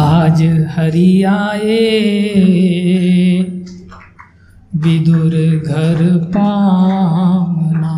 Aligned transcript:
आज 0.00 0.40
हरि 0.74 1.22
आए 1.22 1.78
विदुर 4.74 5.34
घर 5.66 5.98
पाना 6.36 7.96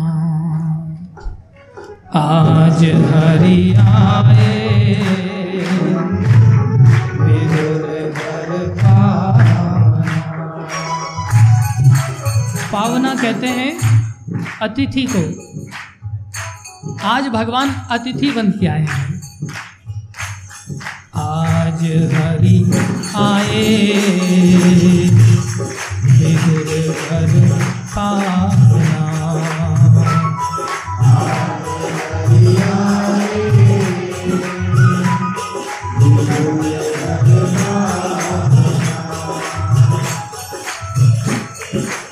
आज 2.21 2.83
हरि 3.11 3.61
आए 3.83 4.95
विदुर 7.21 7.87
घर 8.09 8.51
पाना 8.81 9.63
पावना 12.73 13.15
कहते 13.15 13.47
हैं 13.47 13.71
अतिथि 14.61 15.07
को। 15.15 15.23
आज 17.07 17.27
भगवान 17.29 17.75
अतिथि 17.91 18.31
बन 18.31 18.51
के 18.51 18.67
आए 18.67 18.85
हैं। 18.89 19.12
हरि 21.83 22.71
आए। 23.17 23.83
विदुर 26.09 26.87
घर 26.87 27.31
पाना 27.95 28.99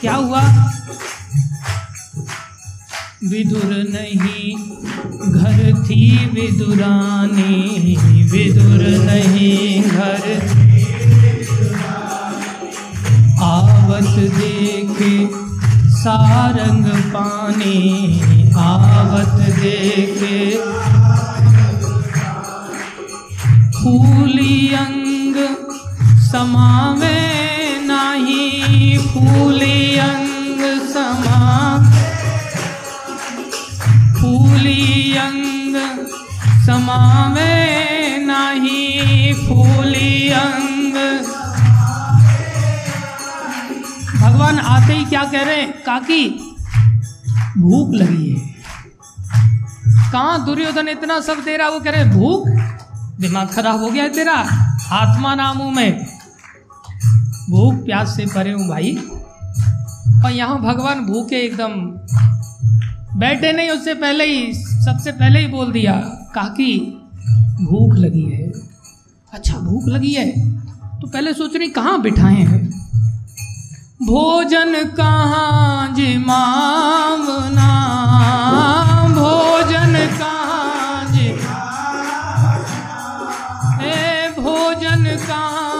क्या 0.01 0.13
हुआ? 0.13 0.41
विदुर 3.23 3.73
नहीं 3.89 4.53
घर 5.31 5.83
थी 5.83 6.29
विदुरानी। 6.33 8.10
विदुर 8.31 8.83
नहीं 9.05 9.83
घर। 9.83 10.21
आवत 13.43 14.15
देखे 14.19 15.29
सारंग 15.91 16.85
पानी, 16.85 18.21
आवत 18.57 19.55
देखे। 19.59 20.57
फूली 23.71 24.73
अंग 24.73 25.35
समावे 26.21 27.19
नाही, 27.81 28.97
फूली 28.97 29.97
अंग 29.97 30.61
समा। 30.93 31.77
फूली 34.21 35.15
अंग 35.17 35.75
समावे 36.65 37.60
आते 44.71 44.93
ही 44.93 45.05
क्या 45.05 45.23
कह 45.23 45.41
रहे 45.41 45.55
हैं? 45.55 45.83
काकी, 45.83 46.29
भूख 47.57 47.93
लगी 47.93 48.31
है। 48.31 48.55
कहाँ 50.11 50.45
दुर्योधन 50.45 50.87
इतना 50.87 51.19
सब 51.19 51.33
दे 51.33 51.57
रहा? 51.57 51.69
वो 51.69 51.79
कह 51.79 51.91
रहे 51.91 52.05
भूख? 52.05 52.47
दिमाग 53.19 53.47
खराब 53.47 53.79
हो 53.79 53.89
गया 53.89 54.03
है 54.03 54.09
तेरा। 54.09 54.33
आत्मा 54.91 55.35
नामू 55.35 55.71
मैं। 55.71 56.05
भूख 57.49 57.85
प्यास 57.85 58.15
से 58.15 58.25
परे 58.25 58.51
हूँ 58.51 58.69
भाई। 58.69 58.97
और 60.25 60.31
यहाँ 60.31 60.61
भगवान 60.61 60.99
भूखे 60.99 61.35
एकदम। 61.35 61.69
बैठे 63.19 63.51
नहीं, 63.51 63.69
उससे 63.69 63.93
पहले 63.93 64.23
ही, 64.23 64.53
सबसे 64.53 65.11
पहले 65.11 65.39
ही 65.39 65.47
बोल 65.47 65.71
दिया, 65.71 65.93
काकी, 66.35 66.79
भूख 67.61 67.93
लगी 67.93 68.31
है। 68.31 68.51
अच्छा 69.33 69.57
भूख 69.57 69.83
लगी 69.87 70.13
है? 70.13 70.55
तो 71.01 71.07
पहले 71.07 71.33
सोच 71.33 71.55
रही 71.55 71.69
कहाँ 71.69 72.01
बिठाए 72.01 72.35
हैं? 72.35 72.80
भोजन 74.07 74.73
कहाँ 74.97 75.93
जिमावना 75.95 77.69
भोजन 79.17 79.93
कहाँ 80.19 81.05
जिमा 81.13 81.59
ए 83.89 84.33
भोजन 84.39 85.05
कहाँ 85.27 85.70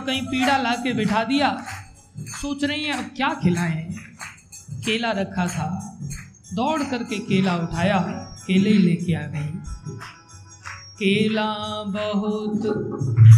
को 0.00 0.06
कहीं 0.06 0.22
पीड़ा 0.22 0.56
ला 0.56 0.70
के 0.70 0.92
बिठा 0.92 1.24
दिया। 1.24 1.64
सोच 2.18 2.64
रही 2.64 2.84
है, 2.84 2.98
अब 2.98 3.10
क्या 3.16 3.28
खिलाएँ? 3.28 3.94
केला 4.70 5.10
रखा 5.10 5.46
था। 5.46 5.98
दौड़ 6.54 6.82
करके 6.82 7.18
केला 7.18 7.56
उठाया, 7.56 7.98
केले 8.46 8.70
ही 8.70 8.78
लेके 8.78 9.14
आ 9.14 9.20
गई। 9.20 9.48
केला 10.98 11.82
बहुत 11.84 12.62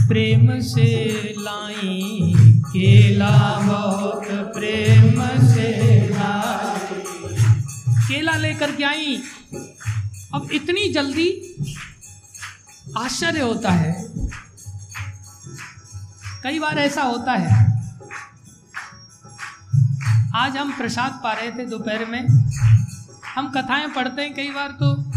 प्रेम 0.09 0.61
से 0.61 1.05
लाई, 1.39 2.35
केला 2.49 3.59
बहुत 3.59 4.27
प्रेम 4.29 5.23
से 5.55 5.99
लाई। 6.09 7.05
केला 8.09 8.37
लेकर 8.37 8.73
के 8.73 8.85
आई। 8.85 9.23
अब 10.35 10.49
इतनी 10.53 10.89
जल्दी 10.89 11.55
आश्चर्य 12.99 13.41
होता 13.41 13.71
है। 13.71 14.09
कई 16.49 16.59
बार 16.59 16.79
ऐसा 16.79 17.03
होता 17.03 17.33
है। 17.33 17.49
आज 20.35 20.57
हम 20.57 20.77
प्रसाद 20.77 21.21
पा 21.23 21.33
रहे 21.33 21.51
थे 21.51 21.65
दोपहर 21.65 22.05
में। 22.05 22.29
हम 23.35 23.49
कथाएँ 23.49 23.89
पढ़ते 23.89 24.23
हैं 24.23 24.35
कई 24.35 24.51
बार 24.51 24.69
तो 24.83 25.13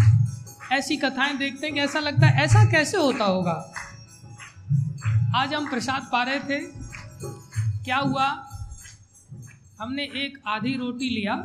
ऐसी 0.76 0.98
कथाएँ 0.98 1.38
देखते 1.38 1.66
हैं 1.66 1.76
कि 1.76 1.82
ऐसा 1.82 2.00
लगता 2.00 2.28
है, 2.28 2.44
ऐसा 2.44 2.66
कैसे 2.66 2.98
होता 2.98 3.26
होगा? 3.26 3.74
आज 5.36 5.54
हम 5.54 5.70
प्रसाद 5.70 6.10
पा 6.12 6.24
रहे 6.24 6.40
थे। 6.40 6.60
क्या 7.84 7.98
हुआ? 7.98 8.48
हमने 9.82 10.04
एक 10.04 10.42
आधी 10.48 10.78
रोटी 10.78 11.10
लिया 11.10 11.36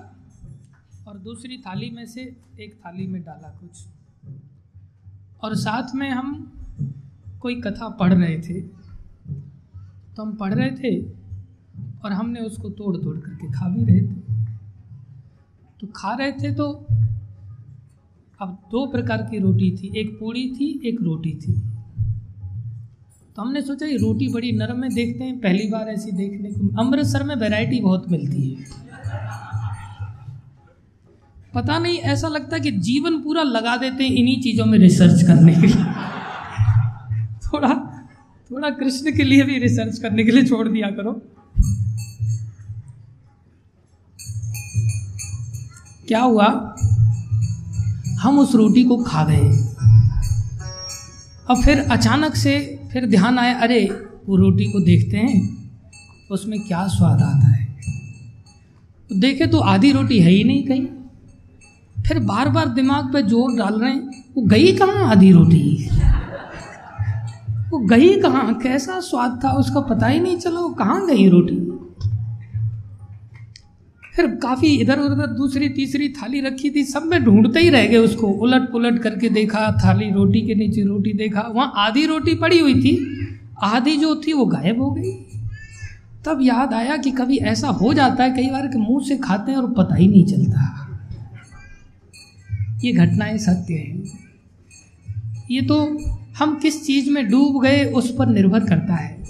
और 1.08 1.18
दूसरी 1.18 1.58
थाली 1.58 1.90
में 1.90 2.06
से 2.06 2.36
एक 2.60 2.80
थाली 2.86 3.06
में 3.06 3.22
डाला 3.22 3.48
कुछ। 3.48 3.86
और 5.42 5.54
साथ 5.54 5.94
में 5.94 6.10
हम 6.10 6.52
कोई 7.40 7.60
कथा 7.60 7.88
पढ़ 7.88 8.14
रहे 8.14 8.38
थे। 8.38 8.75
तो 10.16 10.22
हम 10.22 10.34
पढ़ 10.34 10.54
रहे 10.54 10.70
थे 10.70 11.02
और 12.04 12.12
हमने 12.12 12.40
उसको 12.40 12.70
तोड़ 12.70 12.96
तोड़ 12.96 13.16
करके 13.16 13.52
खा 13.52 13.68
भी 13.68 13.84
रहे 13.84 14.00
थे। 14.00 14.44
तो 15.80 15.86
खा 15.96 16.14
रहे 16.14 16.32
थे 16.32 16.54
तो 16.54 16.86
अब 18.40 18.58
दो 18.70 18.86
प्रकार 18.86 19.22
की 19.22 19.38
रोटी 19.38 19.76
थी, 19.76 20.00
एक 20.00 20.16
पूड़ी 20.20 20.50
थी, 20.50 20.82
एक 20.84 20.98
रोटी 21.02 21.30
थी। 21.30 21.52
तो 23.36 23.42
हमने 23.42 23.62
सोचा 23.62 23.86
ये 23.86 23.96
रोटी 23.96 24.28
बड़ी 24.28 24.52
नरम 24.52 24.84
है, 24.84 24.94
देखते 24.94 25.24
हैं, 25.24 25.40
पहली 25.40 25.68
बार 25.68 25.88
ऐसी 25.88 26.12
देखने 26.12 26.50
को 26.50 26.80
अमृतसर 26.80 27.22
में 27.22 27.36
वैरायटी 27.36 27.80
बहुत 27.80 28.10
मिलती 28.10 28.50
है। 28.50 28.64
पता 31.54 31.78
नहीं, 31.78 31.98
ऐसा 31.98 32.28
लगता 32.28 32.58
कि 32.58 32.70
जीवन 32.70 33.22
पूरा 33.22 33.42
लगा 33.42 33.76
देते 33.76 34.04
हैं 34.04 34.10
इन्हीं 34.10 34.42
चीज़ों 34.42 34.66
में 34.66 34.78
रिसर्च 34.78 35.22
करने 35.22 35.54
के 35.54 35.60
लिए। 35.60 35.76
थोड़ा 37.46 37.85
थोड़ा 38.50 38.70
कृष्ण 38.70 39.16
के 39.16 39.24
लिए 39.24 39.42
भी 39.42 39.58
रिसर्च 39.58 39.98
करने 39.98 40.24
के 40.24 40.30
लिए 40.30 40.44
छोड़ 40.44 40.68
दिया 40.68 40.90
करो। 40.90 41.12
क्या 46.08 46.20
हुआ? 46.20 46.76
हम 48.20 48.38
उस 48.38 48.54
रोटी 48.54 48.84
को 48.84 48.96
खा 48.96 49.24
गए। 49.24 49.66
अब 51.50 51.62
फिर 51.64 51.78
अचानक 51.78 52.36
से 52.36 52.80
फिर 52.92 53.06
ध्यान 53.06 53.38
आया, 53.38 53.58
अरे, 53.58 54.06
वो 54.28 54.36
रोटी 54.36 54.64
को 54.64 54.80
देखते 54.80 55.16
हैं, 55.16 55.70
उसमें 56.30 56.60
क्या 56.60 56.86
स्वाद 56.86 57.22
आता 57.22 57.48
है? 57.48 57.76
तो 59.08 59.14
देखे 59.14 59.46
तो 59.46 59.58
आधी 59.58 59.92
रोटी 59.92 60.18
है 60.20 60.30
ही 60.30 60.44
नहीं 60.44 60.64
कहीं। 60.64 60.86
फिर 62.02 62.18
बार 62.18 62.48
बार 62.48 62.68
दिमाग 62.68 63.12
पे 63.12 63.22
ज़ोर 63.22 63.58
डाल 63.58 63.80
रहे 63.80 63.90
हैं, 63.90 64.24
वो 64.36 64.42
गई 64.42 64.72
कहाँ 64.72 65.10
आधी 65.10 65.32
रोटी? 65.32 65.88
वो 67.76 67.80
गई 67.80 68.20
कहाँ? 68.20 68.54
कैसा 68.54 69.00
स्वाद 69.00 69.40
था? 69.44 69.50
उसका 69.50 69.80
पता 69.80 70.06
ही 70.06 70.20
नहीं 70.20 70.36
चला। 70.36 70.60
वो 70.60 70.68
कहाँ 70.68 71.06
गई 71.06 71.28
रोटी? 71.28 71.72
फिर 74.16 74.26
काफ़ी 74.26 74.66
इधर 74.66 74.98
उधर 74.98 75.26
दूसरी, 75.26 75.68
तीसरी 75.68 76.08
थाली 76.08 76.40
रखी 76.40 76.70
थी, 76.70 76.84
सब 76.84 77.02
में 77.02 77.24
ढूंढते 77.24 77.60
ही 77.60 77.68
रह 77.68 77.86
गए 77.86 77.96
उसको। 77.96 78.26
उलट 78.26 78.72
पुलट 78.72 78.98
करके 78.98 79.28
देखा, 79.28 79.78
थाली 79.84 80.10
रोटी 80.10 80.40
के 80.40 80.54
नीचे 80.54 80.82
रोटी 80.82 81.12
देखा। 81.12 81.40
वहाँ 81.40 81.72
आधी 81.76 82.06
रोटी 82.06 82.34
पड़ी 82.34 82.58
हुई 82.58 82.74
थी। 82.74 83.20
आधी 83.62 83.96
जो 83.96 84.22
थी 84.26 84.32
वो 84.32 84.46
गायब 84.46 84.82
हो 84.82 84.90
गई। 84.90 85.12
तब 86.24 86.38
याद 86.42 86.74
आया 86.74 86.96
कि 86.96 87.10
कभी 87.10 87.36
ऐसा 87.36 87.68
हो 87.68 87.94
जाता 87.94 88.24
है, 88.24 88.30
कई 88.30 88.50
बार 88.50 88.66
कि 88.66 88.78
मुँह 88.78 89.04
से 89.04 89.16
खाते 89.16 89.52
हैं 89.52 89.58
और 89.58 89.72
पता 89.72 89.94
ही 89.94 90.08
नहीं 90.08 90.24
चलता। 90.24 90.82
ये 92.84 92.92
घटनाएँ 92.92 93.38
सत्य 93.38 93.74
हैं। 93.74 94.26
ये 95.50 95.62
तो 95.62 95.98
हम 96.38 96.54
किस 96.54 96.86
चीज़ 96.86 97.10
में 97.10 97.30
डूब 97.30 97.62
गए 97.62 97.84
उस 97.84 98.14
पर 98.16 98.26
निर्भर 98.26 98.60
करता 98.60 98.94
है। 98.94 99.24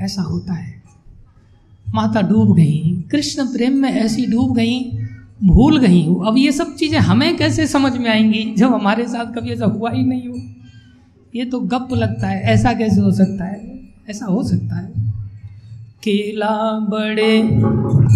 ऐसा 0.00 0.22
होता 0.22 0.52
है। 0.52 0.82
माता 1.94 2.20
डूब 2.20 2.56
गई, 2.56 3.04
कृष्ण 3.10 3.44
प्रेम 3.44 3.72
में 3.72 3.90
ऐसी 3.90 4.26
डूब 4.26 4.54
गई, 4.54 4.98
भूल 5.44 5.78
गई 5.78 6.06
हो। 6.06 6.14
अब 6.14 6.36
ये 6.36 6.52
सब 6.52 6.74
चीज़ें 6.74 6.98
हमें 6.98 7.36
कैसे 7.36 7.66
समझ 7.66 7.92
में 7.92 8.10
आएँगी 8.10 8.54
जब 8.58 8.74
हमारे 8.74 9.04
साथ 9.08 9.24
कभी 9.24 9.50
ऐसा 9.50 9.64
हुआ 9.64 9.90
ही 9.90 10.04
नहीं 10.04 10.28
हो? 10.28 10.34
ये 11.34 11.44
तो 11.44 11.60
गप 11.60 11.88
लगता 11.92 12.26
है, 12.26 12.40
ऐसा 12.42 12.72
कैसे 12.72 13.00
हो 13.00 13.12
सकता 13.12 13.44
है? 13.44 13.80
ऐसा 14.10 14.26
हो 14.26 14.42
सकता 14.42 14.76
है। 14.76 15.12
केला 16.02 16.78
बड़े 16.78 17.42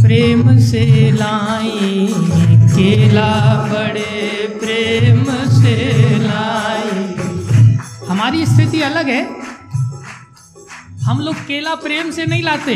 प्रेम 0.02 0.58
से 0.58 1.12
लाई 1.12 2.08
केला 2.76 3.62
बड़े 3.72 4.46
प्रेम 4.48 5.24
से 5.62 5.94
लाई 6.18 7.01
हमारी 8.22 8.44
स्थिति 8.46 8.80
अलग 8.82 9.08
है। 9.08 9.22
हम 11.02 11.20
लोग 11.20 11.36
केला 11.46 11.74
प्रेम 11.74 12.10
से 12.10 12.26
नहीं 12.26 12.42
लाते। 12.42 12.74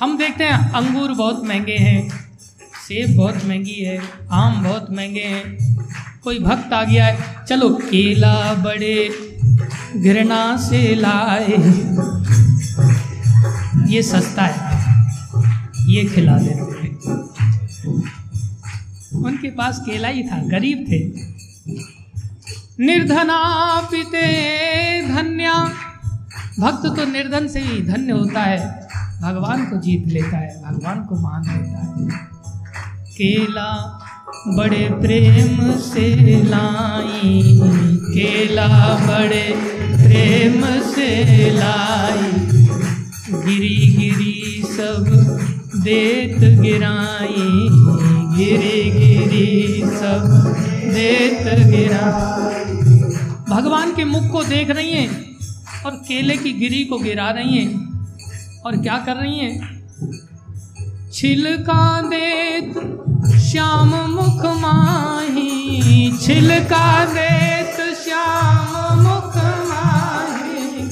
हम 0.00 0.16
देखते 0.18 0.44
हैं, 0.44 0.70
अंगूर 0.72 1.12
बहुत 1.12 1.42
महँगे 1.44 1.76
हैं, 1.78 2.08
सेब 2.86 3.16
बहुत 3.16 3.44
महँगी 3.44 3.74
है, 3.80 3.98
आम 4.32 4.62
बहुत 4.64 4.86
महँगे 4.90 5.24
हैं। 5.24 6.20
कोई 6.24 6.38
भक्त 6.38 6.72
आ 6.72 6.82
गया 6.84 7.06
है, 7.06 7.44
चलो 7.48 7.68
केला 7.82 8.32
बड़े 8.54 8.96
घृणा 9.96 10.56
से 10.58 10.94
लाए। 10.94 11.58
ये 13.88 14.02
सस्ता 14.02 14.42
है, 14.44 14.56
ये 15.88 16.04
खिला 16.04 16.38
देते 16.38 16.88
उनके 19.18 19.50
पास 19.52 19.82
केला 19.86 20.08
ही 20.08 20.22
था, 20.22 20.42
गरीब 20.48 20.86
थे। 20.88 21.31
निर्धना 22.80 23.38
पिते 23.90 24.26
धन्या। 25.08 25.54
भक्त 26.60 26.86
तो 26.86 27.12
निर्धन 27.12 27.48
से 27.48 27.60
ही 27.60 27.82
धन्य 27.82 28.12
होता 28.12 28.40
है। 28.40 28.88
भगवान 29.22 29.64
को 29.64 29.76
जीत 29.76 30.04
लेता 30.06 30.36
है, 30.36 30.62
भगवान 30.62 31.04
को 31.04 31.14
मान 31.14 31.42
लेता 31.42 31.78
है। 31.78 32.08
केला 33.08 33.98
बड़े 34.46 34.88
प्रेम 35.00 35.78
से 35.78 36.42
लाई, 36.42 37.60
केला 38.02 38.68
बड़े 38.94 39.52
प्रेम 39.92 40.64
से 40.90 41.50
लाई। 41.50 42.32
गिरी 43.32 43.96
गिरी 43.96 44.62
सब 44.64 45.04
देत 45.76 46.38
गिराई, 46.38 47.68
गिरी 48.36 48.90
गिरी 48.90 49.82
सब 49.86 50.56
देत 50.92 51.66
गिरा 51.66 52.06
भगवान 53.48 53.94
के 53.94 54.04
मुख 54.04 54.30
को 54.32 54.44
देख 54.44 54.70
रही 54.70 54.90
हैं 54.90 55.36
और 55.86 55.96
केले 56.08 56.36
की 56.36 56.52
गिरी 56.52 56.84
को 56.84 56.98
गिरा 56.98 57.30
रही 57.30 57.58
हैं। 57.58 57.92
और 58.60 58.76
क्या 58.76 58.96
कर 58.98 59.16
रही 59.16 59.38
हैं? 59.38 59.54
छिलका 61.12 62.02
देत 62.02 62.74
श्याम 63.40 63.88
मुख 64.10 64.44
माही। 64.60 66.12
छिलका 66.22 67.04
देत 67.04 67.80
श्याम 67.96 69.00
मुख 69.00 69.36
माही। 69.68 70.86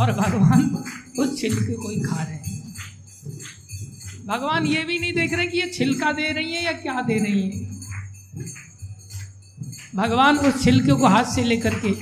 और 0.00 0.12
भगवान 0.12 0.84
उस 1.18 1.40
छिलके 1.40 1.72
को 1.72 1.90
ही 1.90 2.00
खा 2.00 2.22
रहे 2.22 2.34
हैं। 2.34 2.74
भगवान 4.26 4.66
ये 4.66 4.84
भी 4.84 4.98
नहीं 4.98 5.12
देख 5.12 5.34
रहे 5.34 5.46
कि 5.46 5.58
ये 5.58 5.70
छिलका 5.74 6.12
दे 6.12 6.32
रही 6.32 6.52
है 6.52 6.64
या 6.64 6.72
क्या 6.72 7.00
दे 7.00 7.18
रही 7.18 7.40
है? 7.42 7.83
भगवान 9.96 10.36
उस 10.36 10.64
छिलके 10.64 10.92
को 10.92 11.06
हाथ 11.06 11.24
से 11.24 11.44
लेकर 11.44 11.74
के 11.74 11.96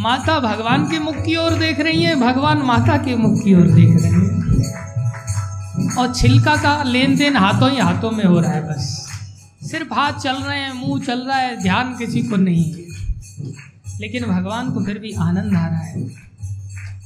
माता 0.00 0.40
भगवान 0.40 0.90
के 0.90 0.98
मुख 0.98 1.16
की 1.16 1.36
ओर 1.36 1.54
देख 1.54 1.80
रही 1.80 2.02
है, 2.02 2.20
भगवान 2.20 2.58
माता 2.58 2.96
के 2.96 3.16
मुख 3.16 3.44
की 3.44 3.54
ओर 3.54 3.60
देख 3.60 4.02
रहे 4.02 4.12
हैं। 4.12 4.34
और 5.96 6.14
छिलका 6.14 6.56
का 6.56 6.82
लेन 6.82 7.16
देन 7.16 7.36
हाथों 7.36 7.70
ही 7.70 7.78
हाथों 7.78 8.10
में 8.10 8.24
हो 8.24 8.40
रहा 8.40 8.52
है 8.52 8.68
बस। 8.68 9.10
सिर्फ़ 9.70 9.94
हाथ 9.94 10.12
चल 10.12 10.32
रहे 10.32 10.60
हैं, 10.60 10.72
मुँह 10.72 11.00
चल 11.00 11.18
रहा 11.18 11.36
है, 11.36 11.62
ध्यान 11.62 11.98
किसी 11.98 12.22
को 12.22 12.36
नहीं 12.36 12.72
है। 12.72 12.84
लेकिन 14.00 14.24
भगवान 14.24 14.70
को 14.70 14.84
फिर 14.84 14.98
भी 14.98 15.12
आनंद 15.12 15.56
आ 15.56 15.66
रहा 15.66 15.78
है। 15.78 16.08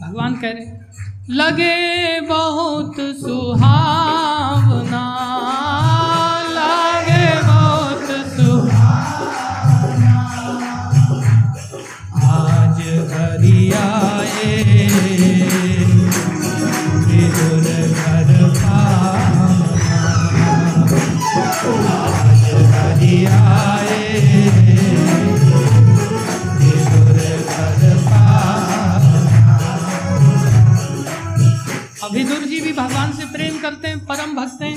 भगवान 0.03 0.35
कह 0.35 0.45
रहे 0.45 0.89
लगे 1.31 2.21
बहुत 2.21 2.95
सुहावना 2.99 5.05
विदुर 32.13 32.45
जी 32.45 32.61
भी 32.61 32.73
भगवान 32.73 33.13
से 33.13 33.25
प्रेम 33.25 33.59
करते 33.61 33.89
हैं, 33.89 33.99
परम 34.07 34.35
भक्त 34.37 34.63
हैं। 34.63 34.77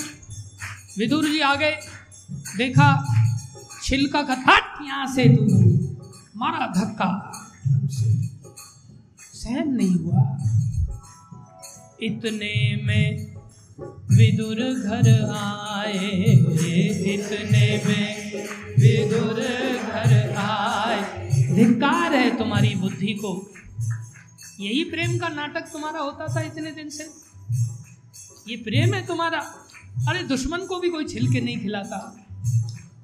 विदुर 0.98 1.26
जी 1.26 1.40
आ 1.40 1.56
गए 1.56 1.72
देखा, 2.58 2.88
छिलका 3.84 4.22
का 4.22 4.34
हट 4.48 4.82
यहाँ 4.86 5.08
से 5.08 5.26
तू 5.30 5.46
मारा 6.36 6.68
धक्का। 6.78 7.08
सहन 9.42 9.70
नहीं 9.70 9.96
हुआ। 9.96 10.38
इतने 12.04 12.82
में 12.84 13.36
विदुर 14.12 14.56
घर 14.56 15.30
आए, 15.36 16.24
इतने 17.14 17.84
में 17.86 18.34
विदुर 18.80 19.40
घर 19.94 20.34
आए। 20.38 21.30
धिकार 21.54 22.14
है 22.14 22.38
तुम्हारी 22.38 22.76
बुद्धि 22.76 23.14
को। 23.14 23.54
यही 24.60 24.84
प्रेम 24.84 25.18
का 25.18 25.28
नाटक 25.28 25.62
तुम्हारा 25.62 26.00
होता 26.00 26.36
था 26.36 26.42
इतने 26.42 26.72
दिन 26.72 26.90
से। 26.90 27.04
ये 28.52 28.58
प्रेम 28.58 28.94
है 28.94 29.06
तुम्हारा। 29.06 29.40
अरे, 30.10 30.24
दुश्मन 30.24 30.60
को 30.60 30.80
भी 30.80 30.90
कोई 30.90 31.06
छिलके 31.06 31.42
नहीं 31.42 31.60
खिलाता। 31.60 32.26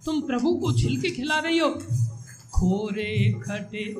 तुम 0.06 0.22
प्रभु 0.22 0.53
को 0.53 0.74
छिलके 0.74 1.10
खिला 1.10 1.39
रही 1.39 1.58
हो। 1.58 1.70
खोरे 2.53 3.41
खटे 3.46 3.96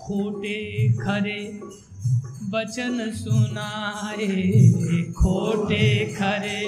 खोटे 0.00 0.88
खरे 0.92 1.60
बचन 2.42 3.12
सुनाए। 3.14 4.26
खोटे 5.12 6.14
खरे 6.18 6.60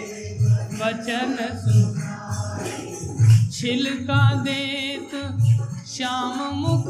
बचन 0.72 1.36
सुनाए। 1.52 3.50
छिलका 3.52 4.34
देत 4.34 5.10
श्याम 5.86 6.54
मुख 6.54 6.86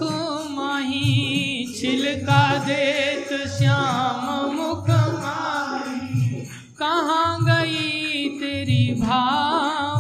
माही। 0.50 1.74
छिलका 1.80 2.58
देत 2.58 3.48
श्याम 3.48 4.54
मुख 4.54 4.90
माही। 4.90 6.30
कहाँ 6.78 7.44
गई 7.44 8.28
तेरी 8.28 8.94
भावना 9.00 9.99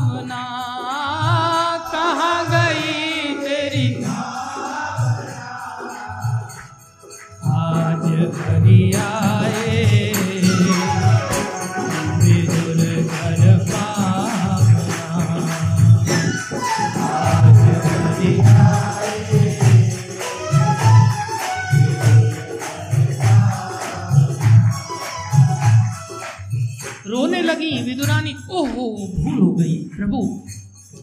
लगी 27.70 27.82
विदुरानी 27.82 28.34
ओहो, 28.50 29.12
भूल 29.18 29.38
हो 29.38 29.52
गई। 29.52 29.76
प्रभु, 29.76 30.42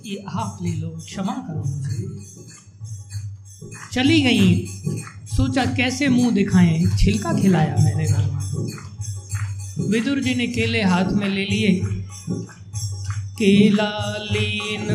ये 0.06 0.24
आप 0.30 0.60
ले 0.62 0.72
लो, 0.72 0.90
क्षमा 0.90 1.34
करो 1.34 1.64
चली 3.94 4.22
गई। 4.22 4.68
सोचा 5.38 5.66
कैसे 5.66 6.08
मुँह 6.08 6.32
दिखाएँ 6.32 6.86
छिलका 6.98 7.34
खिलाया 7.34 7.76
मैंने 7.80 8.06
भगवान 8.06 9.92
विदुर 9.92 10.20
जी 10.20 10.36
ने 10.36 10.48
केले 10.48 10.84
हाथ 10.84 11.06
में 11.06 11.30
ले 11.30 11.46
लिए। 11.46 11.82
केला 13.40 14.18
लीन, 14.32 14.88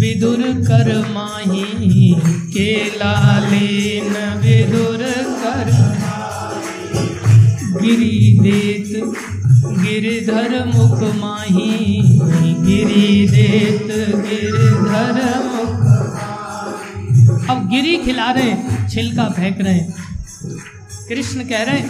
विदुर 0.00 0.42
कर 0.42 1.12
माही। 1.12 2.14
केला 2.52 3.38
लीन, 3.48 4.14
विदुर 4.38 5.06
कर 5.42 5.70
गिरी 7.82 8.38
देत 8.40 9.12
गिरधर 9.62 10.52
मुख 10.66 11.00
माही, 11.14 12.02
गिरी 12.60 13.28
देत 13.28 13.88
गिरधर 14.26 15.18
मुख 15.44 15.74
अब 17.50 17.68
गिरी 17.68 17.96
खिला 17.96 18.30
रहे, 18.30 18.54
छिलका 18.88 19.28
फेंक 19.28 19.60
रहे। 19.60 19.80
कृष्ण 21.08 21.44
कह 21.44 21.62
रहे, 21.62 21.82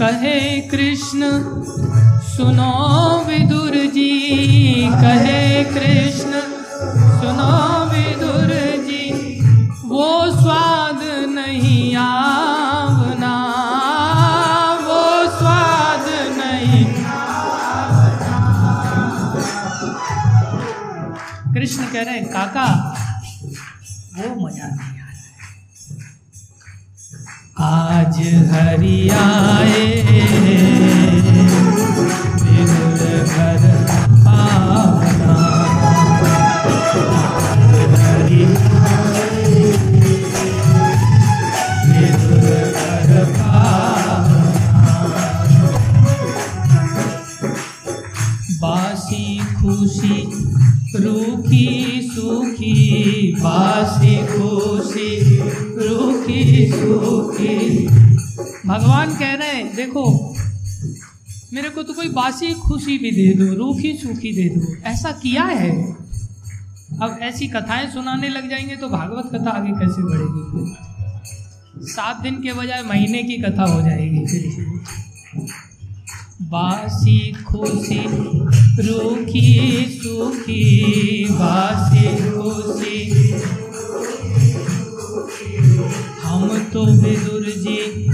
कहे 0.00 0.38
कृष्ण, 0.70 1.30
सुनो 2.28 2.72
विदुर 3.28 3.76
जी, 3.94 4.12
कहे 4.92 5.64
कृष्ण, 5.64 6.40
सुनो 7.20 7.54
विदुर 7.92 8.50
जी, 8.86 9.04
वो 9.84 10.08
स्वाद 10.32 11.00
नहीं 11.28 11.96
आवना 11.96 12.47
कृष्ण 21.78 21.92
कह 21.92 22.02
रहे 22.02 22.14
हैं, 22.14 22.28
काका, 22.28 22.66
वो 24.16 24.24
मज़ा 24.36 24.66
नहीं 24.66 24.98
आ 24.98 25.06
रहा 25.06 25.10
है। 25.10 25.36
आज 27.68 28.16
हरि 28.52 28.98
आए 29.18 29.86
खुशी 49.58 50.18
सूखी 50.90 51.37
बासी 53.40 54.16
खुशी, 54.26 55.38
रूखी 55.88 56.72
सूखी। 56.72 57.86
भगवान 58.66 59.16
कह 59.16 59.34
रहे 59.34 59.48
हैं, 59.48 59.76
देखो, 59.76 60.34
मेरे 61.52 61.68
को 61.68 61.82
तो 61.82 61.92
कोई 61.92 62.08
बासी 62.08 62.54
खुशी 62.54 62.98
भी 62.98 63.10
दे 63.10 63.28
दो, 63.34 63.54
रूखी 63.54 63.96
सूखी 63.96 64.32
दे 64.32 64.48
दो। 64.48 64.76
ऐसा 64.84 65.10
किया 65.12 65.44
है? 65.44 65.70
अब 67.02 67.18
ऐसी 67.22 67.46
कथाएँ 67.48 67.90
सुनाने 67.90 68.28
लग 68.28 68.50
जाएँगे 68.50 68.76
तो 68.76 68.88
भागवत 68.88 69.30
कथा 69.34 69.50
आगे 69.50 69.70
कैसे 69.70 70.02
बढ़ेगी 70.02 71.86
सात 71.86 72.20
दिन 72.20 72.34
के 72.34 72.52
बजाय 72.52 72.82
महीने 72.82 73.22
की 73.22 73.36
कथा 73.38 73.64
हो 73.64 73.80
जाएगी 73.82 74.26
बासी 76.42 77.32
खुशी, 77.32 78.04
रूखी 78.82 79.84
सूखी, 80.02 80.84
बासी 81.30 82.30
खुशी। 82.30 83.30
हम 86.22 86.70
तो 86.72 86.86
विदुर 86.86 87.42
जी, 87.42 88.10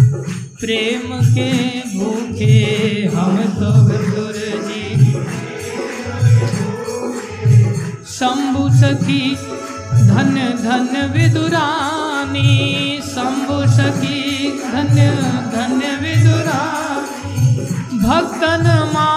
प्रेम 0.60 1.34
के 1.34 1.52
भूखे। 1.98 2.64
हम 3.14 3.36
तो 3.36 3.84
विदुर 3.84 4.34
जी। 4.66 4.84
शंभु 8.04 8.70
सखी 8.70 9.34
धन्य 10.06 10.40
धन्य 10.62 11.06
विदुरानी। 11.06 13.00
शंभु 13.02 13.72
सखी 13.72 14.50
धन्य 14.50 15.10
धन्य 15.56 15.86
विदुरानी। 15.86 16.23
भक्तन 18.06 18.66
मान 18.94 19.13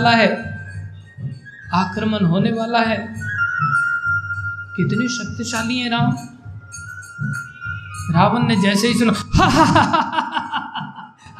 वाला 0.00 0.16
है, 0.16 0.28
आक्रमण 1.74 2.24
होने 2.24 2.50
वाला 2.52 2.80
है। 2.82 2.96
कितने 4.76 5.08
शक्तिशाली 5.08 5.78
हैं 5.78 5.90
राम। 5.90 6.12
रावण 8.14 8.46
ने 8.48 8.56
जैसे 8.56 8.88
ही 8.88 8.94
सुना 8.94 9.12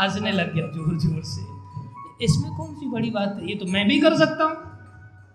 हंसने 0.00 0.32
लग 0.32 0.52
गया 0.54 0.66
ज़ोर 0.66 0.98
ज़ोर 0.98 1.22
से। 1.24 1.42
इसमें 2.24 2.50
कौन 2.56 2.74
सी 2.74 2.86
बड़ी 2.90 3.10
बात 3.10 3.36
है? 3.36 3.48
ये 3.48 3.54
तो 3.54 3.66
मैं 3.66 3.86
भी 3.88 4.00
कर 4.00 4.16
सकता 4.18 4.44
हूँ। 4.44 4.56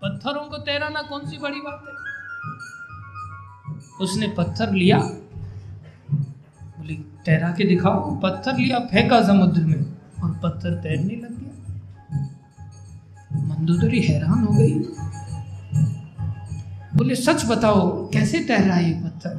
पत्थरों 0.01 0.45
को 0.45 0.57
तैराना 0.59 1.01
कौन 1.01 1.25
सी 1.27 1.37
बड़ी 1.37 1.61
बात 1.61 1.85
है? 1.87 1.93
उसने 4.01 4.27
पत्थर 4.37 4.71
लिया। 4.73 4.97
बोली, 6.77 6.95
तैरा 7.25 7.49
के 7.49 7.63
दिखाओ। 7.63 8.15
पत्थर 8.23 8.57
लिया 8.57 8.79
फेंका 8.91 9.21
समुद्र 9.23 9.61
में 9.61 9.81
और 10.23 10.31
पत्थर 10.43 10.73
तैरने 10.83 11.15
लग 11.15 11.31
गया। 11.31 11.44
मंदोदरी 13.59 14.01
हैरान 14.01 14.43
हो 14.43 14.53
गई। 14.53 14.73
बोले, 16.95 17.15
सच 17.15 17.45
बताओ, 17.45 18.09
कैसे 18.09 18.39
तैर 18.39 18.71
ये 18.71 18.93
पत्थर? 18.93 19.35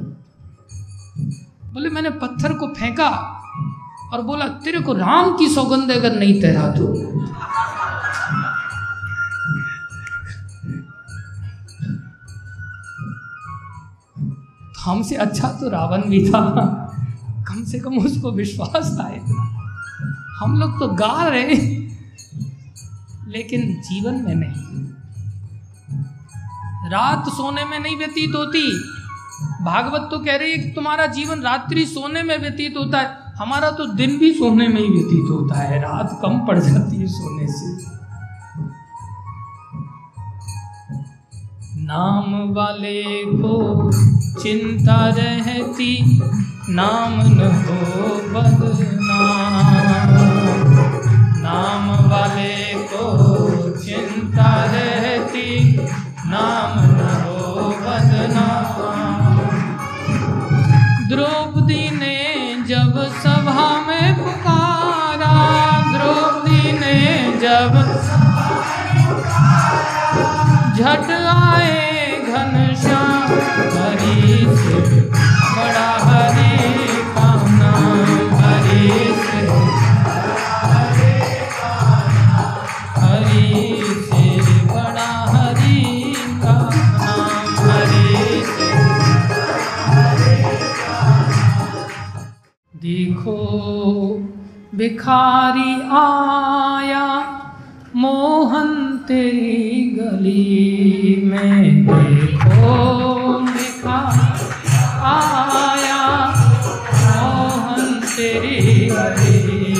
बोले, 1.73 1.89
मैंने 1.89 2.09
पत्थर 2.09 2.53
को 2.53 2.67
फेंका 2.67 3.09
और 4.13 4.21
बोला, 4.21 4.47
तेरे 4.47 4.79
को 4.79 4.93
राम 4.93 5.37
की 5.37 5.47
सौगंध 5.47 5.91
अगर 5.91 6.19
नहीं 6.19 6.41
तैरा 6.41 6.71
तो। 6.71 7.17
हमसे 14.79 15.15
अच्छा 15.15 15.47
तो 15.47 15.69
रावण 15.69 16.01
भी 16.01 16.29
था। 16.29 16.41
कम 17.47 17.63
से 17.63 17.79
कम 17.79 17.97
उसको 17.97 18.31
विश्वास 18.31 18.97
था 18.99 19.03
हम 20.37 20.59
लोग 20.59 20.79
तो 20.79 20.87
गा 20.87 21.27
रहे 21.27 21.86
लेकिन 23.27 23.73
जीवन 23.73 24.13
में 24.13 24.35
नहीं। 24.35 24.87
रात 26.91 27.29
सोने 27.29 27.65
में 27.65 27.79
नहीं 27.79 27.97
व्यतीत 27.97 28.35
होती। 28.35 28.83
भागवत 29.63 30.07
तो 30.11 30.19
कह 30.19 30.35
रही 30.35 30.51
है 30.51 30.57
कि 30.57 30.69
तुम्हारा 30.69 31.05
जीवन 31.05 31.41
रात्रि 31.41 31.85
सोने 31.85 32.23
में 32.23 32.39
व्यतीत 32.39 32.73
होता 32.77 32.99
है। 32.99 33.17
हमारा 33.37 33.71
तो 33.71 33.93
दिन 33.93 34.17
भी 34.17 34.33
सोने 34.33 34.67
में 34.67 34.81
ही 34.81 34.89
व्यतीत 34.89 35.29
होता 35.29 35.59
है। 35.59 35.81
रात 35.81 36.19
कम 36.21 36.39
पड़ 36.39 36.59
जाती 36.59 36.97
है 36.97 37.07
सोने 37.07 37.47
से। 37.47 37.97
नाम 41.81 42.53
वाले 42.53 43.25
को 43.25 43.91
चिंता 44.43 45.09
रहती, 45.09 46.21
नाम 46.69 47.13
न 47.13 47.65
हो 47.67 48.33
बदनाम। 48.33 50.96
नाम 51.47 51.89
वाले 52.09 52.55
को 52.91 53.03
चिंता 53.77 54.49
रहती, 54.71 55.77
नाम 56.25 56.73
न 56.87 57.05
हो 57.21 57.69
बदनाम 57.83 58.67
द्रौपदी 61.09 61.89
ने 61.91 62.17
जब 62.67 62.99
सभा 63.23 63.69
में 63.87 64.15
पुकारा, 64.17 65.31
द्रौपदी 65.93 66.71
ने 66.81 66.99
जब 67.39 67.79
झट 70.75 71.11
आए 71.31 71.76
देखो, 93.27 94.19
भिखारी 94.75 95.73
आया 95.91 97.05
मोहन 97.95 98.69
तेरी 99.07 99.95
गली 99.99 101.21
में। 101.25 101.85
देखो, 101.87 103.39
भिखारी 103.39 104.29
आया 105.11 106.03
मोहन 107.01 107.99
तेरी 108.15 108.89
गली 108.89 109.73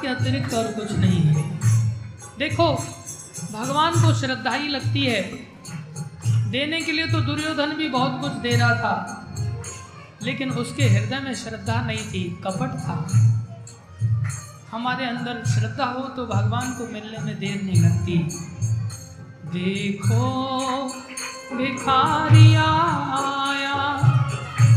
के 0.00 0.08
अतिरिक्त 0.08 0.54
और 0.54 0.72
कुछ 0.72 0.92
नहीं 0.92 1.20
है। 1.20 1.42
देखो, 2.38 2.72
भगवान 3.52 3.92
को 3.94 4.12
श्रद्धा 4.14 4.50
ही 4.50 4.68
लगती 4.68 5.04
है। 5.04 5.22
देने 6.50 6.80
के 6.80 6.92
लिए 6.92 7.06
तो 7.06 7.20
दुर्योधन 7.20 7.72
भी 7.76 7.88
बहुत 7.88 8.20
कुछ 8.20 8.32
दे 8.42 8.56
रहा 8.56 8.74
था, 8.74 8.94
लेकिन 10.22 10.50
उसके 10.52 10.84
हृदय 10.84 11.18
में 11.18 11.34
श्रद्धा 11.34 11.80
नहीं 11.82 12.04
थी, 12.04 12.22
कपट 12.44 12.78
था। 12.78 12.96
हमारे 14.70 15.06
अंदर 15.06 15.42
श्रद्धा 15.50 15.84
हो 15.86 16.02
तो 16.16 16.26
भगवान 16.26 16.72
को 16.72 16.86
मिलने 16.92 17.18
में 17.18 17.38
देर 17.38 17.62
नहीं 17.62 17.82
लगती। 17.82 18.18
देखो 19.52 20.24
भिखारिया 21.56 22.70
आया, 23.18 23.76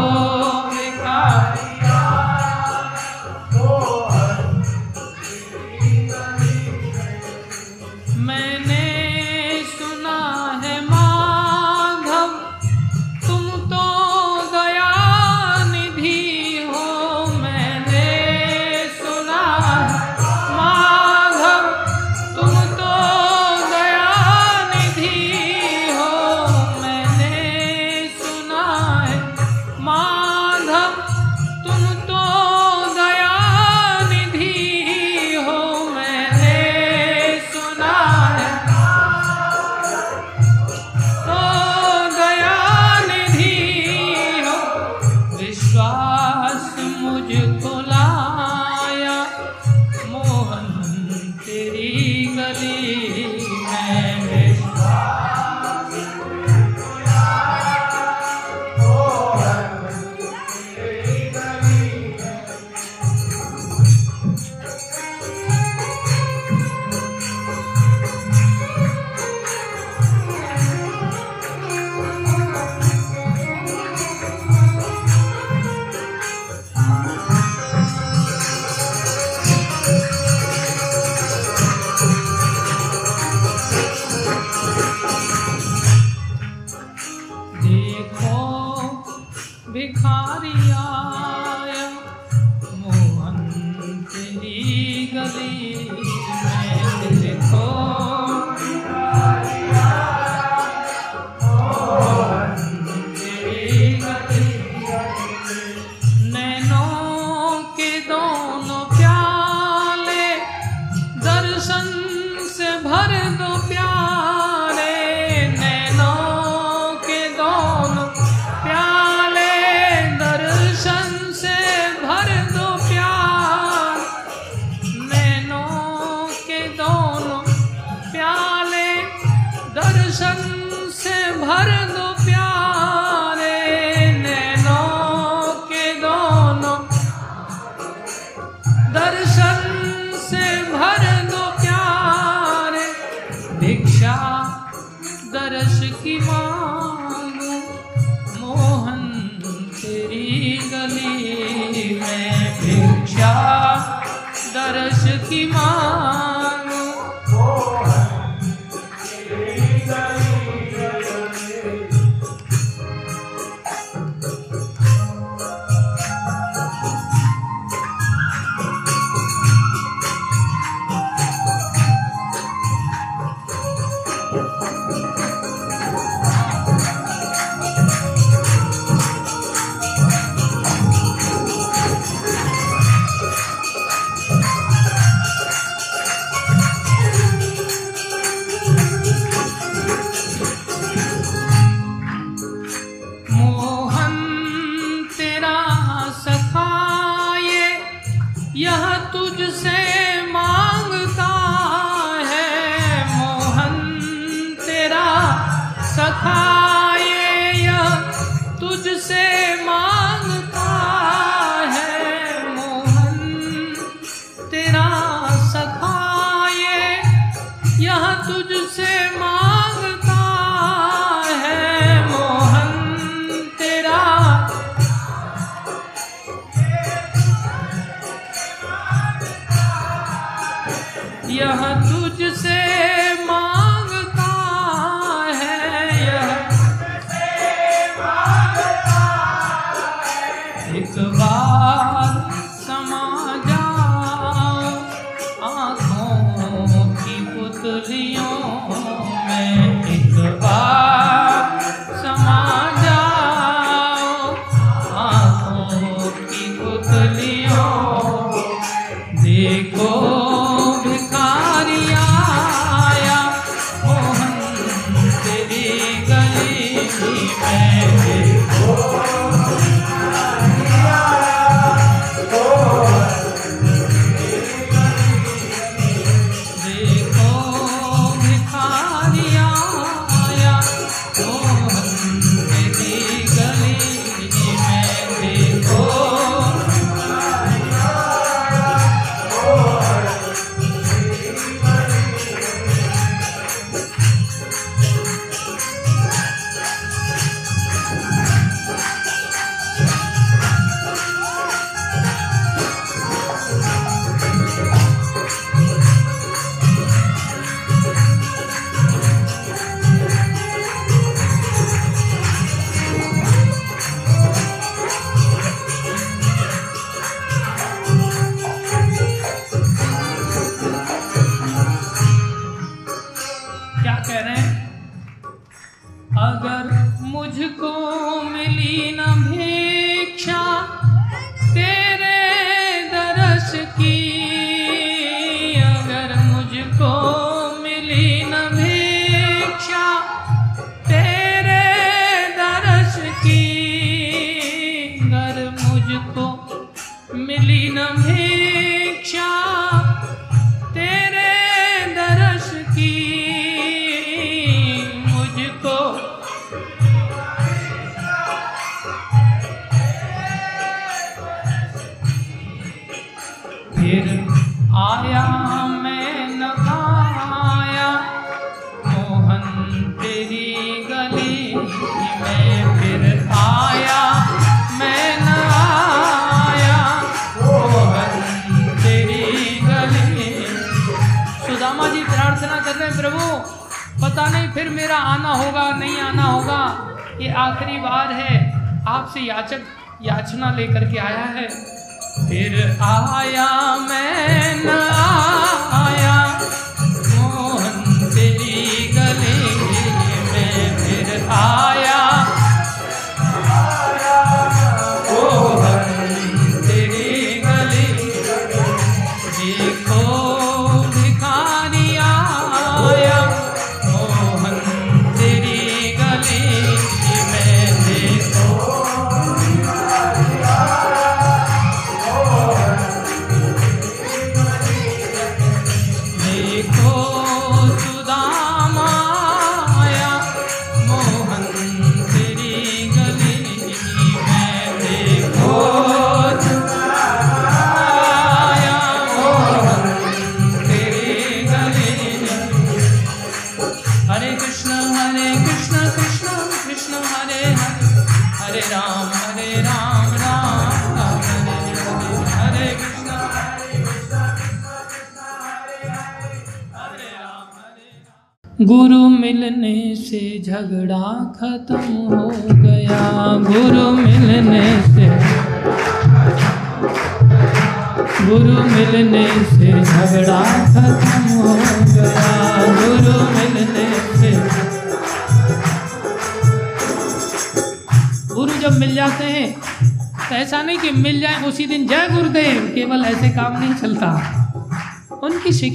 गली 267.38 268.59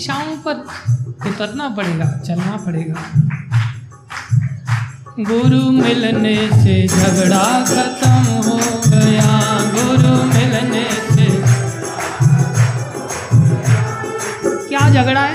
शिक्षाओं 0.04 0.36
पर 0.36 0.56
उतरना 1.28 1.68
पड़ेगा, 1.68 2.06
चलना 2.26 2.56
पड़ेगा। 2.56 3.02
गुरु 5.20 5.60
मिलने 5.72 6.34
से 6.54 6.74
झगड़ा 6.88 7.44
खत्म 7.64 8.10
हो 8.46 8.56
गया। 8.86 9.30
गुरु 9.70 10.12
मिलने 10.24 10.84
से 11.06 11.26
क्या 14.68 14.88
झगड़ा 14.90 15.20
है? 15.20 15.34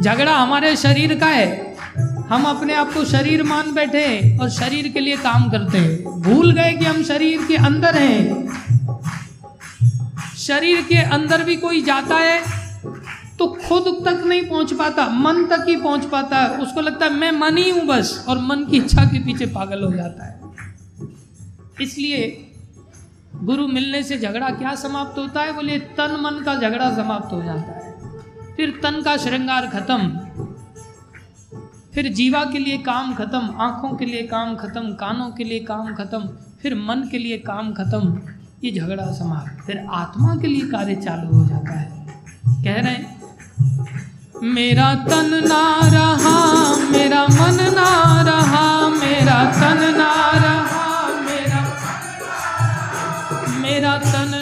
झगड़ा 0.00 0.36
हमारे 0.36 0.74
शरीर 0.76 1.14
का 1.18 1.26
है। 1.26 1.76
हम 2.30 2.44
अपने 2.44 2.74
आप 2.74 2.94
को 2.94 3.04
शरीर 3.04 3.42
मान 3.42 3.72
बैठे 3.74 4.38
और 4.38 4.50
शरीर 4.50 4.88
के 4.88 5.00
लिए 5.00 5.16
काम 5.18 5.48
करते 5.50 5.78
हैं। 5.78 6.20
भूल 6.22 6.52
गए 6.52 6.72
कि 6.72 6.84
हम 6.84 7.02
शरीर 7.02 7.44
के 7.48 7.56
अंदर 7.56 7.98
हैं। 7.98 8.18
शरीर 10.38 10.80
के 10.82 11.02
अंदर 11.10 11.44
भी 11.44 11.56
कोई 11.56 11.82
जाता 11.82 12.16
है 12.16 12.61
तो 13.42 13.46
खुद 13.46 14.04
तक 14.04 14.24
नहीं 14.26 14.48
पहुँच 14.48 14.72
पाता, 14.72 15.08
मन 15.08 15.46
तक 15.46 15.64
ही 15.68 15.76
पहुँच 15.76 16.04
पाता 16.04 16.36
है। 16.36 16.58
उसको 16.58 16.80
लगता 16.80 17.06
है, 17.06 17.12
मैं 17.12 17.30
मन 17.32 17.56
ही 17.56 17.70
हूँ 17.70 17.86
बस। 17.86 18.24
और 18.28 18.38
मन 18.38 18.64
की 18.64 18.76
इच्छा 18.76 19.04
के 19.04 19.18
पीछे 19.18 19.46
पागल 19.46 19.82
हो 19.84 19.92
जाता 19.92 20.26
है। 20.26 20.40
इसलिए 21.80 22.50
गुरु 23.36 23.66
मिलने 23.66 24.02
से 24.02 24.18
झगड़ा 24.18 24.50
क्या 24.50 24.74
समाप्त 24.74 25.18
होता 25.18 25.40
है? 25.40 25.52
बोले 25.52 25.78
तन 25.78 26.20
मन 26.20 26.42
का 26.44 26.54
झगड़ा 26.54 26.96
समाप्त 26.96 27.32
हो 27.32 27.42
जाता 27.42 27.72
है। 27.72 27.94
फिर 28.56 28.80
तन 28.82 29.02
का 29.02 29.16
श्रृंगार 29.16 29.66
खत्म। 29.66 30.08
फिर 31.94 32.12
जीवा 32.12 32.44
के 32.44 32.58
लिए 32.58 32.78
काम 32.78 33.14
खत्म, 33.14 33.54
आँखों 33.58 33.96
के 33.96 34.04
लिए 34.04 34.22
काम 34.22 34.56
खत्म, 34.56 34.92
कानों 34.92 35.30
के 35.30 35.44
लिए 35.44 35.60
काम 35.60 35.94
खत्म, 35.94 36.28
फिर 36.62 36.74
मन 36.74 37.08
के 37.10 37.18
लिए 37.18 37.38
काम 37.38 37.72
खत्म, 37.72 38.20
ये 38.64 38.80
झगड़ा 38.80 39.12
समाप्त। 39.12 39.64
फिर 39.66 39.86
आत्मा 39.90 40.36
के 40.36 40.46
लिए 40.46 40.60
कार्य 40.60 40.94
चालू 40.94 41.38
हो 41.38 41.46
जाता 41.46 41.78
है। 41.80 42.06
कह 42.48 42.80
रहे 42.80 42.92
हैं 42.92 43.21
मेरा 44.42 44.94
तन 45.08 45.28
ना 45.46 45.64
रहा, 45.92 46.38
मेरा 46.90 47.20
मन 47.26 47.58
ना 47.74 47.90
रहा, 48.26 48.64
मेरा 48.90 49.36
तन 49.58 49.82
ना 49.98 50.10
रहा, 50.44 50.86
मेरा 51.26 51.60
मेरा 53.62 53.96
तन 53.98 54.41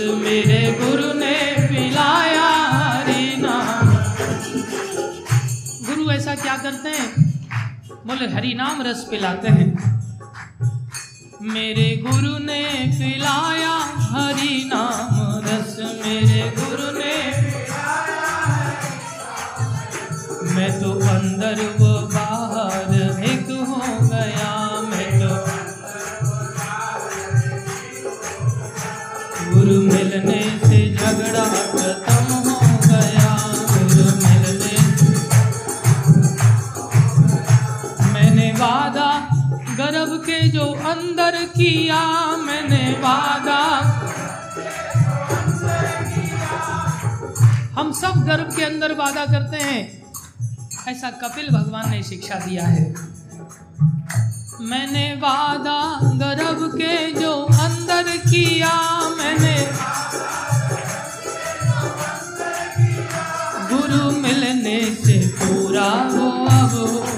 मेरे 0.00 0.78
गुरु 0.80 1.12
ने 1.14 1.34
पिलाया 1.68 2.48
हरि 2.72 3.36
नाम। 3.38 3.88
गुरु 5.86 6.10
ऐसा 6.10 6.34
क्या 6.34 6.56
करते 6.56 6.88
हैं? 6.88 7.08
बोले, 8.06 8.26
हरि 8.28 8.54
नाम 8.54 8.82
रस 8.82 9.06
पिलाते 9.10 9.48
हैं। 9.48 9.68
मेरे 11.42 11.96
गुरु 11.96 12.38
ने 12.38 12.62
पिलाया 12.98 13.74
हरि 14.12 14.70
नाम 14.74 15.42
रस। 15.44 15.76
मेरे 16.06 16.52
गुरु 16.58 16.98
ने 16.98 17.16
मैं 20.54 20.82
तो 20.82 20.92
अंदर 20.92 21.76
वो 21.80 21.92
बाहर 22.06 22.99
मिलने 29.78 30.40
से 30.58 30.78
झगड़ा 30.94 31.44
खत्म 31.44 32.34
हो 32.34 32.78
गया। 32.86 33.36
गुरु 33.70 34.04
मिलने 34.16 34.76
मैंने 38.12 38.50
वादा 38.52 39.10
गर्भ 39.76 40.16
के 40.26 40.40
जो 40.48 40.64
अंदर 40.90 41.36
किया, 41.56 42.00
मैंने 42.36 42.92
वादा 43.00 43.60
हम 47.80 47.92
सब 47.92 48.24
गर्भ 48.26 48.56
के 48.56 48.64
अंदर 48.64 48.92
वादा 48.94 49.24
करते 49.26 49.56
हैं। 49.56 50.02
ऐसा 50.88 51.10
कपिल 51.10 51.48
भगवान 51.50 51.90
ने 51.90 52.02
शिक्षा 52.02 52.34
दिया 52.34 52.66
है। 52.66 52.94
मैंने 54.60 55.14
वादा 55.14 55.80
गर्भ 56.22 56.60
के 56.74 56.96
जो 57.12 57.32
अंदर 57.64 58.16
किया 58.16 58.72
मैंने। 59.08 59.54
गुरु 63.70 64.10
मिलने 64.16 64.80
से 64.94 65.18
पूरा 65.40 65.88
हो 66.12 66.30
अब 66.46 66.74
हो। 66.74 67.09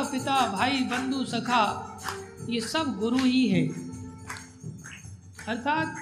माता 0.00 0.10
पिता, 0.10 0.46
भाई, 0.46 0.80
बंधु, 0.80 1.24
सखा, 1.24 1.62
ये 2.48 2.60
सब 2.60 2.96
गुरु 3.00 3.16
ही 3.16 3.46
है। 3.48 3.62
अर्थात 5.48 5.94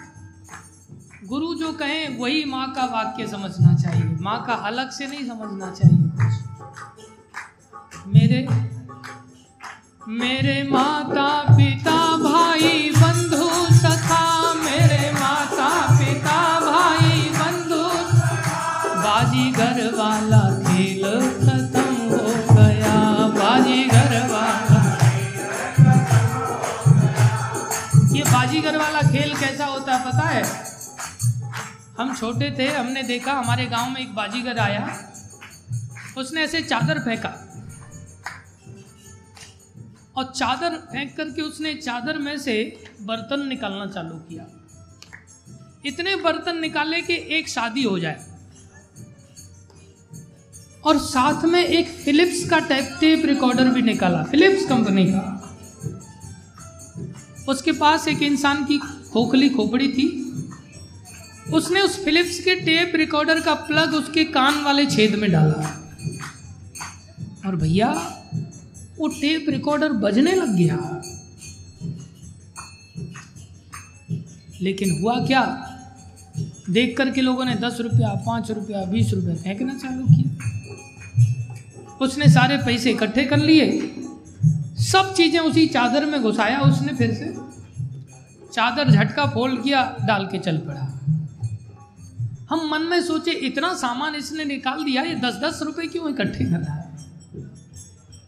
गुरु 1.24 1.54
जो 1.54 1.72
कहे, 1.72 2.06
वही 2.16 2.44
माँ 2.44 2.72
का 2.72 2.84
वाक्य 2.84 3.26
समझना 3.26 3.74
चाहिए। 3.74 4.04
माँ 4.20 4.44
का 4.46 4.52
अलग 4.52 4.90
से 4.90 5.06
नहीं 5.06 5.26
समझना 5.28 5.70
चाहिए 5.70 5.98
मेरे 8.06 8.46
मेरे 10.08 10.62
माता, 10.70 11.56
पिता, 11.56 11.98
भाई, 12.16 12.90
बंधु, 12.96 13.48
सखा, 13.76 14.54
मेरे 14.54 15.10
माता, 15.12 15.68
पिता, 15.98 16.38
भाई, 16.60 17.20
बंधु, 17.30 17.82
बाजीगर 19.02 19.86
वाला 19.94 20.57
पता 30.08 30.28
है। 30.28 30.42
हम 32.00 32.16
छोटे 32.16 32.56
थे, 32.58 32.68
हमने 32.68 33.02
देखा, 33.02 33.32
हमारे 33.32 33.66
गाँव 33.66 33.90
में 33.90 34.00
एक 34.00 34.14
बाजीगर 34.14 34.58
आया। 34.58 35.12
उसने 36.18 36.42
ऐसे 36.42 36.60
चादर 36.60 36.98
फेंका। 36.98 37.44
और 40.16 40.24
चादर 40.24 40.76
फेंक 40.76 41.16
करके 41.16 41.42
उसने 41.42 41.74
चादर 41.74 42.18
में 42.18 42.38
से 42.38 42.84
बर्तन 43.02 43.46
निकालना 43.48 43.86
चालू 43.86 44.14
किया। 44.14 44.46
इतने 45.84 46.16
बर्तन 46.16 46.58
निकाले 46.58 47.02
कि 47.02 47.14
एक 47.14 47.48
शादी 47.48 47.82
हो 47.82 47.98
जाए। 47.98 48.26
और 50.84 50.98
साथ 50.98 51.42
में 51.42 51.64
एक 51.64 51.88
फिलिप्स 51.88 52.50
का 52.50 52.58
टैप 52.58 52.96
टेप 53.00 53.22
रिकॉर्डर 53.24 53.64
भी 53.64 53.82
निकाला, 53.82 54.22
फिलिप्स 54.22 54.68
कंपनी 54.68 55.06
का। 55.06 55.34
उसके 57.48 57.72
पास 57.72 58.08
एक 58.08 58.22
इंसान 58.22 58.64
की 58.64 58.80
खोखली 59.12 59.48
खोपड़ी 59.48 59.88
थी। 59.88 60.24
उसने 61.54 61.80
उस 61.80 62.04
फिलिप्स 62.04 62.40
के 62.40 62.54
टेप 62.54 62.92
रिकॉर्डर 62.94 63.40
का 63.40 63.54
प्लग 63.54 63.94
उसके 63.94 64.24
कान 64.24 64.62
वाले 64.62 64.86
छेद 64.86 65.14
में 65.14 65.32
डाला। 65.32 65.84
और 67.46 67.56
भैया, 67.56 67.88
वो 68.98 69.08
टेप 69.08 69.46
रिकॉर्डर 69.48 69.92
बजने 69.92 70.32
लग 70.32 70.56
गया। 70.56 71.02
लेकिन 74.60 75.00
हुआ 75.00 75.26
क्या? 75.26 75.74
देख 76.70 76.96
करके 76.98 77.20
लोगों 77.20 77.44
ने 77.44 77.54
दस 77.54 77.76
रुपया, 77.80 78.08
पाँच 78.08 78.50
रुपया, 78.50 78.84
बीस 78.84 79.12
रुपया 79.12 79.34
फेंकना 79.34 79.74
चालू 79.74 80.04
किया। 80.04 80.34
उसने 82.00 82.28
सारे 82.28 82.56
पैसे 82.56 82.90
इकट्ठे 82.90 83.24
कर 83.24 83.36
लिए। 83.36 83.94
सब 84.78 85.14
चीज़ें 85.16 85.40
उसी 85.40 85.66
चादर 85.66 86.06
में 86.06 86.22
घुसाया 86.22 86.60
उसने 86.60 86.94
फिर 86.94 87.14
से। 87.14 87.47
चादर 88.52 88.90
झटका 88.90 89.26
फोल्ड 89.26 89.62
किया, 89.62 89.96
डाल 90.04 90.26
के 90.26 90.38
चल 90.38 90.58
पड़ा। 90.58 90.94
हम 92.50 92.70
मन 92.72 92.82
में 92.82 93.02
सोचे, 93.02 93.30
इतना 93.30 93.74
सामान 93.74 94.14
इसने 94.14 94.44
निकाल 94.44 94.84
दिया, 94.84 95.02
ये 95.02 95.14
दस 95.14 95.34
दस 95.34 95.60
रुपए 95.62 95.86
क्यों 95.86 96.10
इकट्ठे 96.10 96.44
कर 96.44 96.58
रहा 96.58 96.74
है? 96.74 96.88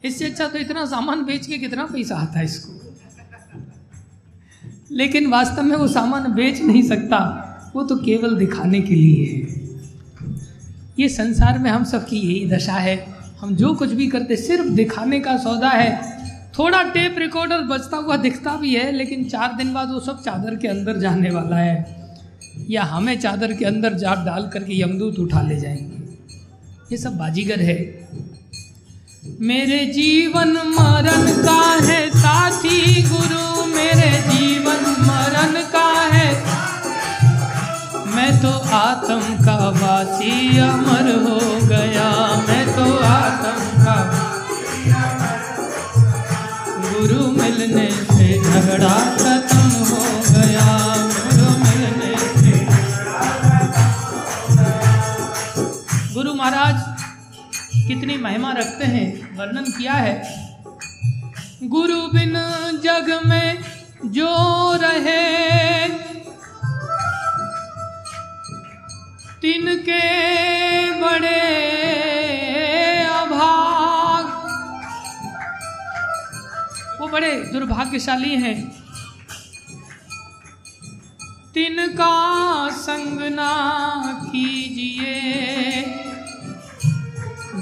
इससे 0.05 0.25
अच्छा 0.25 0.49
तो 0.49 0.59
इतना 0.59 0.87
सामान 0.87 1.25
बेच 1.25 1.47
के 1.47 1.59
कितना 1.59 1.85
पैसा 1.85 2.17
आता 2.17 2.39
है 2.39 2.45
इसको? 2.45 2.73
लेकिन 4.91 5.27
वास्तव 5.27 5.63
में 5.63 5.77
वो 5.77 5.89
सामान 5.89 6.33
बेच 6.33 6.63
नहीं 6.63 6.83
सकता, 6.83 7.47
वो 7.77 7.83
तो 7.85 7.97
केवल 7.97 8.37
दिखाने 8.37 8.81
के 8.81 8.95
लिए 8.95 9.27
है। 9.27 9.61
ये 10.99 11.09
संसार 11.09 11.59
में 11.59 11.71
हम 11.71 11.85
सबकी 11.85 12.17
यही 12.17 12.51
दशा 12.51 12.73
है। 12.73 13.15
हम 13.41 13.57
जो 13.57 13.75
कुछ 13.75 13.93
भी 13.93 14.07
करते, 14.07 14.37
सिर्फ़ 14.37 14.69
दिखाने 14.69 15.21
का 15.21 15.37
सौदा 15.37 15.71
है। 15.71 16.21
थोड़ा 16.61 16.83
टेप 16.83 17.17
रिकॉर्डर 17.19 17.59
बचता 17.59 17.97
हुआ 17.97 18.17
दिखता 18.17 18.57
भी 18.57 18.75
है, 18.75 18.93
लेकिन 18.93 19.25
चार 19.25 19.53
दिन 19.53 19.75
बाद 19.75 19.91
वो 19.91 20.01
सब 20.01 20.23
चादर 20.23 20.57
के 20.57 20.69
अंदर 20.69 20.97
जाने 20.97 21.31
वाला 21.31 21.57
है। 21.57 21.97
या 22.71 22.83
हमें 22.83 23.21
चादर 23.21 23.53
के 23.53 23.65
अंदर 23.65 23.93
जा 23.93 24.15
डाल 24.15 24.51
करके 24.53 24.81
यमदूत 24.81 25.19
उठा 25.19 25.43
ले 25.43 25.57
जाएँगे। 25.57 26.03
ये 26.93 26.97
सब 26.97 27.17
बाजीगर 27.17 27.61
है। 27.61 28.09
मेरे 29.41 29.87
जीवन 29.87 30.49
मरण 30.49 31.45
का 31.45 31.87
है, 31.87 32.11
साथी 32.11 33.03
गुरु, 33.03 33.67
मेरे 33.67 34.23
जीवन 34.23 34.97
मरण 34.99 35.63
का 35.63 36.01
है। 36.01 36.45
मैं 38.17 38.43
तो 38.43 38.51
आत्म 38.69 39.45
का 39.45 39.69
वासी 39.69 40.59
अमर 40.59 41.31
हो 41.31 41.67
गया, 41.67 42.37
मैं 42.49 42.77
तो 42.77 42.97
आत्म 42.97 43.85
का 43.85 44.21
गुरु 47.01 47.27
मिलने 47.33 47.87
से 47.91 48.27
झगड़ा 48.39 48.97
खत्म 49.19 49.69
हो 49.91 50.01
गया। 50.25 50.65
गुरु 51.13 51.53
मिलने 51.61 52.11
से 52.33 52.53
गुरु 56.15 56.35
महाराज, 56.35 56.83
कितनी 57.89 58.17
महिमा 58.17 58.53
रखते 58.53 58.85
हैं, 58.87 59.07
वर्णन 59.39 59.71
किया 59.71 59.95
है। 59.95 60.15
गुरु 61.69 62.01
बिन 62.09 62.37
जग 62.85 63.09
में 63.27 63.59
जो 64.13 64.35
रहे, 64.83 65.25
तिनके 69.43 70.05
बड़े 71.01 71.39
बड़े 77.13 77.31
दुर्भाग्यशाली 77.53 78.35
हैं। 78.37 78.57
तिनका 81.55 82.15
संग 82.71 83.21
ना 83.35 83.53
कीजिए, 84.27 85.15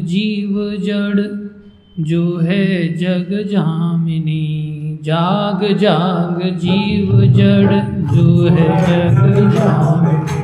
जीव 0.00 0.76
जड़, 0.86 1.50
जो 2.02 2.38
है 2.38 2.88
जग 2.96 3.48
जामिनी। 3.52 4.76
जाग 5.02 5.76
जाग, 5.76 6.40
जीव 6.56 7.20
जड़, 7.20 7.72
जो 8.14 8.44
है 8.44 8.80
जग 8.80 9.50
जामिनी। 9.50 10.40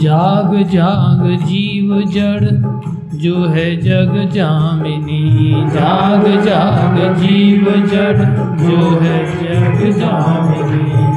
जाग 0.00 0.68
जाग, 0.68 1.46
जीव 1.46 2.02
जड़, 2.02 2.76
जो 3.18 3.44
है 3.44 3.76
जग 3.76 4.30
जामिनी। 4.30 5.52
जाग 5.52 6.26
जाग, 6.44 7.16
जीव 7.16 7.64
जड़, 7.64 8.18
जो 8.64 8.98
है 9.00 9.26
जग 9.36 9.98
जामिनी। 9.98 11.15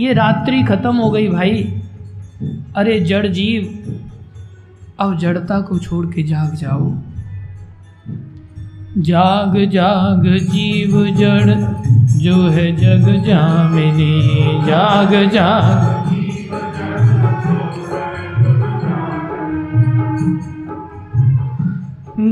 ये 0.00 0.12
रात्रि 0.12 0.62
खत्म 0.62 0.96
हो 0.96 1.10
गई 1.10 1.28
भाई। 1.28 1.82
अरे 2.76 3.00
जड़ 3.00 3.26
जीव, 3.26 3.62
अब 5.00 5.18
जड़ता 5.18 5.60
को 5.60 5.78
छोड़ 5.78 6.06
के 6.06 6.22
जाग 6.22 6.54
जाओ। 6.54 6.90
जाग 8.98 9.58
जाग 9.70 10.22
जीव 10.26 11.06
जड़, 11.16 11.50
जो 12.18 12.48
है 12.48 12.72
जग 12.76 13.24
जामिनी। 13.26 14.20
जाग 14.66 15.30
जाग। 15.30 16.00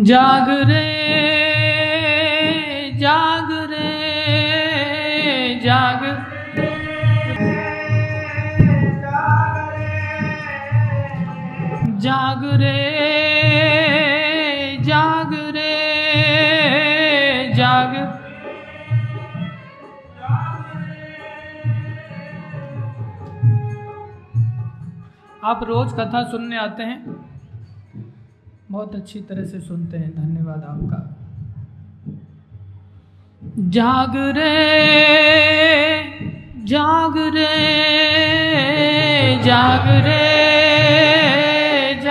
जाग 0.05 0.49
रे 0.49 0.89
जाग 2.99 3.49
रे, 3.71 3.89
जाग 5.64 6.07
जाग 12.09 12.44
रे 12.44 12.76
जाग 14.80 15.32
रे, 15.32 15.72
जाग। 17.54 17.96
आप 25.44 25.64
रोज 25.64 25.92
कथा 25.92 26.22
सुनने 26.30 26.59
आते 26.59 26.82
हैं? 26.82 27.16
बहुत 28.70 28.94
अच्छी 28.94 29.20
तरह 29.20 29.44
से 29.44 29.61
सुनते 29.61 29.96
हैं। 29.96 30.11
धन्यवाद 30.16 30.64
आपका। 30.64 31.00
जाग 33.59 34.16
रे 34.16 34.54
जाग 36.64 37.18
रे 37.18 37.52
जाग 39.44 39.88
रे। 40.06 40.38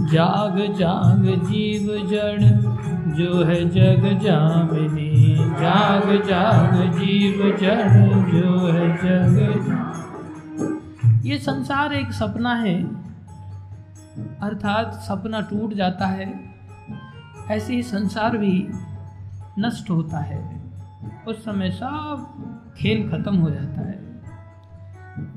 जाग 0.06 0.74
जाग, 0.78 1.44
जीव 1.44 2.08
जड़, 2.10 2.42
जो 3.14 3.44
है 3.44 3.68
जग 3.68 4.18
जामिनी। 4.18 5.36
जाग 5.38 6.22
जाग, 6.28 6.92
जीव 6.92 7.56
जड़, 7.60 8.08
जो 8.32 8.66
है 8.66 8.96
जग। 8.96 9.92
ये 11.24 11.38
संसार 11.38 11.92
एक 11.92 12.12
सपना 12.12 12.54
है। 12.54 13.07
अर्थात 14.42 14.94
सपना 14.94 15.40
टूट 15.40 15.74
जाता 15.74 16.06
है, 16.06 16.28
ऐसे 17.50 17.74
ही 17.74 17.82
संसार 17.82 18.36
भी 18.38 18.68
नष्ट 19.58 19.90
होता 19.90 20.18
है। 20.18 20.40
उस 21.28 21.44
समय 21.44 21.70
सब 21.70 22.74
खेल 22.78 23.08
खत्म 23.10 23.36
हो 23.36 23.50
जाता 23.50 23.80
है। 23.80 23.96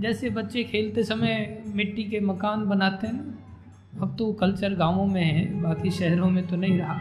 जैसे 0.01 0.29
बच्चे 0.29 0.63
खेलते 0.63 1.03
समय 1.03 1.63
मिट्टी 1.75 2.03
के 2.03 2.19
मकान 2.19 2.65
बनाते 2.65 3.07
हैं, 3.07 3.39
अब 4.01 4.15
तो 4.19 4.31
कल्चर 4.33 4.73
गाँवों 4.73 5.05
में 5.05 5.23
है, 5.23 5.61
बाकी 5.61 5.91
शहरों 5.91 6.29
में 6.29 6.47
तो 6.47 6.55
नहीं 6.55 6.77
रहा। 6.79 6.99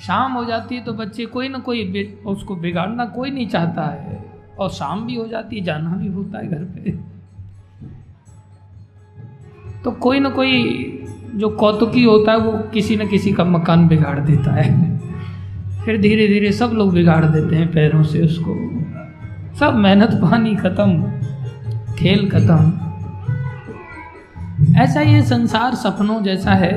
शाम 0.00 0.32
हो 0.32 0.44
जाती 0.44 0.76
है 0.76 0.84
तो 0.84 0.92
बच्चे 0.92 1.26
कोई 1.26 1.48
ना 1.48 1.58
कोई 1.58 2.04
उसको 2.26 2.56
बिगाड़ना 2.56 3.04
कोई 3.06 3.30
नहीं 3.30 3.48
चाहता 3.48 3.86
है, 3.86 4.24
और 4.58 4.70
शाम 4.70 5.06
भी 5.06 5.16
हो 5.16 5.26
जाती 5.26 5.56
है, 5.56 5.64
जाना 5.64 5.90
भी 5.90 6.08
होता 6.08 6.38
है 6.38 6.48
घर 6.48 6.64
पे। 6.64 7.11
तो 9.84 9.90
कोई 9.90 10.20
ना 10.20 10.28
कोई 10.28 10.88
जो 11.34 11.48
कौतुकी 11.48 12.04
होता 12.04 12.32
है, 12.32 12.38
वो 12.38 12.52
किसी 12.74 12.96
न 12.96 13.06
किसी 13.08 13.32
का 13.32 13.44
मकान 13.44 13.86
बिगाड़ 13.88 14.18
देता 14.20 14.54
है। 14.54 15.00
फिर 15.84 16.00
धीरे 16.00 16.26
धीरे 16.28 16.52
सब 16.52 16.70
लोग 16.74 16.92
बिगाड़ 16.92 17.24
देते 17.24 17.56
हैं 17.56 17.72
पैरों 17.72 18.02
से 18.02 18.22
उसको। 18.22 18.54
सब 19.58 19.74
मेहनत, 19.74 20.10
पानी 20.22 20.54
खत्म, 20.56 21.02
खेल 21.94 22.28
खत्म। 22.30 22.72
ऐसा 24.76 25.00
ये 25.00 25.22
संसार 25.22 25.74
सपनों 25.74 26.22
जैसा 26.22 26.50
है, 26.50 26.74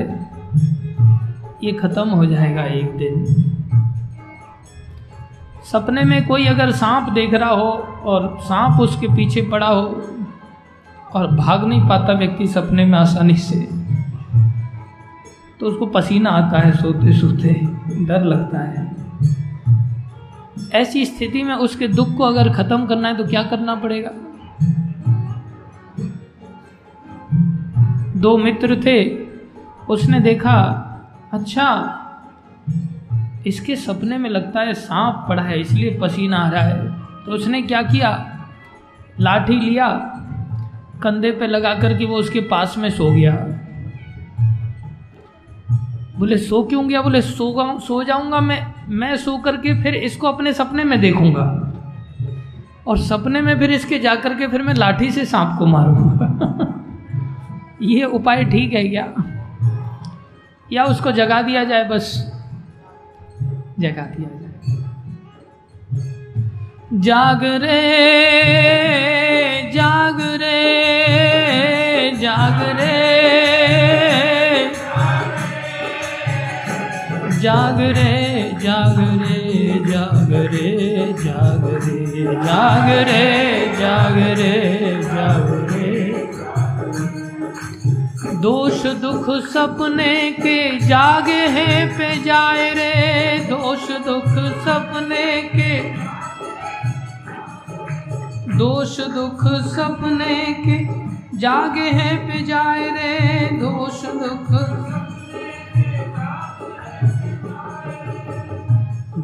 ये 1.64 1.72
खत्म 1.72 2.08
हो 2.08 2.26
जाएगा 2.26 2.64
एक 2.64 2.96
दिन। 2.96 3.24
सपने 5.64 6.02
में 6.02 6.26
कोई 6.26 6.44
अगर 6.44 6.70
सांप 6.70 7.12
देख 7.12 7.34
रहा 7.34 7.50
हो 7.50 7.70
और 8.04 8.38
सांप 8.40 8.80
उसके 8.80 9.06
पीछे 9.06 9.42
पड़ा 9.42 9.66
हो 9.66 10.02
और 11.16 11.26
भाग 11.36 11.64
नहीं 11.64 11.88
पाता 11.88 12.12
व्यक्ति 12.12 12.46
सपने 12.46 12.84
में 12.84 12.98
आसानी 12.98 13.36
से। 13.36 13.60
तो 15.60 15.66
उसको 15.66 15.86
पसीना 15.86 16.30
आता 16.30 16.58
है, 16.58 16.72
सोते 16.72 17.12
सोते 17.12 17.52
डर 18.04 18.24
लगता 18.24 18.58
है। 18.58 18.94
ऐसी 20.74 21.04
स्थिति 21.04 21.42
में 21.42 21.54
उसके 21.54 21.88
दुख 21.88 22.16
को 22.16 22.24
अगर 22.24 22.52
खत्म 22.52 22.86
करना 22.86 23.08
है 23.08 23.16
तो 23.16 23.24
क्या 23.24 23.42
करना 23.42 23.74
पड़ेगा? 23.74 24.10
दो 28.16 28.36
मित्र 28.38 28.80
थे, 28.84 28.98
उसने 29.88 30.20
देखा 30.20 30.52
अच्छा 31.32 32.02
इसके 33.46 33.76
सपने 33.76 34.18
में 34.18 34.28
लगता 34.30 34.60
है 34.60 34.74
सांप 34.74 35.24
पड़ा 35.28 35.42
है, 35.42 35.60
इसलिए 35.60 35.98
पसीना 35.98 36.36
आ 36.36 36.48
रहा 36.50 36.62
है। 36.62 36.88
तो 37.26 37.32
उसने 37.32 37.62
क्या 37.62 37.82
किया? 37.82 38.10
लाठी 39.20 39.60
लिया 39.60 39.88
कंधे 41.02 41.30
पे 41.30 41.46
लगा 41.46 41.74
करके 41.74 42.04
वो 42.04 42.16
उसके 42.16 42.40
पास 42.40 42.74
में 42.78 42.90
सो 42.90 43.10
गया। 43.10 43.32
बोले, 46.18 46.36
सो 46.36 46.62
क्यों 46.62 46.88
गया? 46.88 47.02
बोले, 47.02 47.22
सो 47.22 47.78
सो 47.80 48.04
जाऊँगा 48.04 48.40
मैं 48.40 48.74
मैं 48.88 49.16
सो 49.16 49.36
करके 49.36 49.82
फिर 49.82 49.94
इसको 49.94 50.26
अपने 50.26 50.52
सपने 50.52 50.84
में 50.84 51.00
देखूँगा। 51.00 51.72
और 52.86 52.98
सपने 52.98 53.40
में 53.40 53.58
फिर 53.58 53.70
इसके 53.70 53.98
जाकर 53.98 54.34
के 54.34 54.46
फिर 54.46 54.62
मैं 54.62 54.74
लाठी 54.74 55.10
से 55.10 55.24
सांप 55.24 55.58
को 55.58 55.66
मारूँगा। 55.66 56.32
ये 57.82 58.04
उपाय 58.04 58.44
ठीक 58.44 58.72
है 58.72 58.88
क्या? 58.88 59.14
या 60.72 60.84
उसको 60.84 61.12
जगा 61.12 61.42
दिया 61.42 61.64
जाए 61.64 61.88
बस? 61.88 62.32
जगा 63.78 64.02
दिया 64.02 64.28
जाए। 64.28 64.46
जाग 66.92 67.44
रे, 67.44 67.86
जाग 69.74 70.35
रे 72.40 72.96
जाग 77.42 77.80
रे 77.96 78.12
जाग 78.62 78.98
रे 79.20 79.78
जाग 79.90 80.32
रे 80.52 80.70
जाग 81.24 81.64
रे 81.84 81.86
जाग 81.86 81.86
रे 81.86 82.24
जाग 82.44 82.88
रे 83.08 83.24
जाग 83.80 84.16
रे 84.40 84.52
जाग 85.02 85.48
रे 85.70 85.94
दोष 88.42 88.82
दुख 89.02 89.30
सपने 89.52 90.14
के 90.32 90.58
जागे 90.86 91.40
हैं 91.56 91.88
पे 91.98 92.14
जाए 92.24 92.70
रे। 92.74 93.38
दोष 93.48 93.88
दुख 94.06 94.28
सपने 94.66 95.26
के 95.54 95.72
दोष 98.56 98.96
दुख 99.14 99.42
सपने 99.74 100.36
के 100.66 100.78
जागे 101.36 101.88
हैं 101.90 102.16
पे 102.26 102.42
जाए 102.44 102.88
रे 102.90 103.48
दोष 103.56 104.02
दुख। 104.12 104.50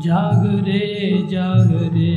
जाग 0.04 0.44
रे 0.66 0.80
जाग 1.30 1.70
रे 1.94 2.10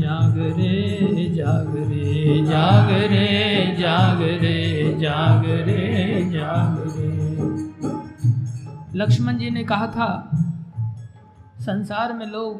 जाग 0.00 0.36
रे 0.58 1.28
जाग 1.34 1.74
रे 1.88 2.38
जाग 2.44 2.90
रे 3.12 3.74
जाग 3.78 4.22
रे 4.42 4.58
जाग 5.00 5.44
रे 5.66 5.80
जाग 6.30 6.78
रे। 6.88 7.10
लक्ष्मण 8.94 9.38
जी 9.38 9.50
ने 9.50 9.64
कहा 9.64 9.86
था, 9.86 10.08
संसार 11.60 12.12
में 12.12 12.26
लोग, 12.26 12.52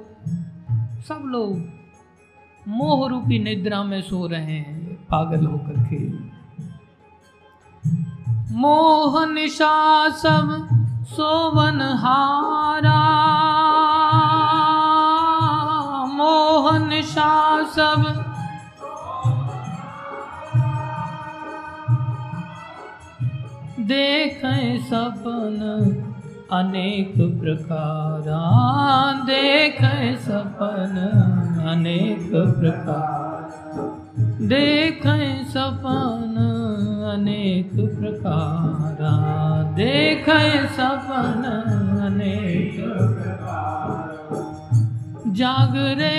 सब 1.03 1.22
लोग 1.26 2.68
मोह 2.68 3.09
रूपी 3.09 3.38
निद्रा 3.38 3.82
में 3.84 4.01
सो 4.03 4.26
रहे 4.26 4.43
हैं, 4.43 4.95
पागल 5.11 5.47
होकर 5.47 5.82
के। 5.84 6.32
मोह 8.51 9.26
निशा 9.26 10.09
सब 10.09 10.68
सोवन 11.05 11.80
हारा। 11.80 12.99
मोहन 16.07 17.03
शाह 17.03 17.62
सब 17.62 18.05
देखें 23.78 24.82
सपन 24.82 25.59
अनेक 26.53 27.14
प्रकार। 27.16 28.22
देखें 29.26 30.16
सपन 30.16 30.97
अनेक 31.68 32.30
प्रकार। 32.32 33.62
देखें 34.19 35.45
सपन 35.45 36.35
अनेक 37.13 37.71
प्रकार। 37.99 38.99
देखें 39.77 40.67
सपन 40.69 41.45
अनेक 42.07 42.77
जाग 45.37 45.77
रे 46.01 46.19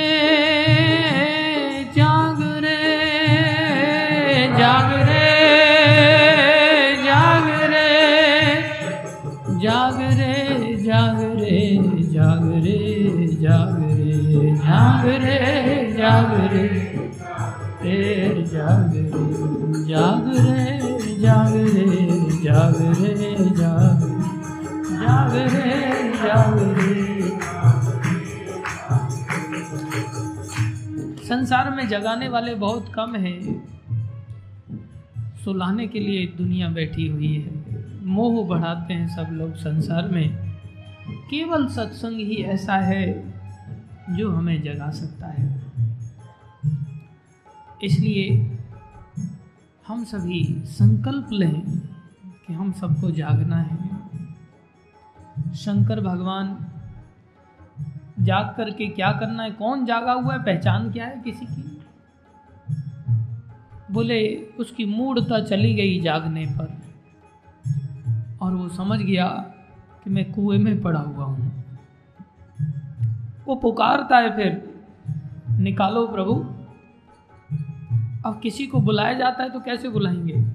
जाग 1.95 2.41
रे 2.63 2.79
जाग 4.57 4.89
रे 4.99 5.37
जाग 9.61 9.99
रे 9.99 10.33
जाग 14.63 15.05
रे, 15.05 15.39
जाग 15.97 16.33
जाग 18.45 18.95
रे 18.95 19.15
जाग 19.87 21.55
रे 21.55 22.39
जाग 22.41 22.75
रे, 22.75 23.51
जाग 23.51 24.01
जाग 25.01 25.35
रे 25.35 26.13
जाग 26.13 26.59
रे। 26.59 27.03
संसार 31.25 31.75
में 31.75 31.87
जगाने 31.87 32.29
वाले 32.29 32.55
बहुत 32.55 32.91
कम 32.95 33.15
हैं। 33.15 33.67
सुलाने 35.43 35.87
के 35.87 35.99
लिए 35.99 36.25
दुनिया 36.25 36.69
बैठी 36.69 37.07
हुई 37.07 37.33
है। 37.33 37.63
मोह 38.05 38.47
बढ़ाते 38.47 38.93
हैं 38.93 39.07
सब 39.07 39.31
लोग 39.31 39.55
संसार 39.55 40.07
में। 40.07 40.53
केवल 41.09 41.67
सत्संग 41.67 42.15
ही 42.15 42.35
ऐसा 42.35 42.73
है 42.73 43.33
जो 44.09 44.31
हमें 44.31 44.61
जगा 44.61 44.91
सकता 44.91 45.27
है। 45.27 45.62
इसलिए 47.83 48.57
हम 49.87 50.03
सभी 50.03 50.61
संकल्प 50.65 51.27
लें 51.31 51.61
कि 52.47 52.53
हम 52.53 52.71
सबको 52.71 53.11
जागना 53.11 53.57
है। 53.57 53.77
शंकर 55.53 56.01
भगवान 56.01 56.67
जाग 58.19 58.53
करके 58.57 58.87
क्या 58.87 59.11
करना 59.11 59.43
है? 59.43 59.51
कौन 59.51 59.85
जागा 59.85 60.11
हुआ 60.11 60.33
है? 60.33 60.43
पहचान 60.43 60.91
क्या 60.91 61.05
है 61.05 61.21
किसी 61.21 61.45
की? 61.45 61.81
बोले, 63.91 64.47
उसकी 64.59 64.85
मूढ़ता 64.85 65.39
चली 65.39 65.73
गई 65.73 66.01
जागने 66.01 66.45
पर। 66.45 66.81
और 68.41 68.53
वो 68.53 68.69
समझ 68.69 68.99
गया 68.99 69.27
कि 70.03 70.09
मैं 70.09 70.31
कुएँ 70.31 70.59
में 70.59 70.81
पड़ा 70.81 70.99
हुआ 70.99 71.25
हूँ। 71.25 71.63
वो 73.45 73.55
पुकारता 73.55 74.17
है 74.17 74.35
फिर, 74.35 74.73
निकालो 75.49 76.07
प्रभु। 76.07 76.62
अब 78.25 78.39
किसी 78.43 78.67
को 78.67 78.79
बुलाया 78.79 79.13
जाता 79.13 79.43
है 79.43 79.49
तो 79.49 79.59
कैसे 79.59 79.89
बुलाएँगे? 79.89 80.45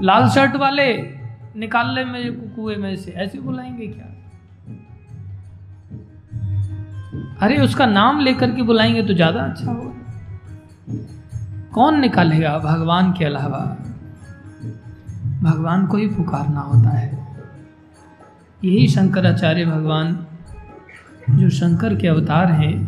लाल 0.00 0.28
शर्ट 0.28 0.56
वाले 0.56 1.12
निकाल 1.56 1.94
ले 1.94 2.04
मेरे 2.04 2.30
को 2.30 2.56
कुएँ 2.56 2.76
में 2.76 2.96
से 2.96 3.10
ऐसे 3.10 3.38
बुलाएँगे 3.38 3.86
क्या? 3.86 4.04
अरे, 7.42 7.58
उसका 7.58 7.86
नाम 7.86 8.20
लेकर 8.20 8.50
के 8.54 8.62
बुलाएँगे 8.62 9.02
तो 9.02 9.14
ज़्यादा 9.14 9.40
अच्छा 9.40 9.72
होगा। 9.72 9.94
कौन 11.74 12.00
निकालेगा 12.00 12.58
भगवान 12.58 13.12
के 13.12 13.24
अलावा? 13.24 13.76
भगवान 15.42 15.86
को 15.86 15.96
ही 15.96 16.06
पुकारना 16.06 16.60
होता 16.60 16.90
है। 16.90 17.28
यही 18.64 18.88
शंकराचार्य 18.88 19.64
भगवान, 19.64 20.26
जो 21.30 21.50
शंकर 21.50 21.96
के 21.96 22.08
अवतार 22.08 22.52
हैं 22.52 22.87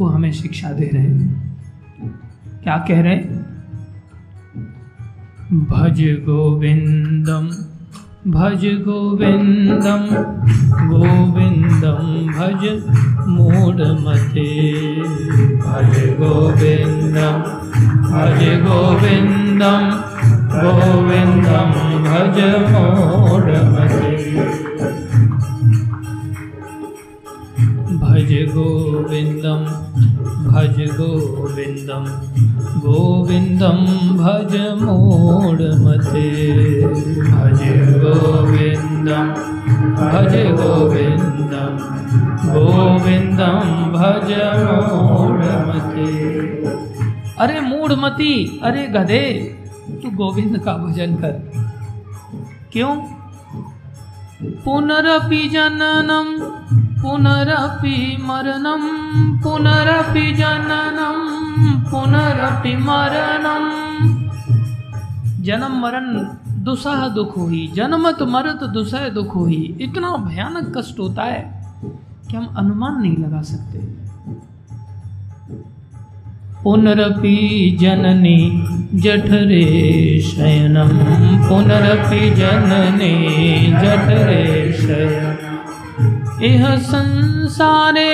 वो 0.00 0.06
हमें 0.06 0.32
शिक्षा 0.32 0.72
दे 0.72 0.90
रहे 0.94 1.02
हैं। 1.02 1.48
क्या 2.62 2.76
कह 2.88 3.00
रहे 3.02 3.16
भज 5.70 6.00
गोविंदम 6.24 7.46
भज 8.30 8.64
गोविंदम 8.84 10.06
गोविंदम 10.88 12.06
भज 12.36 12.64
मूढ़मते 13.28 14.46
भज 15.64 15.96
गोविंदम 16.20 17.38
भज 18.10 18.42
गोविंदम 18.66 19.90
गोविंदम 20.54 21.72
भज 22.06 22.38
मूढ़मते 22.70 24.16
भज 28.02 28.32
गोविंदम 28.54 29.64
भज 30.50 30.78
गोविंदम 30.90 32.04
गोविंदम 32.80 33.80
भज 34.18 34.54
मूढ़मते 34.82 36.24
भज 37.30 37.62
गोविंदम 38.02 39.28
भज 40.10 40.34
गोविंदम 40.60 41.78
गोविंदम 42.54 43.60
भज 43.94 44.32
मूढ़मते 44.64 46.08
अरे 47.38 47.60
मूढ़मती 47.60 48.60
अरे 48.62 48.86
गधे, 48.86 49.22
तू 50.02 50.10
गोविंद 50.16 50.58
का 50.58 50.72
भजन 50.76 51.14
कर। 51.14 51.32
क्यों? 52.72 53.19
पुनरपि 54.42 55.48
जननम 55.48 56.28
पुनरपि 57.02 58.16
मरणम 58.20 58.82
पुनरपि 59.42 60.32
जननम 60.32 61.18
पुनरपि 61.90 62.76
मरणम 62.76 63.64
जन्म 65.42 65.80
मरण 65.80 66.06
दुसह 66.64 67.08
दुख 67.08 67.36
हुई, 67.36 67.72
जन्मत 67.74 68.22
मरत 68.22 68.64
दुसह 68.64 69.08
दुख 69.08 69.34
हुई। 69.34 69.78
इतना 69.80 70.16
भयानक 70.16 70.78
कष्ट 70.78 70.98
होता 70.98 71.22
है 71.22 71.42
कि 72.30 72.36
हम 72.36 72.54
अनुमान 72.56 73.00
नहीं 73.02 73.16
लगा 73.16 73.42
सकते। 73.42 73.99
पुनरपि 76.64 77.36
जननी 77.80 78.40
जठरे 79.02 79.64
शयनम। 80.20 80.90
पुनरपि 81.48 82.30
जननी 82.30 83.14
जठरे 83.82 84.44
शयन 84.80 85.38
इह 86.44 86.64
संसारे 86.90 88.10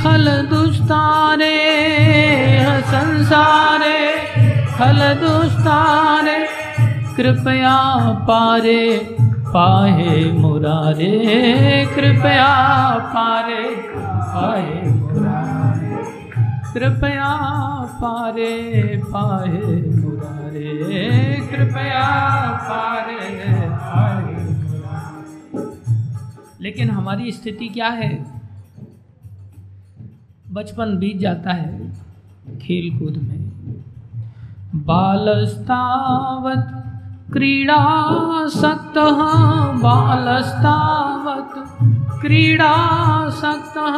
खल 0.00 0.26
दुस्तारे 0.50 1.54
इह 2.56 2.80
संसारे 2.94 3.98
खल 4.78 5.00
दुस्तारे 5.20 6.38
कृपया 7.16 7.76
पारे, 8.28 8.82
पाहे 9.54 10.14
मुरारे, 10.32 11.12
कृपया 11.94 12.48
पारे, 13.14 13.62
पाहे 14.34 15.03
कृपया 16.74 17.34
पारे, 17.84 19.02
पाहे 19.06 19.76
मुरारे। 19.96 20.70
कृपया 21.50 22.06
पारे, 22.62 23.18
पाहे 23.70 24.44
लेकिन 26.60 26.90
हमारी 26.90 27.32
स्थिति 27.32 27.68
क्या 27.68 27.88
है? 27.88 28.26
बचपन 30.52 30.96
बीत 30.96 31.16
जाता 31.18 31.52
है 31.52 31.90
खेल 32.58 32.98
कूद 32.98 33.16
में। 33.16 33.40
बालस्तावत 34.84 36.70
क्रीडासक्तः 37.32 39.20
बालस्तावत 39.82 41.50
क्रीडासक्तः 42.20 43.94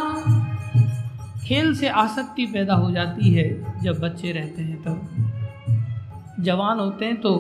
खेल 1.47 1.75
से 1.75 1.89
आसक्ति 1.89 2.47
पैदा 2.47 2.75
हो 2.75 2.91
जाती 2.91 3.33
है 3.35 3.83
जब 3.83 3.99
बच्चे 4.01 4.33
रहते 4.33 4.63
हैं 4.63 4.83
तब। 4.83 6.43
जवान 6.45 6.79
होते 6.79 7.05
हैं 7.05 7.21
तो 7.21 7.37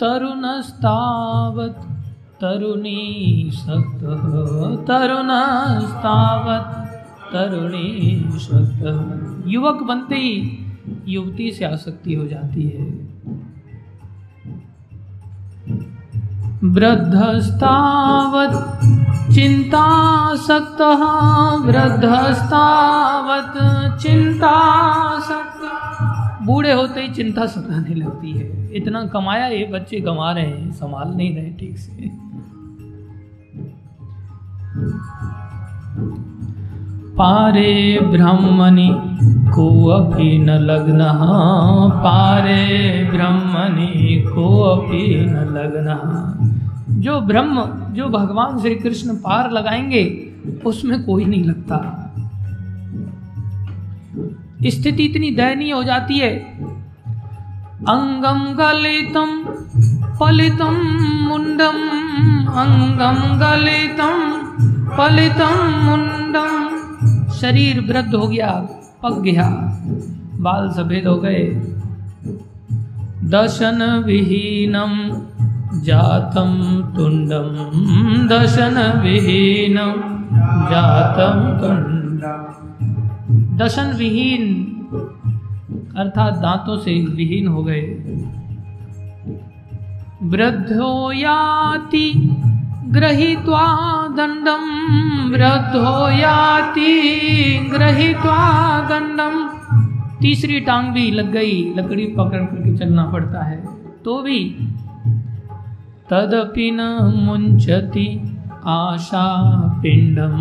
तरुणस्तावत 0.00 1.76
तरुणी 2.40 3.50
सक्त 3.52 4.02
तरुणस्तावत 4.88 6.66
तरुणी 7.32 8.22
सक्त 8.38 9.46
युवक 9.46 9.82
बनते 9.82 10.16
ही 10.16 10.36
युवती 11.08 11.50
से 11.50 11.64
आसक्ति 11.64 12.14
हो 12.14 12.26
जाती 12.26 12.62
है। 12.62 13.05
वृद्धस्तावत्। 16.64 18.54
चिन्तासक्तः 19.34 21.04
वृद्धस्तावत्। 21.66 22.56
चिन्तासक्त। 24.02 25.52
बूढ़े 26.46 26.72
होते 26.72 27.00
ही 27.00 27.08
चिंता 27.08 27.46
सताने 27.46 27.94
लगती 27.94 28.32
है। 28.32 28.76
इतना 28.76 29.06
कमाया 29.06 29.46
ये 29.46 29.70
बच्चे 29.72 30.00
कमा 30.00 30.32
रहे 30.32 30.46
हैं, 30.46 30.72
संभाल 30.72 31.16
नहीं 31.16 31.36
रहे 31.36 31.50
ठीक 31.50 31.78
से। 31.78 32.26
पारे 37.16 38.00
ब्रह्मणि 38.02 39.18
को 39.54 39.86
अपि 39.86 40.38
न 40.38 40.50
लग्न। 40.50 40.98
पारे 41.96 43.04
ब्रह्मणि 43.12 44.24
को 44.34 44.62
अपि 44.62 45.26
न 45.28 45.34
लग्न। 45.34 45.88
जो 47.06 47.20
ब्रह्म, 47.20 47.64
जो 47.94 48.08
भगवान 48.08 48.58
श्री 48.58 48.74
कृष्ण 48.74 49.14
पार 49.16 49.50
लगाएँगे, 49.50 50.32
उसमें 50.66 51.04
कोई 51.04 51.24
नहीं 51.24 51.44
लगता। 51.44 51.76
स्थिति 54.66 55.04
इतनी 55.04 55.30
दयनीय 55.30 55.72
हो 55.72 55.82
जाती 55.84 56.18
है। 56.18 56.30
अंगम 57.88 58.40
गलितम 58.54 59.44
पलितम 60.20 60.76
मुंडम 61.28 61.78
अंगम 62.56 63.38
गलितम 63.38 64.18
पलितम 64.96 65.62
मुंडम 65.84 67.30
शरीर 67.30 67.80
वृद्ध 67.80 68.14
हो 68.14 68.28
गया, 68.28 68.50
पक 69.02 69.20
गया, 69.20 69.48
बाल 70.40 70.70
सफ़ेद 70.70 71.06
हो 71.06 71.16
गए। 71.16 71.44
दशन 73.24 74.02
विहीनम 74.06 74.92
जातम 75.82 76.52
तुंडम 76.96 77.48
दशन 78.28 78.76
विहीनम 79.02 80.00
जातम 80.70 81.40
तुंडम 81.60 82.40
दशन 83.56 83.92
विहीन 83.98 84.44
अर्थात 85.96 86.34
दांतों 86.36 86.76
से 86.78 86.94
विहीन 87.16 87.46
हो 87.48 87.62
गए। 87.64 87.82
वृद्धो 90.30 91.12
याति 91.12 92.08
गृहीत्वा 92.88 93.66
दंडम 94.16 94.64
वृद्धो 95.30 95.94
याति 96.10 96.92
गृहीत्वा 97.72 98.38
दंडम 98.88 99.34
तीसरी 100.20 100.60
टांग 100.60 100.92
भी 100.92 101.10
लग 101.10 101.30
गई, 101.32 101.74
लकड़ी 101.74 102.06
पकड़ 102.16 102.44
करके 102.44 102.76
चलना 102.76 103.04
पड़ता 103.06 103.44
है। 103.44 103.58
तो 104.04 104.20
भी 104.22 104.38
तदपि 106.10 106.70
न 106.70 106.80
मुंचति 107.16 108.36
आशा 108.66 109.52
पिंडम 109.82 110.36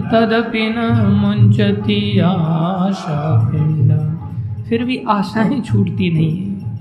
तदपि 0.00 0.74
न 0.76 1.06
मुंचति 1.06 2.18
आशा 2.18 3.48
पिंडम 3.50 4.16
फिर 4.64 4.84
भी 4.84 5.04
आशाएँ 5.08 5.60
छूटती 5.60 6.12
नहीं 6.12 6.46
है। 6.46 6.76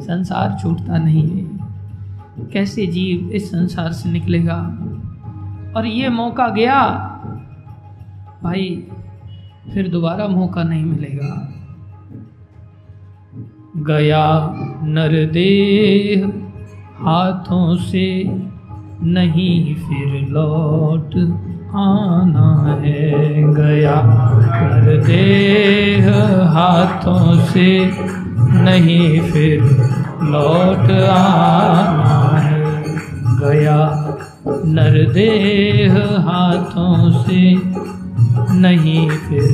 संसार 0.00 0.58
छूटता 0.62 0.98
नहीं 0.98 1.28
है। 1.28 1.60
कैसे 2.52 2.86
जीव 2.86 3.30
इस 3.30 3.50
संसार 3.50 3.92
से 3.92 4.10
निकलेगा? 4.10 4.78
और 5.76 5.86
ये 5.86 6.08
मौका 6.08 6.48
गया। 6.48 6.82
भाई, 8.42 8.86
फिर 9.74 9.88
दोबारा 9.88 10.28
मौका 10.28 10.62
नहीं 10.62 10.84
मिलेगा। 10.84 11.52
गया 13.76 14.54
नरदेह 14.82 16.39
हाथों 17.02 17.76
से 17.76 18.24
नहीं 19.02 19.74
फिर 19.74 20.28
लौट 20.30 21.14
आना 21.74 22.48
है। 22.80 23.10
गया 23.54 23.94
नरदेह 24.54 26.08
हाथों 26.48 27.38
से 27.44 27.90
नहीं 28.62 29.20
फिर 29.20 29.62
लौट 30.22 30.90
आना 31.10 32.38
है। 32.38 32.82
गया 33.40 33.78
नरदेह 34.66 35.94
हाथों 36.28 37.22
से 37.22 37.54
नहीं 38.60 39.10
फिर 39.10 39.50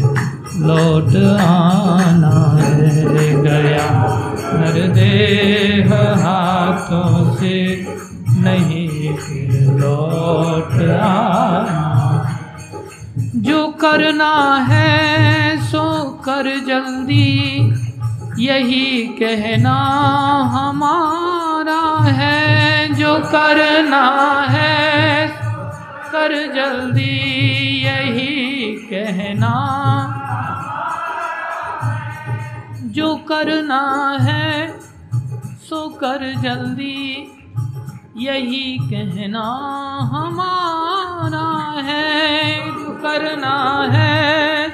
लौट 0.57 1.17
आना 1.41 2.59
है। 2.61 3.43
गया 3.43 3.89
नरदेह 4.55 5.95
हाथों 5.95 7.35
से 7.35 7.87
नहीं 8.29 9.15
फिर 9.17 9.73
लौट 9.73 10.73
आना। 11.01 11.83
जो 13.37 13.67
करना 13.67 14.57
है 14.69 15.57
सो 15.67 16.05
कर 16.25 16.45
जल्दी, 16.69 17.37
यही 18.39 19.03
कहना 19.03 19.77
हमारा 20.55 22.05
है। 22.13 22.95
जो 22.95 23.15
करना 23.15 24.05
है 24.49 25.29
कर 26.13 26.33
जल्दी, 26.55 27.17
यही 27.87 28.73
कहना 28.91 29.55
जो 32.97 33.17
करना 33.17 34.19
है, 34.21 34.81
सो 35.69 35.89
कर 35.89 36.35
जल्दी। 36.43 37.33
यही 38.17 38.79
कहना 38.79 39.43
हमारा 40.13 41.81
है, 41.81 42.57
जो 42.67 42.93
करना 43.03 43.57
है। 43.93 44.67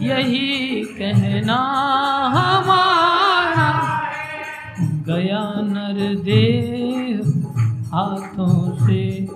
यही 0.00 0.84
कहना 0.84 1.58
हमारा 2.34 3.70
गया 5.06 5.44
नर 5.56 6.22
देह 6.22 7.20
हाथों 7.94 8.86
से 8.86 9.26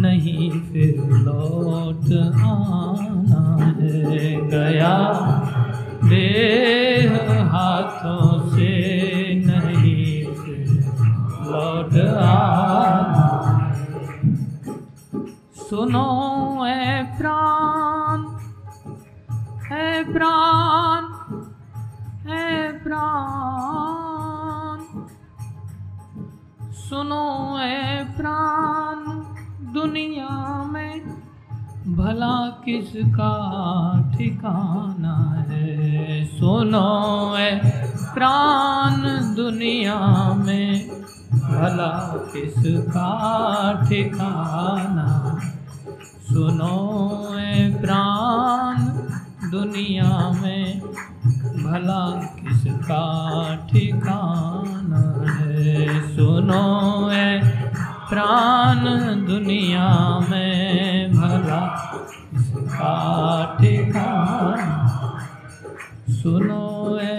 नहीं 0.00 0.50
फिर 0.66 1.00
लौट 1.24 2.06
आना 2.42 3.42
है 3.78 4.34
गया। 4.50 4.96
देह 6.04 7.12
हाथों 7.52 8.26
से 8.50 8.70
नहीं 9.46 10.24
फिर 10.34 10.68
लौट 11.50 11.94
आना 12.22 13.26
सुनो 15.60 16.08
ए 16.66 17.02
प्राण 17.18 18.22
है 19.66 19.88
प्राण 20.12 21.04
है 22.26 22.48
प्राण। 22.82 24.78
सुनो 26.80 27.24
ए 27.60 28.04
प्राण। 28.16 28.98
दुनिया 29.74 30.28
में 30.64 31.00
भला 31.96 32.36
किसका 32.64 33.32
ठिकाना 34.16 35.44
है? 35.48 36.24
सुनो 36.24 37.34
है 37.36 37.50
प्राण 38.14 38.96
दुनिया 39.34 39.98
में 40.34 40.88
भला 41.34 41.90
किसका 42.32 43.10
ठिकाना? 43.88 45.06
सुनो 46.22 46.76
है 47.36 47.80
प्राण 47.80 48.82
दुनिया 49.50 50.32
में 50.42 50.80
भला 51.64 52.04
किसका 52.20 53.04
ठिकाना 53.72 55.02
है? 55.34 56.00
सुनो 56.16 57.10
ए 57.10 57.40
प्राण 58.10 58.78
दुनिया 59.26 59.88
में 60.30 61.12
भला 61.12 61.60
ठिकाना 63.60 64.78
सुनो 66.22 66.64
है 67.02 67.16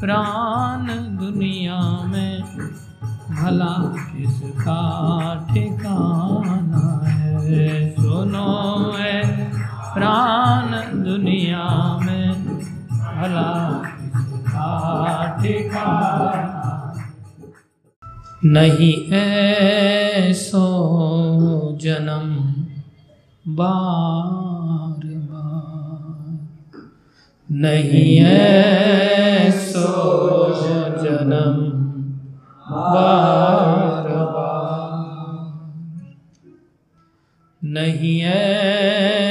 प्राण 0.00 0.86
दुनिया 1.20 1.80
में 2.12 2.42
भला 3.30 3.72
किसका 4.12 4.80
ठिकाना 5.52 6.84
है? 7.06 7.68
सुनो 7.96 8.48
है 8.98 9.20
प्राण 9.94 10.70
दुनिया 11.04 11.66
में 12.04 12.28
भला 13.00 13.50
किसका 13.88 14.70
ठिकाना 15.42 16.63
नहीं 18.46 19.12
ऐसो 19.12 20.64
जन्म 21.80 22.36
बार 23.54 25.06
बार। 25.06 26.38
नहीं 27.52 28.20
ऐसो 28.20 29.86
जन्म 31.02 31.70
बार 32.70 34.08
बार। 34.08 35.44
नहीं 37.64 38.22
ऐसो 38.22 39.23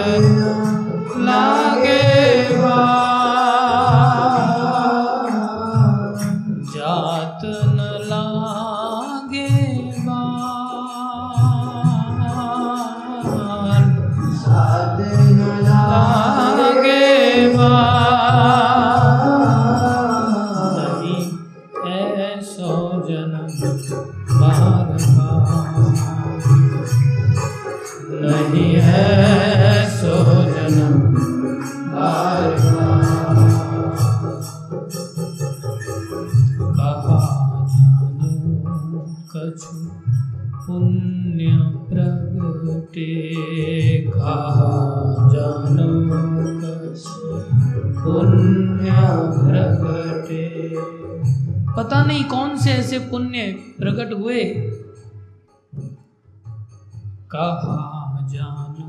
कहा 57.34 58.26
जानो 58.32 58.88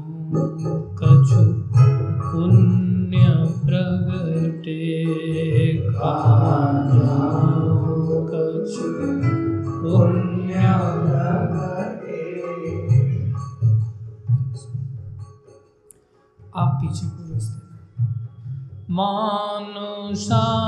कछु 0.99 1.41
पुण्य 2.21 3.25
प्रगटे। 3.65 4.77
कहा 5.89 6.45
जानो 6.93 7.77
कछु 8.29 8.87
पुण्य 9.81 10.63
आप 16.55 16.79
पीछे 16.81 17.07
को 17.07 17.29
मानुषा 18.93 20.58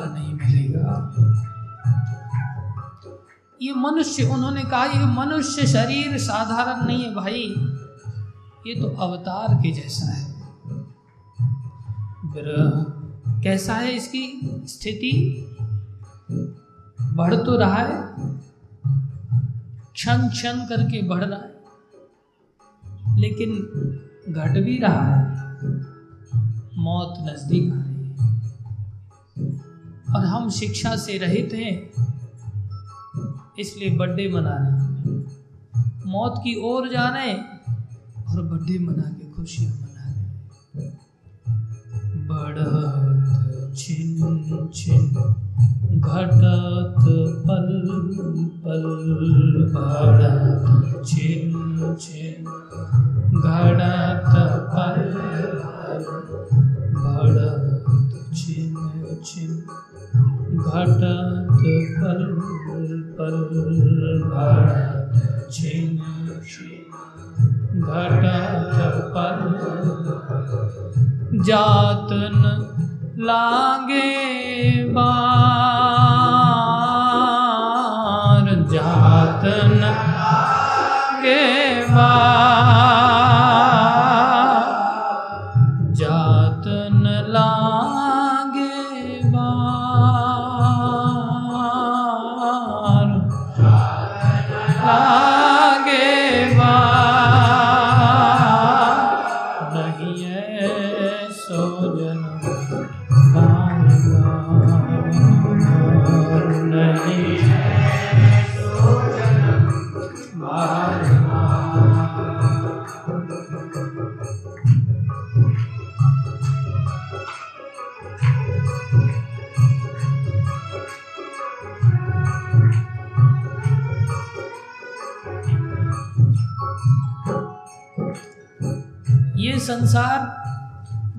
बार 0.00 0.18
नहीं 0.18 0.34
मिलेगा। 0.34 1.14
ये 3.62 3.74
मनुष्य, 3.74 4.24
उन्होंने 4.24 4.62
कहा, 4.62 4.84
ये 4.84 5.06
मनुष्य 5.06 5.66
शरीर 5.66 6.18
साधारण 6.18 6.86
नहीं 6.86 7.04
है 7.04 7.14
भाई। 7.14 7.54
ये 8.66 8.80
तो 8.80 8.88
अवतार 8.88 9.54
के 9.54 9.72
जैसा 9.72 10.12
है। 10.12 10.34
ग्रह 12.24 12.84
कैसा 13.42 13.74
है 13.74 13.92
इसकी 13.92 14.40
स्थिति? 14.68 15.46
बढ़ 17.02 17.34
तो 17.34 17.56
रहा 17.58 17.74
है। 17.74 18.14
क्षण 19.94 20.28
क्षण 20.28 20.56
करके 20.56 21.02
बढ़ 21.02 21.24
रहा 21.24 21.40
है। 21.40 21.60
लेकिन 23.18 23.52
घट 24.28 24.50
भी 24.50 24.78
रहा 24.78 25.16
है। 25.16 25.30
मौत 26.78 27.14
नज़दीक 27.20 27.72
आ 27.72 27.76
रही 27.76 27.84
है। 27.84 29.69
और 30.14 30.24
हम 30.26 30.48
शिक्षा 30.50 30.94
से 30.96 31.16
रहित 31.18 31.52
हैं, 31.54 31.74
इसलिए 33.60 33.90
बर्थडे 33.98 34.28
मना 34.32 34.56
रहे 34.60 36.10
मौत 36.10 36.34
की 36.44 36.54
ओर 36.68 36.88
जा 36.88 37.08
रहे 37.08 37.32
और 37.32 38.42
बर्थडे 38.42 38.78
मना 38.78 39.02
के 39.02 39.30
खुशियाँ 39.32 39.72
मना 39.72 40.04
रहे 40.06 40.88
बढ़त, 42.28 43.74
छिन 43.76 44.70
छिन, 44.74 45.04
घटत, 46.00 47.04
पल 47.46 47.68
पल, 48.64 48.84
बढ़त, 49.74 50.66
छिन 51.06 51.52
छिन 52.00 52.44
घटत 53.40 54.32
पल 54.74 54.98
छिन 58.36 58.74
छिन 59.24 59.50
घटत 60.56 61.10
पल 62.00 62.22
पल 63.18 63.36
घटत 64.32 65.50
छिन 65.52 65.98
छिन। 66.50 66.80
घटत 67.80 68.78
पल 69.14 69.40
जातन 71.48 72.40
लागे 73.20 74.10
बार 74.94 76.19
नहीं 106.72 108.09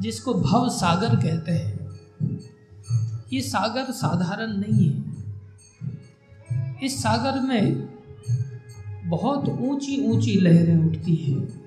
जिसको 0.02 0.34
भव 0.34 0.70
सागर 0.70 1.16
कहते 1.16 1.52
हैं। 1.52 1.82
ये 3.34 3.42
सागर 3.42 3.92
साधारण 3.92 4.54
नहीं 4.58 4.90
है। 4.90 5.12
इस 6.84 7.04
सागर 7.04 7.40
में 7.40 7.90
बहुत 9.06 9.50
ऊँची 9.50 10.08
ऊँची 10.08 10.40
लहरें 10.40 10.78
उठती 10.78 11.16
हैं। 11.16 11.62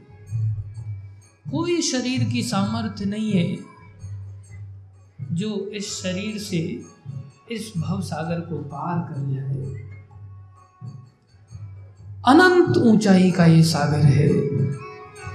कोई 1.51 1.81
शरीर 1.83 2.25
की 2.25 2.43
सामर्थ्य 2.43 3.05
नहीं 3.05 3.33
है 3.33 3.59
जो 5.33 5.71
इस 5.75 6.03
शरीर 6.03 6.39
से 6.39 6.83
इस 7.53 7.73
भव 7.77 8.01
सागर 8.01 8.41
को 8.41 8.57
पार 8.57 8.99
कर 8.99 9.35
जाए। 9.35 9.85
अनंत 12.27 12.77
ऊंचाई 12.77 13.31
का 13.31 13.47
ये 13.47 13.63
सागर 13.63 13.99
है। 13.99 14.29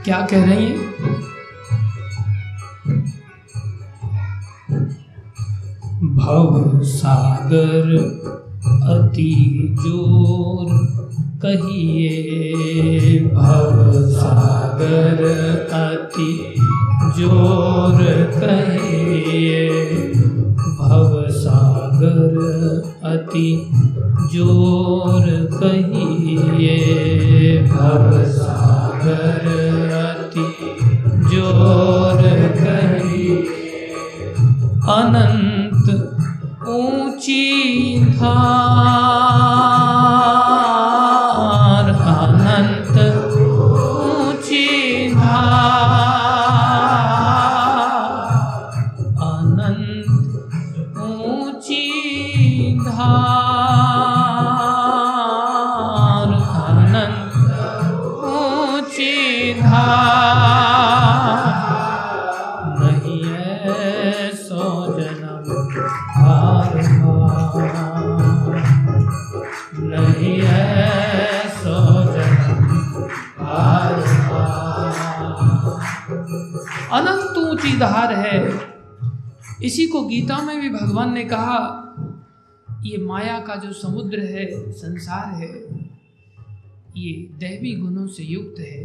क्या 0.04 0.26
कह 0.26 0.46
रहे 0.46 0.66
हैं? 0.66 1.29
भव 6.30 6.82
सागर, 6.84 7.88
अति 8.90 9.32
ज़ोर 9.80 10.68
कहिए। 11.46 13.20
भव 13.34 13.92
सागर, 14.12 15.24
अति 15.74 16.54
ज़ोर 17.18 17.98
कहिए। 18.36 19.70
भव 20.80 21.26
सागर, 21.32 22.38
अति 23.06 23.50
ज़ोर 24.34 25.26
कहिए। 25.54 26.78
भव 27.64 28.24
सागर, 28.30 29.48
अति 30.06 30.48
ज़ोर 31.32 32.22
कहिए। 32.60 33.38
अनंत 34.90 35.49
ऊँची 36.70 38.00
धार 38.20 39.09
इसी 79.70 79.88
को 79.88 80.02
गीता 80.02 80.42
में 80.42 80.62
भी 80.62 80.70
भगवान 80.70 81.14
ने 81.14 81.24
कहा, 81.24 81.86
ये 82.84 82.98
माया 82.98 83.40
का 83.40 83.56
जो 83.56 83.74
समुद्र 83.74 84.20
है, 84.20 84.72
संसार 84.72 85.36
है, 85.36 85.80
ये 86.98 87.14
दैवी 87.14 87.76
गुणों 87.76 88.08
से 88.08 88.24
युक्त 88.24 88.60
है। 88.60 88.84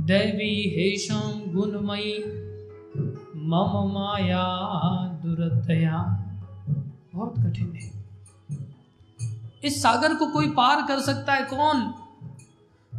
दैवी 0.00 0.74
हेशम 0.76 1.52
गुणमयी, 1.52 2.24
मम 3.36 3.90
माया 3.94 4.68
दुरतया। 5.24 6.24
बहुत 7.14 7.34
कठिन 7.38 7.72
है। 7.74 8.04
इस 9.64 9.82
सागर 9.82 10.14
को 10.14 10.26
कोई 10.26 10.46
पार 10.46 10.82
कर 10.82 11.00
सकता 11.00 11.34
है 11.34 11.44
कौन? 11.44 11.94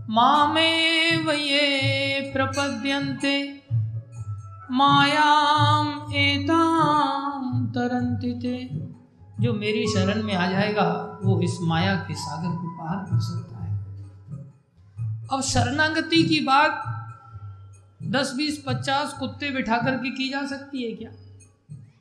मामे 0.10 1.18
वये 1.18 2.22
प्रपद्यन्ते। 2.34 3.59
मायाम 4.72 6.14
एताम 6.14 7.66
ते। 7.66 8.70
जो 9.40 9.54
मेरी 9.54 9.86
शरण 9.88 10.24
में 10.24 10.34
आ 10.34 10.52
जाएगा, 10.52 11.20
वो 11.24 11.42
इस 11.42 11.58
माया 11.62 11.96
के 11.96 12.16
सागर 12.16 12.50
को 12.50 12.78
पार 12.78 13.06
कर 13.06 13.20
सकता 13.20 13.64
है। 13.64 13.80
अब 15.34 15.42
शरणागति 15.42 16.24
की 16.24 16.40
बात 16.40 16.84
दस, 18.04 18.34
बीस, 18.36 18.64
पचास 18.68 19.14
कुत्ते 19.14 19.52
बिठा 19.52 19.78
करके 19.78 20.10
की 20.10 20.30
जा 20.30 20.46
सकती 20.46 20.84
है 20.84 20.92
क्या? 20.92 21.12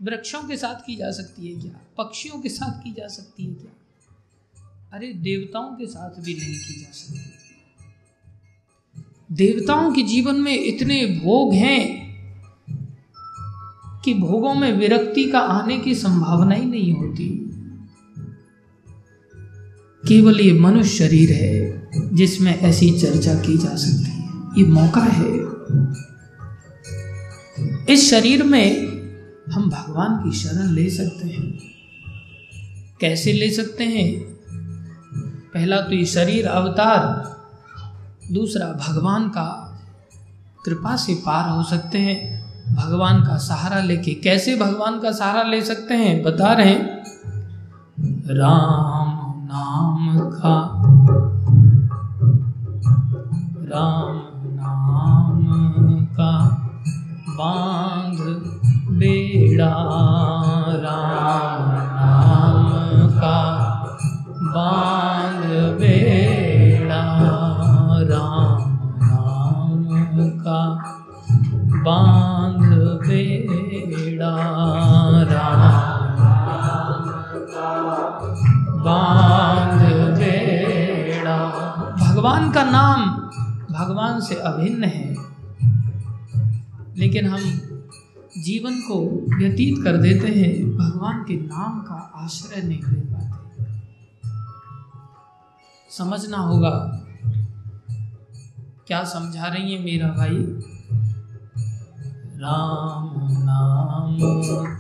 वृक्षों 0.03 0.43
के 0.43 0.57
साथ 0.57 0.75
की 0.75 0.97
जा 0.97 1.11
सकती 1.11 1.53
है 1.53 1.61
क्या? 1.61 1.81
पक्षियों 1.99 2.41
के 2.41 2.49
साथ 2.49 2.85
की 2.85 2.93
जा 2.93 3.09
सकती 3.09 3.45
है 3.45 3.55
क्या? 3.55 3.73
अरे, 4.93 5.13
देवताओं 5.13 5.77
के 5.77 5.87
साथ 5.87 6.11
भी 6.11 6.35
नहीं 6.35 6.55
की 6.55 6.81
जा 6.81 6.93
सकती। 6.93 7.21
देवताओं 9.33 9.93
के 9.93 10.03
जीवन 10.03 10.35
में 10.35 10.65
इतने 10.65 11.07
भोग 11.07 11.55
हैं 11.55 12.08
कि 14.09 14.15
भोगों 14.15 14.55
में 14.55 14.79
विरक्ति 14.79 15.25
का 15.25 15.39
आने 15.39 15.79
की 15.79 15.95
संभावना 15.95 16.55
ही 16.55 16.65
नहीं 16.65 16.93
होती। 16.93 17.29
केवल 20.09 20.41
ये 20.41 20.61
मनुष्य 20.61 20.91
शरीर 20.91 21.31
है 21.31 21.91
जिसमें 22.13 22.59
ऐसी 22.59 22.91
चर्चा 22.91 23.35
की 23.35 23.59
जा 23.59 23.77
सकती 23.77 24.11
है। 24.11 24.29
ये 24.59 24.65
मौका 24.65 25.01
है। 25.01 25.39
इस 27.95 28.11
शरीर 28.11 28.43
में 28.43 28.87
हम 29.53 29.71
भगवान 29.71 30.31
की 30.31 30.37
शरण 30.37 30.71
ले 30.71 30.91
सकते 30.91 31.29
हैं। 31.29 31.59
कैसे 33.01 33.33
ले 33.33 33.51
सकते 33.51 33.85
हैं? 33.85 34.21
पहला 35.55 35.81
तो 35.81 35.95
ये 35.95 36.05
शरीर 36.05 36.47
अवतार, 36.47 37.37
दूसरा 38.33 38.67
भगवान 38.67 39.29
का 39.29 39.81
कृपा 40.65 40.97
से 40.97 41.15
पार 41.15 41.51
हो 41.51 41.63
सकते 41.63 41.99
हैं। 41.99 42.38
भगवान 42.73 43.23
का 43.23 43.37
सहारा 43.37 43.81
लेके। 43.81 44.15
कैसे 44.15 44.57
भगवान 44.57 45.01
का 45.01 45.13
सहारा 45.13 45.43
ले 45.43 45.63
सकते 45.63 45.95
हैं? 45.95 46.23
बता 46.23 46.53
रहे 46.53 46.69
हैं। 46.69 46.99
राम 48.37 49.19
नाम 49.53 50.21
का। 50.21 50.73
राम 53.75 54.23
नाम 54.47 56.05
का। 56.05 56.63
बाँध 57.29 58.19
बेड़ा 58.99 59.75
राम। 60.69 61.48
से 84.29 84.35
अभिन्न 84.35 84.85
है। 84.87 85.15
लेकिन 86.99 87.27
हम 87.27 87.41
जीवन 88.39 88.81
को 88.81 88.97
व्यतीत 89.37 89.83
कर 89.85 89.97
देते 89.97 90.29
हैं, 90.29 90.53
भगवान 90.77 91.23
के 91.23 91.35
नाम 91.37 91.81
का 91.81 91.99
आश्रय 92.17 92.63
नहीं 92.63 92.83
ले 92.83 93.01
पाते। 93.07 93.67
समझना 95.91 96.39
होगा, 96.39 96.71
क्या 98.87 99.03
समझा 99.05 99.47
रही 99.47 99.75
है 99.75 99.85
मेरा 99.85 100.09
भाई? 100.09 100.37
राम 102.41 103.07
नाम 103.45 104.19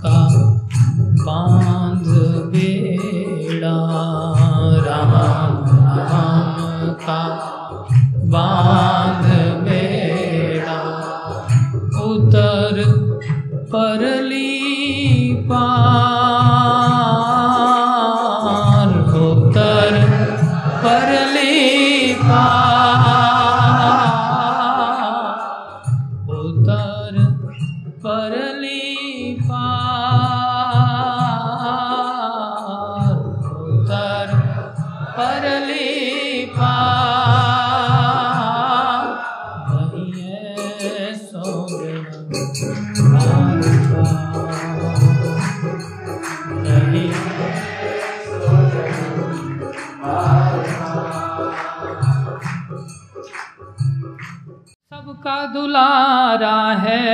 का 0.02 0.18
बाँध 1.24 2.06
बेड़ा, 2.52 3.76
राम 4.86 5.64
नाम 5.74 6.92
का 7.02 7.22
बाँध 8.26 9.37
परली 13.67 14.46
दुलारा 55.78 56.74
है। 56.80 57.06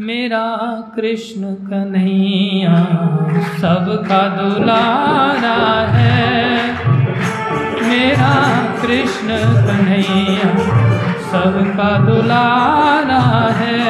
मेरा 0.00 0.46
कृष्ण 0.96 1.54
कन्हैया 1.54 2.74
सबका 3.58 4.20
दुलारा 4.28 5.56
है। 5.90 6.52
मेरा 7.82 8.32
कृष्ण 8.82 9.38
कन्हैया 9.66 10.50
सबका 11.32 11.90
दुलारा 11.98 13.22
है। 13.60 13.80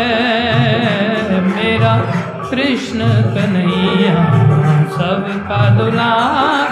मेरा 1.48 1.94
कृष्ण 2.50 2.98
कन्हैया 3.34 4.24
सबका 4.96 5.62
दुलार 5.78 6.68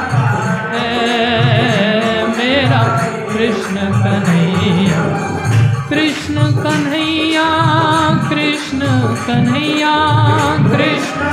है। 0.75 2.27
मेरा 2.29 2.83
कृष्ण 3.33 3.77
कन्हैया 4.03 5.12
कृष्ण 5.93 6.43
कन्हैया 6.63 7.47
कृष्ण 8.29 8.87
कन्हैया, 9.27 9.95
कृष्ण 10.69 11.27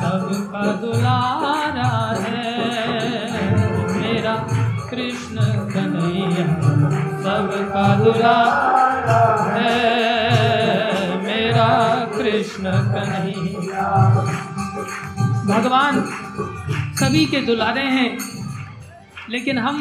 सबका 0.00 0.64
दुलारा 0.80 1.92
है, 2.22 2.42
मेरा 3.92 4.34
कृष्ण 4.90 5.36
कन्हैया। 5.72 6.46
सबका 7.22 7.86
दुलारा 7.94 9.22
है, 9.54 9.72
मेरा 11.22 11.68
कृष्ण 12.16 12.72
कन्हैया। 12.92 13.88
भगवान 15.46 16.04
सभी 17.00 17.26
के 17.26 17.40
दुलारे 17.40 17.86
हैं, 17.88 18.10
लेकिन 19.30 19.58
हम 19.58 19.76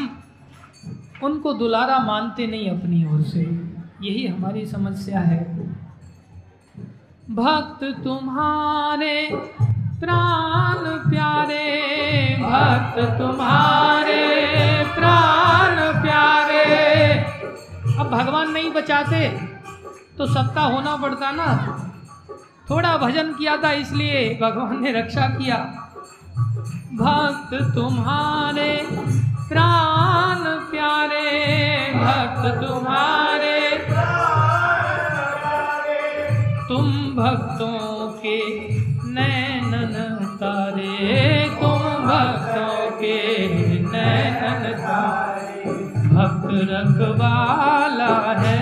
उनको 1.24 1.54
दुलारा 1.54 2.00
मानते 2.00 2.48
नहीं 2.48 2.70
अपनी 2.70 3.06
ओर 3.06 3.22
से। 3.22 3.42
यही 4.02 4.28
हमारी 4.28 4.66
समस्या 4.66 5.20
है। 5.20 5.40
भक्त 7.30 7.84
तुम्हारे, 8.04 9.30
प्राण 10.00 11.10
प्यारे, 11.10 11.70
भक्त 12.40 13.00
तुम्हारे, 13.20 14.24
प्राण 14.96 16.02
प्यारे। 16.02 16.66
अब 18.00 18.10
भगवान 18.10 18.52
नहीं 18.52 18.72
बचाते 18.72 19.30
तो 20.18 20.26
सत्ता 20.26 20.62
होना 20.62 20.96
पड़ता 20.96 21.32
ना। 21.32 21.48
थोड़ा 22.70 22.98
भजन 22.98 23.34
किया 23.34 23.58
था 23.58 23.72
इसलिए 23.72 24.40
भगवान 24.42 24.84
ने 24.84 24.92
रक्षा 24.92 25.28
किया। 25.28 25.58
भक्त 26.94 27.54
तुम्हारे 27.76 28.72
प्राण 29.54 30.40
प्यारे, 30.70 31.32
भक्त 31.96 32.46
तुम्हारे। 32.62 33.60
तुम 36.70 36.88
भक्तों 37.18 38.08
के 38.16 38.40
नैनन 39.10 39.94
तारे 40.40 40.96
तुम 41.60 41.84
भक्तों 42.08 42.78
के 42.98 43.18
नैनन 43.84 44.64
तारे 44.80 45.72
भक्त 46.10 46.50
रखवाला 46.72 48.16
है 48.42 48.58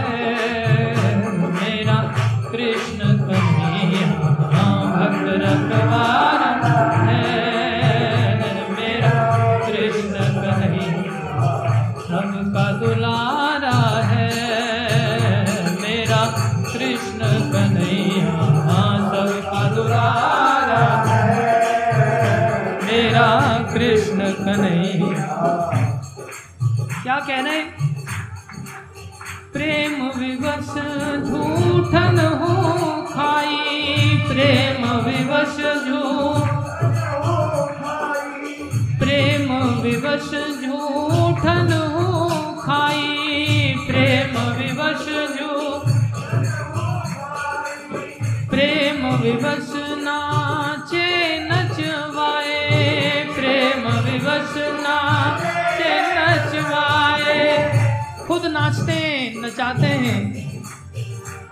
मेरा 1.56 2.00
कृष्ण 2.52 3.00
कन्हैया। 3.22 4.08
भक्त 4.92 5.28
रखवाला 5.44 6.41
कहना 27.32 27.52
है 27.52 27.90
प्रेम 29.54 30.02
विवश 30.18 30.72
झूठन 31.28 32.18
हो 32.42 32.56
खाई 33.12 34.18
प्रेम 34.28 34.84
विवश 35.06 35.56
झूठ 35.86 36.50
प्रेम 39.02 39.54
विवश 39.84 40.30
नाचते 58.72 59.34
नचाते 59.36 59.88
हैं। 59.88 60.20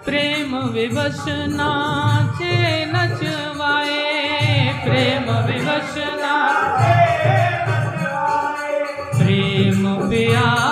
प्रेम 0.06 0.56
विवश 0.72 1.24
नाचे 1.28 2.54
नचवाए। 2.86 4.06
प्रेम 4.84 5.30
विवश 5.48 5.94
नाचे 5.98 6.96
प्रेम 9.18 9.94
प्यार। 10.10 10.69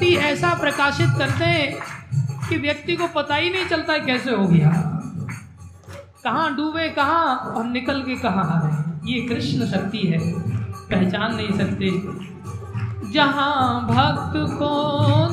व्यक्ति 0.00 0.16
ऐसा 0.26 0.52
प्रकाशित 0.60 1.08
करते 1.18 1.44
हैं 1.44 2.48
कि 2.48 2.56
व्यक्ति 2.58 2.94
को 2.96 3.06
पता 3.14 3.34
ही 3.36 3.50
नहीं 3.50 3.66
चलता 3.68 3.96
कैसे 3.98 4.30
हो 4.30 4.46
गया। 4.48 4.70
कहाँ 6.24 6.54
डूबे, 6.56 6.88
कहाँ 6.88 7.36
और 7.56 7.64
निकल 7.66 8.00
के 8.02 8.16
कहाँ 8.16 8.44
आ 8.46 8.60
रहे 8.62 9.12
ये 9.12 9.20
कृष्ण 9.28 9.66
शक्ति 9.66 9.98
है, 10.06 10.18
पहचान 10.88 11.34
नहीं 11.36 11.58
सकते। 11.58 11.90
जहाँ 13.12 13.86
भक्त 13.86 14.36
को 14.58 14.72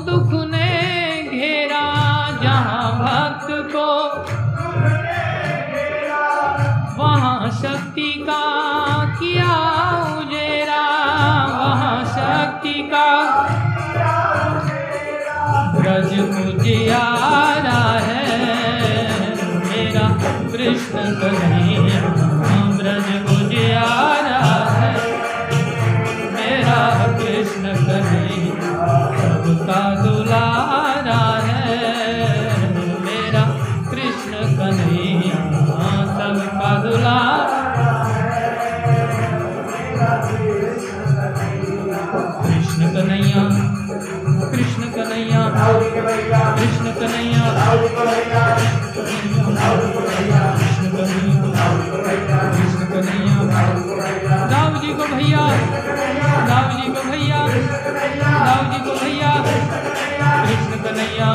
दुख 0.06 0.34
ने 0.52 0.68
घेरा, 1.32 1.86
जहाँ 2.44 2.92
भक्त 3.00 3.48
को 3.76 3.88
वहाँ 6.98 7.50
शक्ति 7.54 8.12
का 8.20 8.44
किया 9.16 9.54
उजेरा, 10.18 10.84
वहाँ 11.56 12.04
शक्ति 12.08 12.82
का 12.94 13.08
सूरज 15.88 16.14
को 16.30 16.64
जियारा 16.64 17.82
है। 18.06 18.24
मेरा 19.68 20.08
कृष्ण 20.52 21.04
कहीं 21.22 21.67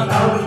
Now 0.04 0.41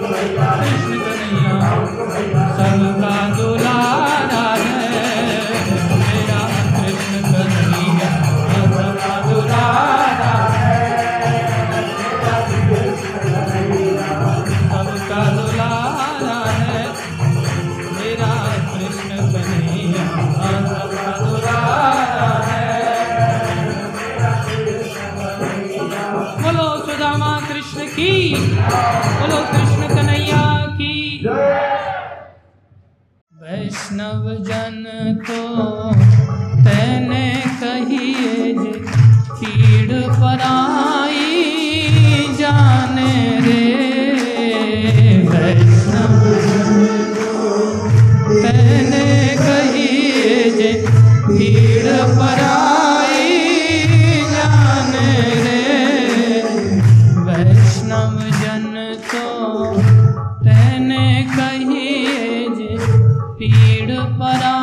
but 64.17 64.41
I. 64.41 64.54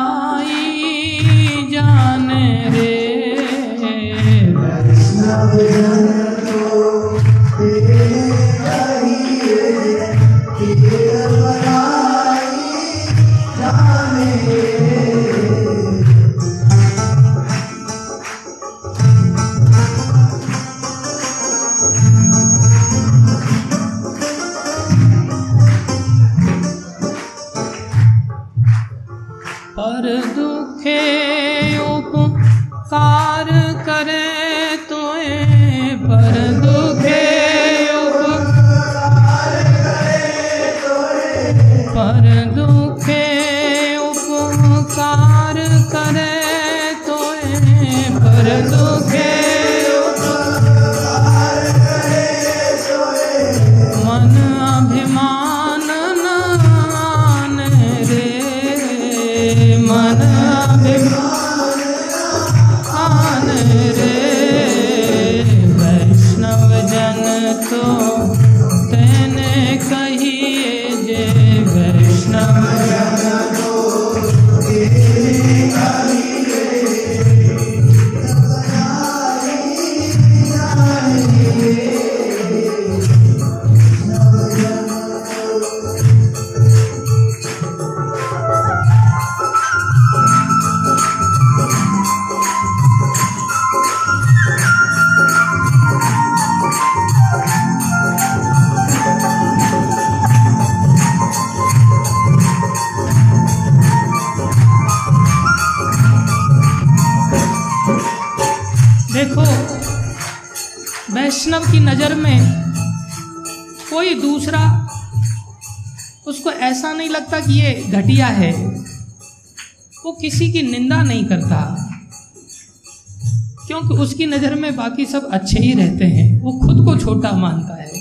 नज़र 124.43 124.55
में 124.55 124.75
बाकी 124.75 125.05
सब 125.05 125.27
अच्छे 125.31 125.59
ही 125.59 125.73
रहते 125.73 126.05
हैं। 126.05 126.41
वो 126.41 126.51
खुद 126.51 126.85
को 126.85 126.95
छोटा 126.99 127.31
मानता 127.31 127.75
है। 127.81 127.91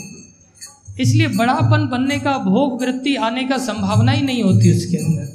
इसलिए 1.00 1.28
बड़ापन 1.28 1.88
बनने 1.92 2.18
का, 2.18 2.32
भोग 2.38 2.82
वृत्ति 2.82 3.14
आने 3.16 3.44
का 3.44 3.58
संभावना 3.58 4.12
ही 4.12 4.22
नहीं 4.22 4.42
होती 4.42 4.70
उसके 4.78 4.96
अंदर। 4.96 5.26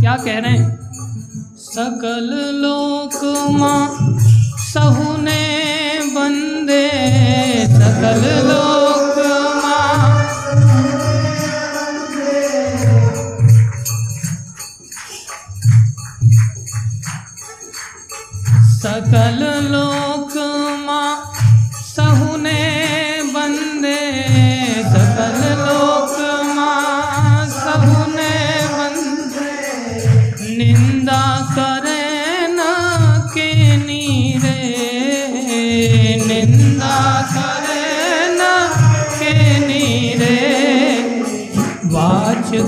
क्या 0.00 0.16
कह 0.16 0.38
रहे 0.38 0.52
हैं? 0.52 0.78
सकल 1.58 2.30
लोक 2.54 3.18
माँ, 3.50 4.16
सहुने 4.58 5.42
बंदे, 6.14 6.88
सकल 7.66 8.22
लोक 8.48 8.81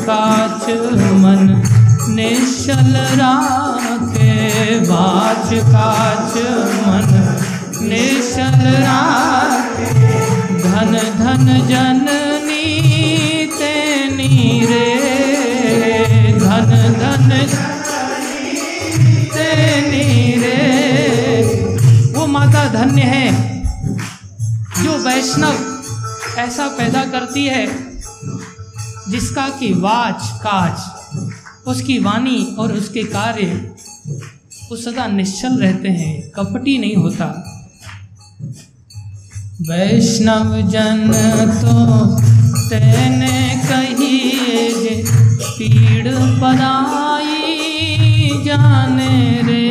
काच 0.06 0.64
मन 1.20 1.43
निश्चल 2.09 2.97
राखे 3.20 4.32
वाच 4.81 5.48
काच 5.68 6.35
मन 6.86 7.12
निश्चल 7.82 8.60
राखे। 8.82 9.89
धन 10.64 10.93
धन 11.18 11.47
जननी 11.68 12.66
तेनी 13.59 14.60
रे 14.66 14.89
धन 16.39 16.70
धन 17.01 17.31
तेनी 19.35 20.35
रे 20.43 20.60
वो 22.16 22.26
माता 22.26 22.64
धन्य 22.74 23.02
है, 23.05 23.28
जो 24.82 24.98
वैष्णव 24.98 26.39
ऐसा 26.40 26.68
पैदा 26.78 27.05
करती 27.12 27.47
है। 27.47 27.66
जिसका 29.14 29.48
कि 29.58 29.72
वाच 29.72 30.22
काच 30.42 31.66
उसकी 31.66 31.98
वाणी 31.98 32.38
और 32.58 32.72
उसके 32.72 33.02
कार्य, 33.04 33.46
वो 34.70 34.76
सदा 34.76 35.06
निश्चल 35.06 35.56
रहते 35.58 35.88
हैं, 35.88 36.14
कपटी 36.30 36.76
नहीं 36.78 36.96
होता। 36.96 37.26
वैष्णव 39.68 40.50
जन 40.70 41.12
तो 41.60 41.74
तेने 42.68 43.38
कही 43.64 44.18
पीड़ 45.58 46.14
पराई 46.40 47.50
जाने 48.44 49.14
रे। 49.42 49.63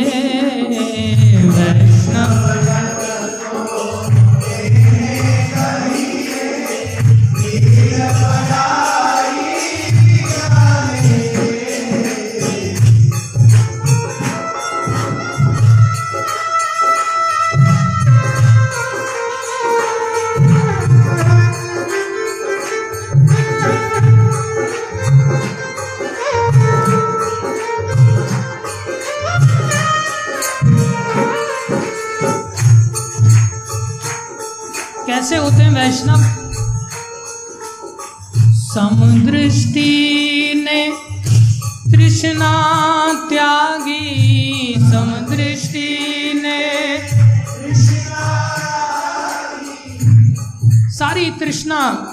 तृष्णा 51.43 52.07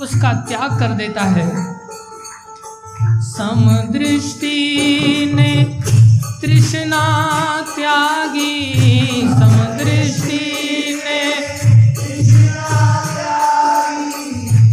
उसका 0.00 0.32
त्याग 0.32 0.78
कर 0.78 0.86
देता 0.86 1.22
है। 1.22 1.74
समदृष्टि 3.22 4.56
ने 5.34 5.80
तृष्णा 6.42 7.02
त्यागी। 7.76 8.72
समदृष्टि 9.22 10.40
ने 11.04 11.34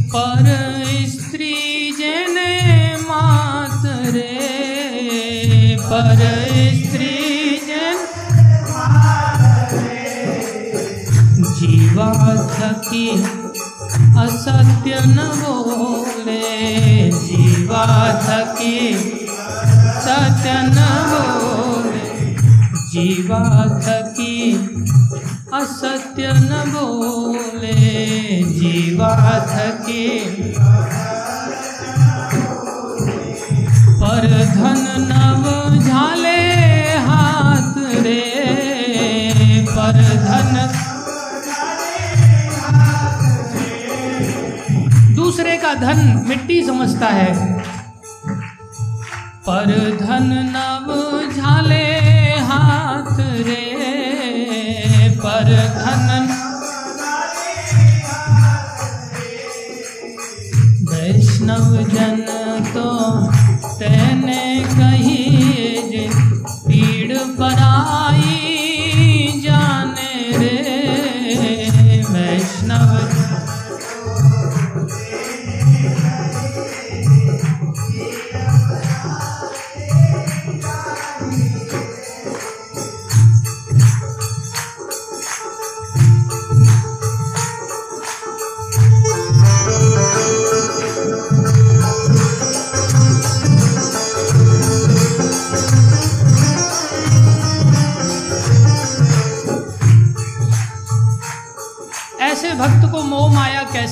पर 0.08 0.84
स्त्री 1.10 1.92
जने 1.92 2.96
मात 2.96 3.86
रे। 3.86 5.78
पर 5.84 6.16
स्त्री 6.76 7.62
जन 7.68 8.08
जीवा 11.60 12.12
थकी 12.54 13.41
असत्य 14.22 14.98
न 15.06 15.20
बोले 15.36 16.42
जीवा 17.12 17.86
थकी। 18.24 18.94
सत्य 20.06 20.52
न 20.54 20.80
बोले 21.12 22.36
जीवा 22.92 23.44
थकी। 23.86 24.36
असत्य 25.54 26.28
न 26.28 26.64
बोले 26.68 27.74
जीवा 28.44 29.14
थकी। 29.52 30.08
पर 34.02 34.28
धन 34.56 34.86
नव 35.12 35.44
झाले 35.80 36.31
का 45.72 45.76
धन 45.76 46.26
मिट्टी 46.28 46.66
समझता 46.66 47.08
है। 47.08 47.64
पर 49.50 49.98
धन 50.02 50.52
नव 50.56 51.32
झाले। 51.32 52.11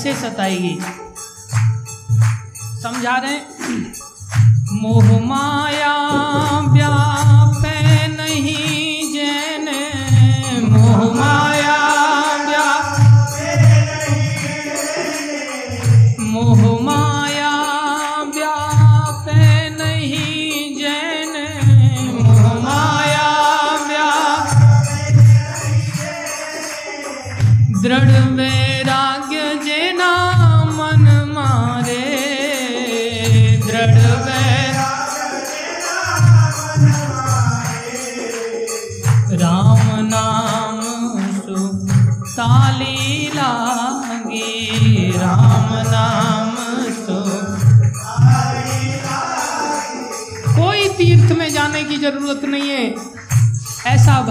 कैसे 0.09 0.29
सताएगी 0.29 0.77
समझा 2.81 3.17
रहे 3.17 3.33
हैं? 3.33 3.93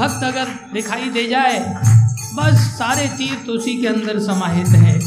भक्त 0.09 0.24
अगर 0.24 0.44
दिखाई 0.72 1.09
दे 1.10 1.26
जाए, 1.28 1.59
बस 2.35 2.60
सारे 2.78 3.06
तीर्थ 3.09 3.48
उसी 3.51 3.74
के 3.80 3.86
अंदर 3.86 4.18
समाहित 4.18 4.68
है। 4.68 5.01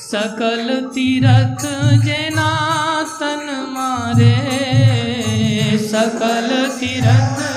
सकल 0.00 0.90
तीरथ 0.94 1.64
जेनातन 2.04 3.46
मारे, 3.70 4.34
सकल 5.78 6.50
तीरथ 6.80 7.49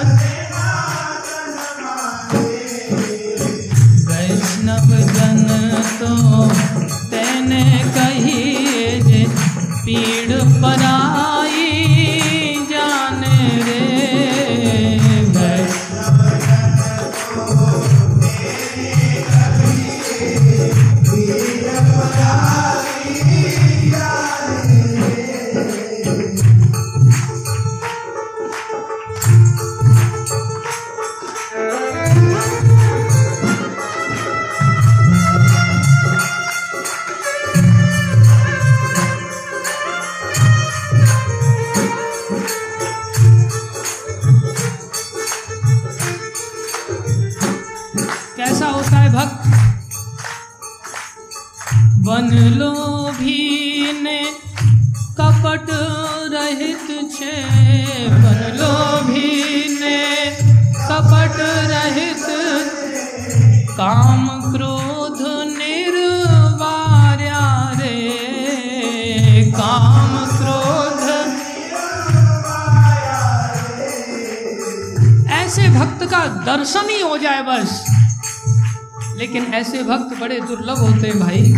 ऐसे 79.64 79.84
भक्त 79.84 80.20
बड़े 80.20 80.40
दुर्लभ 80.40 80.78
होते 80.78 81.08
हैं 81.08 81.20
भाई। 81.20 81.54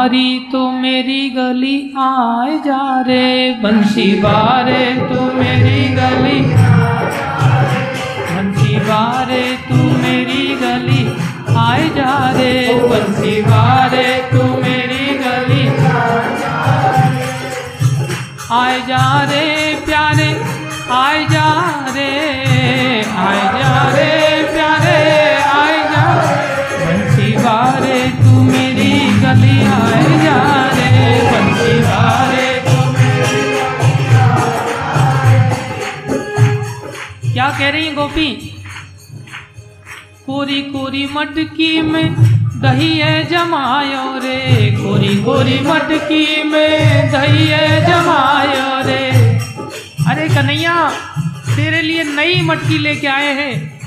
वारी 0.00 0.28
तो 0.52 0.60
मेरी 0.72 1.22
गली 1.30 1.76
आए 2.00 2.52
जा 2.66 2.84
रे। 3.06 3.24
बंसी 3.62 4.06
बारे 4.20 4.84
तो 5.10 5.24
मेरी 5.34 5.82
गली 5.94 6.38
बंसी 8.30 8.78
बारे 8.80 9.42
तू 9.68 9.76
मेरी 9.98 10.46
गली 10.62 11.04
आए 11.58 11.88
जा 11.96 12.14
रे। 12.38 12.54
बंसी 12.84 13.36
बारे 13.42 14.06
तू 14.32 14.42
मेरी 14.62 15.18
गली 15.20 15.68
आए 18.52 18.80
जा 18.88 19.04
रे। 19.32 19.59
रही 37.70 37.86
है 37.86 37.94
गोपी? 37.94 38.56
कोरी 40.26 40.62
कोरी 40.62 41.08
मटकी 41.12 41.80
में 41.80 42.14
दही 42.60 42.98
है 42.98 43.24
जमायो 43.24 44.18
रे। 44.18 44.70
कोरी 44.76 45.16
कोरी 45.16 45.60
मटकी 45.60 46.42
में 46.42 47.10
दही 47.10 47.46
है 47.46 47.86
जमायो 47.86 48.86
रे। 48.86 49.10
अरे 50.10 50.28
कन्हैया, 50.28 50.90
तेरे 51.56 51.82
लिए 51.82 52.04
नई 52.04 52.40
मटकी 52.42 52.78
लेके 52.78 53.06
आए 53.06 53.34
हैं। 53.34 53.80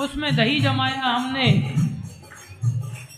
उसमें 0.00 0.36
दही 0.36 0.60
जमाया 0.60 1.06
हमने। 1.06 1.74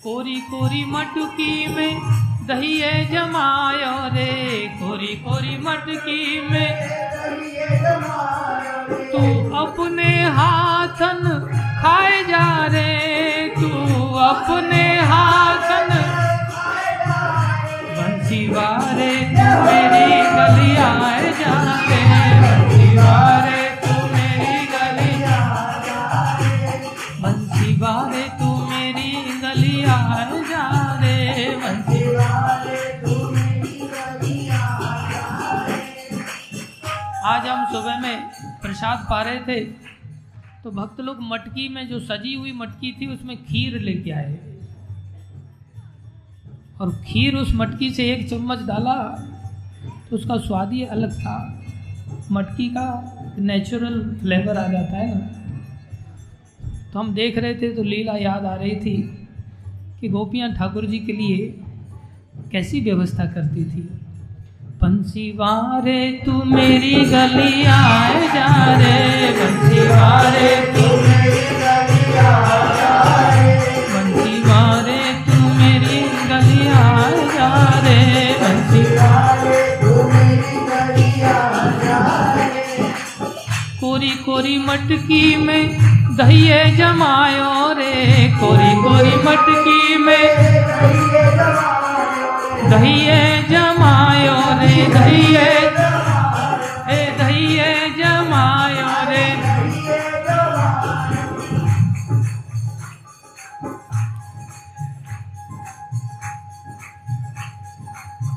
कोरी 0.03 0.35
कोरी 0.35 0.85
मटकी 0.85 1.67
में 1.67 2.01
दही 2.47 2.79
है 2.81 2.95
जमायो 3.07 3.93
रे, 4.15 4.33
कोरी 4.79 5.15
कोरी 5.25 5.57
मटकी 5.65 6.23
में। 6.51 6.73
तू 9.13 9.23
अपने 9.57 10.11
हाथन 10.37 11.23
खाए 11.83 12.23
जा 12.25 12.47
रे, 12.67 12.91
तू 13.57 13.69
अपने 14.25 14.83
हाथन। 15.11 15.91
बंसी 17.97 18.47
वारे 18.49 19.13
मेरी 19.65 20.21
गली 20.35 20.77
आए 20.83 21.33
जा 21.41 21.55
रे 21.89 22.03
बंसी 22.43 22.97
आज 37.25 37.47
हम 37.47 37.65
सुबह 37.73 37.99
में 38.01 38.31
प्रसाद 38.63 39.07
पा 39.11 39.21
रहे 39.23 39.39
थे 39.39 39.61
तो 40.63 40.71
भक्त 40.71 41.01
लोग 41.01 41.19
मटकी 41.23 41.69
में 41.69 41.89
जो 41.89 42.01
सजी 42.01 42.35
हुई 42.35 42.53
मटकी 42.53 42.91
थी, 42.93 43.07
उसमें 43.07 43.37
खीर 43.45 43.79
लेके 43.81 44.11
आए। 44.11 44.39
और 46.81 46.91
खीर 47.07 47.37
उस 47.37 47.53
मटकी 47.55 47.91
से 47.91 48.11
एक 48.13 48.29
चम्मच 48.31 48.63
डाला 48.63 48.95
तो 50.11 50.17
उसका 50.17 50.37
स्वाद 50.39 50.73
ही 50.73 50.85
अलग 50.87 51.15
था। 51.21 51.37
मटकी 52.33 52.69
का 52.69 52.87
नेचुरल 53.39 54.03
फ्लेवर 54.21 54.59
आ 54.59 54.67
जाता 54.69 54.97
है 54.97 55.15
ना। 55.15 55.27
तो 56.93 56.99
हम 56.99 57.15
देख 57.15 57.39
रहे 57.39 57.55
थे 57.55 57.75
तो 57.75 57.83
लीला 57.83 58.17
याद 58.19 58.45
आ 58.45 58.55
रही 58.55 58.77
थी 58.77 58.97
कि 60.01 60.09
गोपियाँ 60.09 60.53
ठाकुर 60.55 60.87
जी 60.87 60.99
के 60.99 61.13
लिए 61.13 61.47
कैसी 62.53 62.81
व्यवस्था 62.81 63.25
करती 63.33 63.65
थी। 63.65 63.89
बंसी 64.83 65.31
वारे 65.39 66.01
तू 66.25 66.33
मेरी 66.55 66.95
गली 67.11 67.65
आए 67.75 68.21
जा 68.35 68.47
रे 68.81 68.97
बंसी 69.39 69.81
वारे 69.91 70.51
तू 70.77 70.87
बंसी 73.93 74.41
वारे 74.49 75.01
तू 75.27 75.37
मेरी 75.59 76.01
गली 76.31 76.67
आए 76.79 77.27
जा 77.37 77.51
रे। 77.87 78.01
बंसी 78.43 78.83
कोरी 83.81 84.11
कोरी 84.27 84.57
मटकी 84.67 85.25
में 85.47 85.63
दही 86.17 86.43
जमायो 86.77 87.53
रे 87.79 87.95
कोरी 88.41 88.73
कोरी 88.85 89.15
मटकी 89.29 89.97
में 90.07 90.27
दही 90.43 91.07
जमायो 91.15 91.82
रे 94.61 94.77
दही 94.89 95.37
ए 95.37 96.99
दही 97.19 97.47
जमायो 97.99 98.89
रे। 99.09 99.25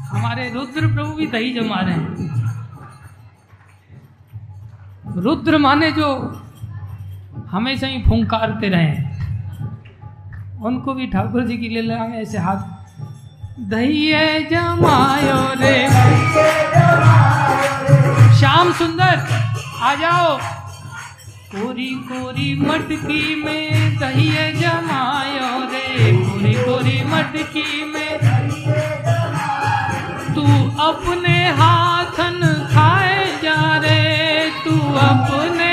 हमारे 0.09 0.49
रुद्र 0.49 0.87
प्रभु 0.93 1.11
भी 1.13 1.27
दही 1.27 1.53
जमा 1.53 1.81
रहे 1.81 1.93
हैं। 1.93 2.03
रुद्र 5.17 5.57
माने 5.57 5.91
जो 5.91 6.07
हमेशा 7.51 7.87
ही 7.87 8.01
फुंकारते 8.03 8.69
रहे 8.69 8.93
उनको 10.65 10.93
भी 10.93 11.07
ठाकुर 11.07 11.45
जी 11.45 11.57
की 11.57 11.69
लीला 11.69 11.97
में 11.97 12.17
ऐसे 12.21 12.37
हाथ 12.37 12.74
दही 13.59 14.11
जमायो 14.43 15.37
रे। 15.59 15.87
श्याम 18.39 18.73
सुंदर, 18.73 19.21
आ 19.81 19.95
जाओ। 19.95 20.37
कोरी 21.55 21.89
कोरी 22.11 22.49
मटकी 22.61 23.43
में 23.45 23.97
दही 23.99 24.31
जमायो 24.59 25.51
रे। 25.71 26.11
कोरी 26.17 26.53
कोरी 26.53 27.03
मटकी 27.03 27.85
में 27.85 28.11
तू 30.35 30.43
अपने 30.83 31.37
हाथन 31.51 32.67
खाए 32.73 33.25
जा 33.43 33.77
रे। 33.77 34.51
तू 34.65 34.79
अपने 34.95 35.64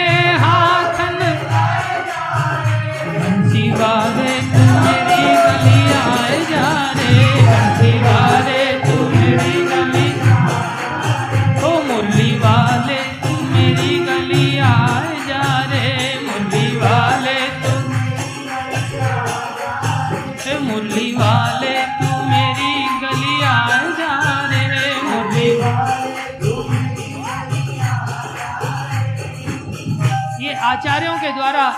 द्वारा 31.35 31.69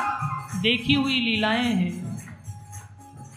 देखी 0.60 0.94
हुई 0.94 1.20
लीलाएँ 1.20 1.74
हैं। 1.74 1.92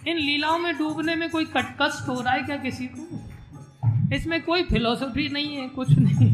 इन 0.07 0.17
लीलाओं 0.17 0.57
में 0.59 0.77
डूबने 0.77 1.15
में 1.15 1.29
कोई 1.29 1.45
कटकष्ट 1.45 2.07
हो 2.07 2.21
रहा 2.21 2.33
है 2.33 2.43
क्या 2.43 2.57
किसी 2.57 2.87
को? 2.87 4.15
इसमें 4.15 4.41
कोई 4.43 4.63
फिलोसफी 4.63 5.29
नहीं 5.29 5.55
है, 5.57 5.67
कुछ 5.69 5.87
नहीं। 5.89 6.29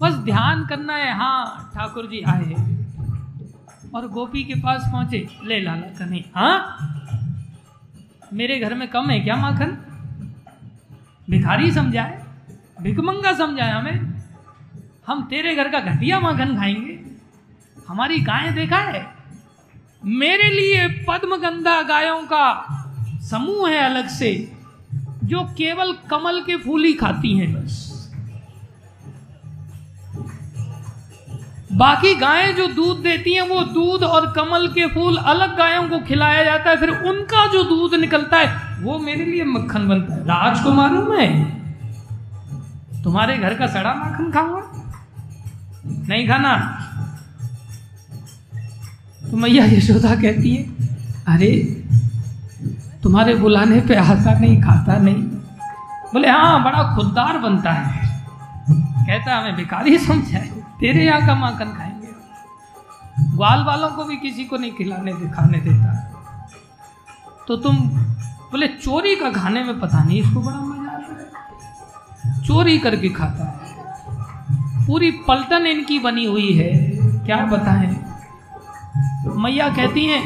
बस 0.00 0.14
ध्यान 0.14 0.66
करना 0.66 0.94
है 0.94 1.14
हाँ 1.14 1.70
ठाकुर 1.74 2.06
जी 2.06 2.20
आए 2.22 2.44
हैं। 2.44 3.90
और 3.94 4.08
गोपी 4.08 4.44
के 4.44 4.54
पास 4.54 4.82
पहुँचे, 4.92 5.28
ले 5.44 5.60
लाला 5.60 5.86
कन्हे 5.98 6.24
हाँ? 6.36 6.88
मेरे 8.32 8.58
घर 8.58 8.74
में 8.74 8.88
कम 8.88 9.10
है 9.10 9.20
क्या 9.20 9.36
माखन? 9.36 9.76
भिखारी 11.30 11.70
समझाए 11.72 12.22
भिकमंगा 12.82 13.32
समझाए 13.32 13.70
हमें। 13.70 14.22
हम 15.06 15.22
तेरे 15.30 15.54
घर 15.54 15.68
का 15.68 15.80
घटिया 15.80 16.20
माखन 16.20 16.56
खाएँगे। 16.56 16.91
हमारी 17.88 18.20
गायें 18.20 18.54
देखा 18.54 18.76
है? 18.76 19.06
मेरे 20.04 20.48
लिए 20.48 20.88
पद्मगंधा 21.08 21.82
गायों 21.82 22.22
का 22.22 22.78
समूह 23.30 23.68
है 23.68 23.78
अलग 23.78 24.08
से, 24.08 24.52
जो 25.24 25.42
केवल 25.42 25.92
कमल 26.10 26.40
के 26.40 26.56
फूल 26.56 26.84
ही 26.84 26.92
खाती 26.92 27.38
हैं। 27.38 27.52
बस 27.54 27.92
बाकी 31.72 32.14
गायें 32.14 32.56
जो 32.56 32.66
दूध 32.66 32.98
देती 32.98 33.34
हैं, 33.34 33.42
वो 33.42 33.60
दूध 33.60 34.02
और 34.02 34.32
कमल 34.32 34.68
के 34.68 34.86
फूल 34.86 35.16
अलग 35.16 35.56
गायों 35.56 35.88
को 35.88 35.98
खिलाया 35.98 36.44
जाता 36.44 36.70
है, 36.70 36.76
फिर 36.76 36.90
उनका 36.90 37.46
जो 37.46 37.62
दूध 37.62 37.94
निकलता 37.94 38.36
है, 38.36 38.82
वो 38.82 38.98
मेरे 38.98 39.24
लिए 39.24 39.44
मक्खन 39.44 39.88
बनता 39.88 40.14
है। 40.14 40.20
राजकुमारों 40.20 41.02
में 41.02 41.62
तुम्हारे 43.04 43.38
घर 43.38 43.54
का 43.54 43.66
सड़ा 43.66 43.94
माखन 43.94 44.30
खाऊँगा? 44.32 44.90
नहीं 45.86 46.28
खाना? 46.28 46.81
तो 49.32 49.36
मैया 49.36 49.64
यशोदा 49.64 50.14
कहती 50.14 50.50
है, 50.54 50.62
अरे, 51.26 51.50
तुम्हारे 53.02 53.34
बुलाने 53.34 53.80
पे 53.80 53.94
आता 53.96 54.38
नहीं, 54.38 54.62
खाता 54.62 54.96
नहीं। 54.96 55.22
बोले 56.12 56.28
हाँ 56.28 56.64
बड़ा 56.64 56.82
खुददार 56.96 57.38
बनता 57.38 57.72
है। 57.72 58.24
कहता 59.06 59.36
हमें 59.36 59.56
भिखारी 59.56 59.98
समझाए, 59.98 60.50
तेरे 60.80 61.04
यहाँ 61.04 61.26
का 61.26 61.34
माखन 61.34 61.64
खाएँगे। 61.64 62.08
ग्वाल 63.36 63.64
वालों 63.64 63.88
को 63.88 64.04
भी 64.04 64.16
किसी 64.16 64.44
को 64.44 64.56
नहीं 64.56 64.72
खिलाने 64.72 65.12
दिखाने 65.12 65.58
देता 65.58 65.94
तो 67.48 67.56
तुम, 67.56 67.76
बोले, 68.52 68.68
चोरी 68.68 69.16
का 69.16 69.30
खाने 69.30 69.64
में 69.64 69.80
पता 69.80 70.04
नहीं 70.04 70.22
इसको 70.22 70.40
बड़ा 70.40 70.60
मज़ा 70.60 70.90
आता 70.90 71.32
है। 72.28 72.40
चोरी 72.40 72.78
करके 72.78 73.08
खाता 73.08 73.44
है। 73.44 74.86
पूरी 74.86 75.10
पलटन 75.10 75.66
इनकी 75.66 75.98
बनी 75.98 76.24
हुई 76.24 76.52
है, 76.52 76.90
क्या 77.26 77.46
बताएँ? 77.46 78.11
मैया 79.36 79.68
कहती 79.68 80.06
हैं, 80.06 80.22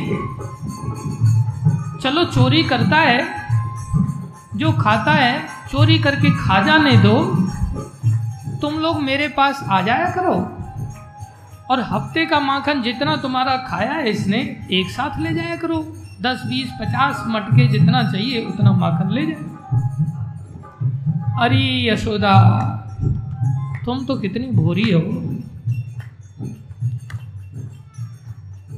चलो 2.03 2.25
चोरी 2.25 2.63
करता 2.63 2.97
है, 2.97 3.25
जो 4.57 4.73
खाता 4.73 5.13
है, 5.13 5.41
चोरी 5.71 5.99
करके 5.99 6.31
खा 6.31 6.63
जाने 6.63 6.97
दो। 6.97 7.15
तुम 8.61 8.75
लोग 8.75 9.01
मेरे 9.01 9.29
पास 9.29 9.65
आ 9.69 9.81
जाया 9.81 10.11
करो। 10.11 10.35
और 11.71 11.81
हफ़्ते 11.81 12.27
का 12.27 12.41
माखन 12.41 12.83
जितना 12.83 13.17
तुम्हारा 13.17 13.57
खाया 13.57 13.93
है, 13.93 14.11
इसने 14.11 14.39
एक 14.73 14.91
साथ 14.91 15.21
ले 15.21 15.35
जाया 15.35 15.57
करो। 15.57 15.79
दस, 16.23 16.43
बीस, 16.47 16.71
पचास 16.81 17.25
मटके 17.27 17.69
जितना 17.69 18.03
चाहिए, 18.13 18.45
उतना 18.47 18.73
माखन 18.73 19.11
ले 19.11 19.27
जाए। 19.27 19.45
अरे 21.41 21.93
यशोदा, 21.93 22.35
तुम 23.85 24.05
तो 24.05 24.17
कितनी 24.17 24.47
भोरी 24.47 24.91
हो। 24.91 25.01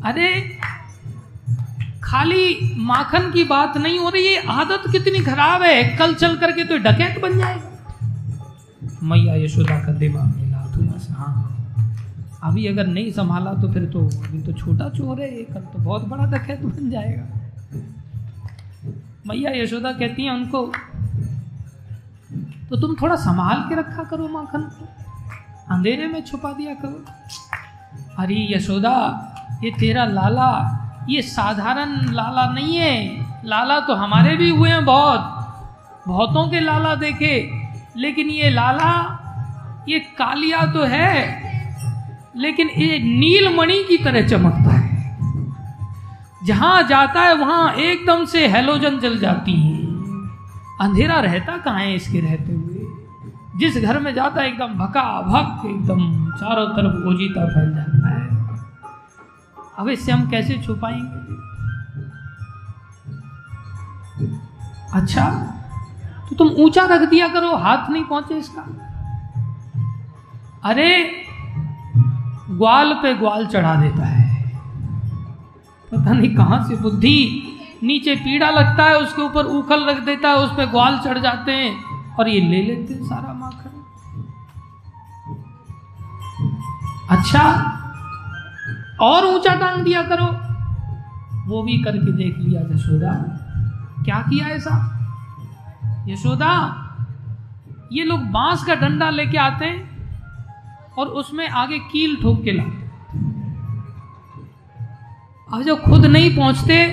अरे, 0.04 0.28
खाली 2.02 2.74
माखन 2.80 3.30
की 3.30 3.44
बात 3.44 3.76
नहीं 3.76 3.98
हो 3.98 4.08
रही, 4.08 4.22
ये 4.24 4.36
आदत 4.50 4.90
कितनी 4.92 5.18
खराब 5.24 5.62
है। 5.62 5.82
कल 5.96 6.14
चल 6.14 6.36
करके 6.36 6.64
तो 6.64 6.78
डकैत 6.78 7.20
बन 7.22 7.38
जाएगा 7.38 7.76
मैया 9.02 9.34
यशोदा 9.34 9.78
का 9.80 9.92
दिमाग 9.92 10.36
मिला 10.36 10.60
थोड़ा 10.76 10.98
सा 10.98 11.14
हाँ। 11.14 11.44
अभी 12.44 12.66
अगर 12.66 12.86
नहीं 12.86 13.10
संभाला 13.12 13.52
तो 13.54 13.72
फिर 13.72 13.84
तो 13.84 14.00
अभी 14.00 14.42
तो 14.42 14.52
छोटा 14.52 14.88
चोर 14.88 15.20
है, 15.20 15.28
कल 15.28 15.60
तो 15.62 15.78
बहुत 15.78 16.08
बड़ा 16.08 16.24
डकैत 16.26 16.60
बन 16.62 16.90
जाएगा। 16.90 17.24
मैया 19.26 19.50
यशोदा 19.52 19.92
कहती 19.92 20.24
हैं 20.24 20.32
उनको 20.32 20.66
तो 22.70 22.76
तुम 22.76 22.94
थोड़ा 23.02 23.16
संभाल 23.16 23.68
के 23.68 23.74
रखा 23.74 24.02
करो 24.02 24.28
माखन। 24.28 24.62
अंधेरे 25.70 26.06
में 26.06 26.20
छुपा 26.24 26.52
दिया 26.52 26.74
करो। 26.74 27.04
अरे 28.18 28.36
यशोदा 28.56 28.94
ये 29.64 29.70
तेरा 29.70 30.04
लाला, 30.04 30.74
ये 31.08 31.22
साधारण 31.22 32.12
लाला 32.12 32.52
नहीं 32.52 32.76
है। 32.76 33.26
लाला 33.44 33.80
तो 33.80 33.94
हमारे 33.94 34.36
भी 34.36 34.50
हुए 34.50 34.70
हैं 34.70 34.84
बहुत। 34.84 35.20
बहुतों 36.08 36.48
के 36.48 36.60
लाला 36.60 36.94
देखे, 36.94 37.50
लेकिन 37.96 38.28
ये 38.28 38.50
लाला, 38.50 39.14
ये 39.88 39.98
कालिया 39.98 40.66
तो 40.66 40.84
है, 40.84 41.42
लेकिन 42.36 42.68
ये 42.68 42.98
नीलमणि 42.98 43.84
की 43.88 43.96
तरह 44.04 44.28
चमकता 44.28 44.70
है। 44.70 44.88
जहाँ 46.44 46.82
जाता 46.82 47.20
है, 47.20 47.34
वहाँ 47.34 47.72
एकदम 47.72 48.24
से 48.24 48.48
हेलोजन 48.48 48.98
जल 48.98 49.18
जाती 49.18 49.52
है। 49.52 49.78
अंधेरा 50.80 51.20
रहता 51.20 51.58
कहाँ 51.58 51.80
है 51.80 51.94
इसके 51.94 52.20
रहते 52.20 52.52
हुए? 52.52 52.86
जिस 53.56 53.82
घर 53.82 53.98
में 53.98 54.14
जाता 54.14 54.42
है, 54.42 54.48
एकदम 54.48 54.66
भका 54.66 55.20
भक 55.20 55.66
एकदम 55.66 56.30
चारों 56.30 56.66
तरफ़ 56.66 57.08
ओजीता 57.08 57.46
फैल 57.46 57.74
जाता 57.74 58.08
है। 58.08 58.17
अब 59.78 59.88
इससे 59.88 60.12
हम 60.12 60.28
कैसे 60.30 60.54
छुपाएँगे 60.62 61.26
अच्छा 64.94 65.24
तो 66.28 66.36
तुम 66.36 66.48
ऊँचा 66.64 66.84
रख 66.84 67.08
दिया 67.08 67.28
करो, 67.28 67.54
हाथ 67.56 67.90
नहीं 67.90 68.04
पहुँचे 68.04 68.34
इसका। 68.34 68.62
अरे, 70.64 70.88
ग्वाल 72.50 72.92
पे 72.94 73.14
ग्वाल 73.14 73.46
चढ़ा 73.46 73.74
देता 73.74 74.06
है। 74.06 74.26
पता 75.92 76.12
नहीं 76.12 76.34
कहाँ 76.36 76.62
से 76.68 76.76
बुद्धि 76.76 77.18
नीचे 77.82 78.14
पीड़ा 78.16 78.50
लगता 78.50 78.84
है, 78.84 78.96
उसके 78.96 79.22
ऊपर 79.22 79.44
उखल 79.58 79.84
रख 79.84 80.00
देता 80.04 80.28
है, 80.28 80.36
उस 80.36 80.50
पर 80.50 80.66
ग्वाल 80.66 80.98
चढ़ 80.98 81.18
जाते 81.18 81.52
हैं 81.52 82.14
और 82.18 82.28
ये 82.28 82.40
ले 82.40 82.62
लेते 82.62 82.94
हैं 82.94 83.04
सारा 83.04 83.32
माखन। 83.32 83.74
अच्छा 87.16 87.42
और 89.00 89.24
ऊँचा 89.26 89.54
टांग 89.54 89.82
दिया 89.84 90.02
करो। 90.02 90.26
वो 91.46 91.62
भी 91.62 91.78
करके 91.78 92.12
देख 92.12 92.38
लिया 92.38 92.60
यशोदा। 92.74 93.12
क्या 94.04 94.18
किया 94.22 94.46
ऐसा? 94.46 94.74
यशोदा, 96.08 96.50
ये 97.92 98.04
लोग 98.04 98.20
बाँस 98.30 98.64
का 98.64 98.74
डंडा 98.74 99.10
लेके 99.10 99.38
आते 99.38 99.64
हैं 99.64 100.94
और 100.98 101.06
उसमें 101.20 101.48
आगे 101.48 101.78
कील 101.92 102.16
ठोक 102.22 102.42
के 102.44 102.52
लाते 102.52 102.86
अब 105.52 105.62
जब 105.62 105.82
खुद 105.82 106.06
नहीं 106.06 106.36
पहुँचते 106.36 106.86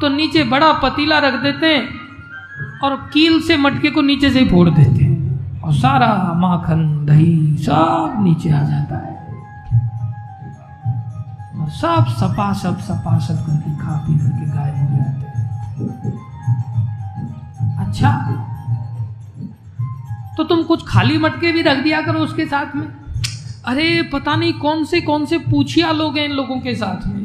तो 0.00 0.08
नीचे 0.08 0.44
बड़ा 0.44 0.72
पतीला 0.72 1.18
रख 1.18 1.34
देते 1.34 1.66
हैं 1.66 2.80
और 2.84 2.96
कील 3.12 3.40
से 3.40 3.56
मटके 3.56 3.90
को 3.90 4.02
नीचे 4.02 4.30
से 4.30 4.40
ही 4.40 4.48
फोड़ 4.48 4.68
देते 4.70 5.04
हैं। 5.04 5.60
और 5.62 5.72
सारा 5.74 6.32
माखन 6.36 7.06
दही 7.06 7.56
सब 7.56 8.16
नीचे 8.20 8.50
आ 8.50 8.62
जाता 8.62 8.96
है। 8.96 9.15
और 11.66 11.72
सब 11.72 12.06
सपा 12.08 12.52
सब 12.52 12.78
सपा, 12.78 13.18
सब 13.18 13.34
करके 13.34 13.76
खा 13.76 13.92
पी 13.92 14.18
करके 14.18 14.46
गायब 14.46 14.74
हो 14.74 14.96
जाते 14.96 15.26
हैं। 15.26 15.46
अच्छा? 17.76 18.42
तो 20.36 20.44
तुम 20.44 20.62
कुछ 20.62 20.84
खाली 20.88 21.18
मटके 21.18 21.52
भी 21.52 21.62
रख 21.62 21.78
दिया 21.78 22.00
करो 22.00 22.20
उसके 22.20 22.46
साथ 22.46 22.76
में। 22.76 22.88
अरे, 23.64 24.02
पता 24.02 24.36
नहीं 24.36 24.52
कौन 24.52 24.84
से 24.84 25.00
कौन 25.00 25.24
से 25.24 25.38
पूछिया 25.38 25.92
लोग 25.92 26.18
हैं 26.18 26.24
इन 26.24 26.32
लोगों 26.32 26.60
के 26.60 26.74
साथ 26.74 27.06
में। 27.06 27.24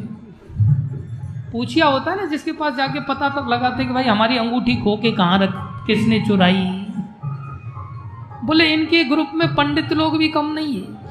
पूछिया 1.52 1.86
होता 1.86 2.10
है 2.10 2.16
ना, 2.16 2.26
जिसके 2.26 2.52
पास 2.52 2.74
जाके 2.74 3.00
पता 3.00 3.28
तक 3.28 3.46
लगाते 3.48 3.84
कि 3.84 3.92
भाई 3.92 4.04
हमारी 4.04 4.38
अंगूठी 4.38 4.76
खो 4.76 4.96
के 4.96 5.12
कहाँ 5.12 5.38
रख, 5.38 5.50
किसने 5.86 6.20
चुराई? 6.20 6.86
बोले, 8.44 8.64
इनके 8.64 9.04
ग्रुप 9.04 9.30
में 9.34 9.54
पंडित 9.54 9.92
लोग 9.92 10.18
भी 10.18 10.28
कम 10.28 10.46
नहीं 10.46 10.82
है। 10.82 11.02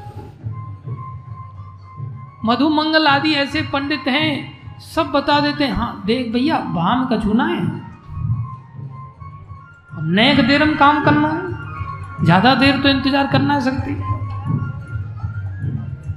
मधुमंगल 2.46 3.08
आदि 3.08 3.34
ऐसे 3.36 3.62
पंडित 3.64 4.08
हैं, 4.08 4.80
सब 4.86 5.12
बता 5.12 5.40
देते 5.40 5.64
हैं 5.64 5.74
हाँ 5.74 6.04
देख 6.06 6.32
भैया, 6.34 6.58
बाम 6.76 7.06
का 7.06 7.18
चूना 7.18 7.46
है। 7.46 7.62
नेक 10.12 10.40
देर 10.48 10.66
में 10.66 10.76
काम 10.78 11.04
करना 11.04 11.28
है। 11.28 12.26
ज़्यादा 12.26 12.54
देर 12.56 12.80
तो 12.82 12.90
इंतज़ार 12.90 13.28
करना 13.28 13.54
है 13.54 13.62
सकती। 13.62 13.94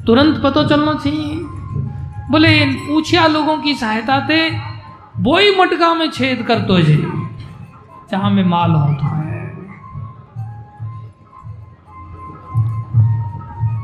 तुरंत 0.06 0.40
पता 0.42 0.64
चलना 0.66 0.94
चाहिए। 0.94 1.34
बोले, 2.30 2.48
इन 2.58 2.72
पूछिया 2.78 3.26
लोगों 3.26 3.56
की 3.58 3.74
सहायता 3.74 4.18
थे 4.28 4.40
ही 5.38 5.54
मटका 5.58 5.92
में 5.94 6.10
छेद 6.10 6.42
कर 6.42 6.60
तो 6.60 6.78
जे, 6.80 6.96
जहाँ 8.10 8.30
में 8.30 8.44
माल 8.44 8.70
होता 8.70 9.06
है। 9.08 9.42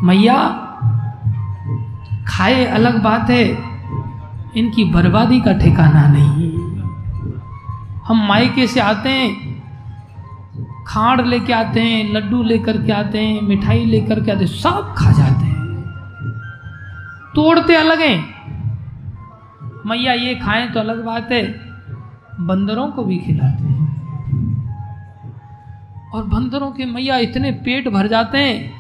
मैया 0.03 0.37
खाए 2.31 2.65
अलग 2.65 3.03
बात 3.03 3.31
है, 3.31 3.45
इनकी 4.57 4.85
बर्बादी 4.85 5.41
का 5.41 5.53
ठिकाना 5.53 6.07
नहीं। 6.09 6.51
हम 8.05 8.27
मायके 8.29 8.67
से 8.67 8.81
आते 8.81 9.09
हैं, 9.09 9.51
खाड़ 10.87 11.27
लेके 11.27 11.53
आते 11.53 11.81
हैं, 11.81 12.13
लड्डू 12.13 12.43
लेकर 12.43 12.83
के 12.83 12.93
आते 12.93 13.19
हैं, 13.19 13.43
मिठाई 13.43 13.85
लेकर 13.85 14.25
के 14.25 14.31
आते 14.33 14.45
हैं, 14.45 14.53
सब 14.53 14.95
खा 14.99 15.11
जाते 15.13 15.45
हैं। 15.47 15.61
तोड़ते 17.35 17.77
अलग 17.77 18.01
हैं। 18.01 18.25
मैया, 19.87 20.13
ये 20.13 20.35
खाएँ 20.35 20.71
तो 20.71 20.81
अलग 20.81 21.05
बात 21.05 21.29
है, 21.33 21.45
बंदरों 22.41 22.87
को 22.87 23.05
भी 23.05 23.19
खिलाते 23.19 23.65
हैं। 23.65 23.81
और 26.15 26.25
बंदरों 26.25 26.71
के 26.71 26.85
मैया 26.85 27.17
इतने 27.17 27.51
पेट 27.51 27.89
भर 27.89 28.07
जाते 28.07 28.39
हैं 28.39 28.73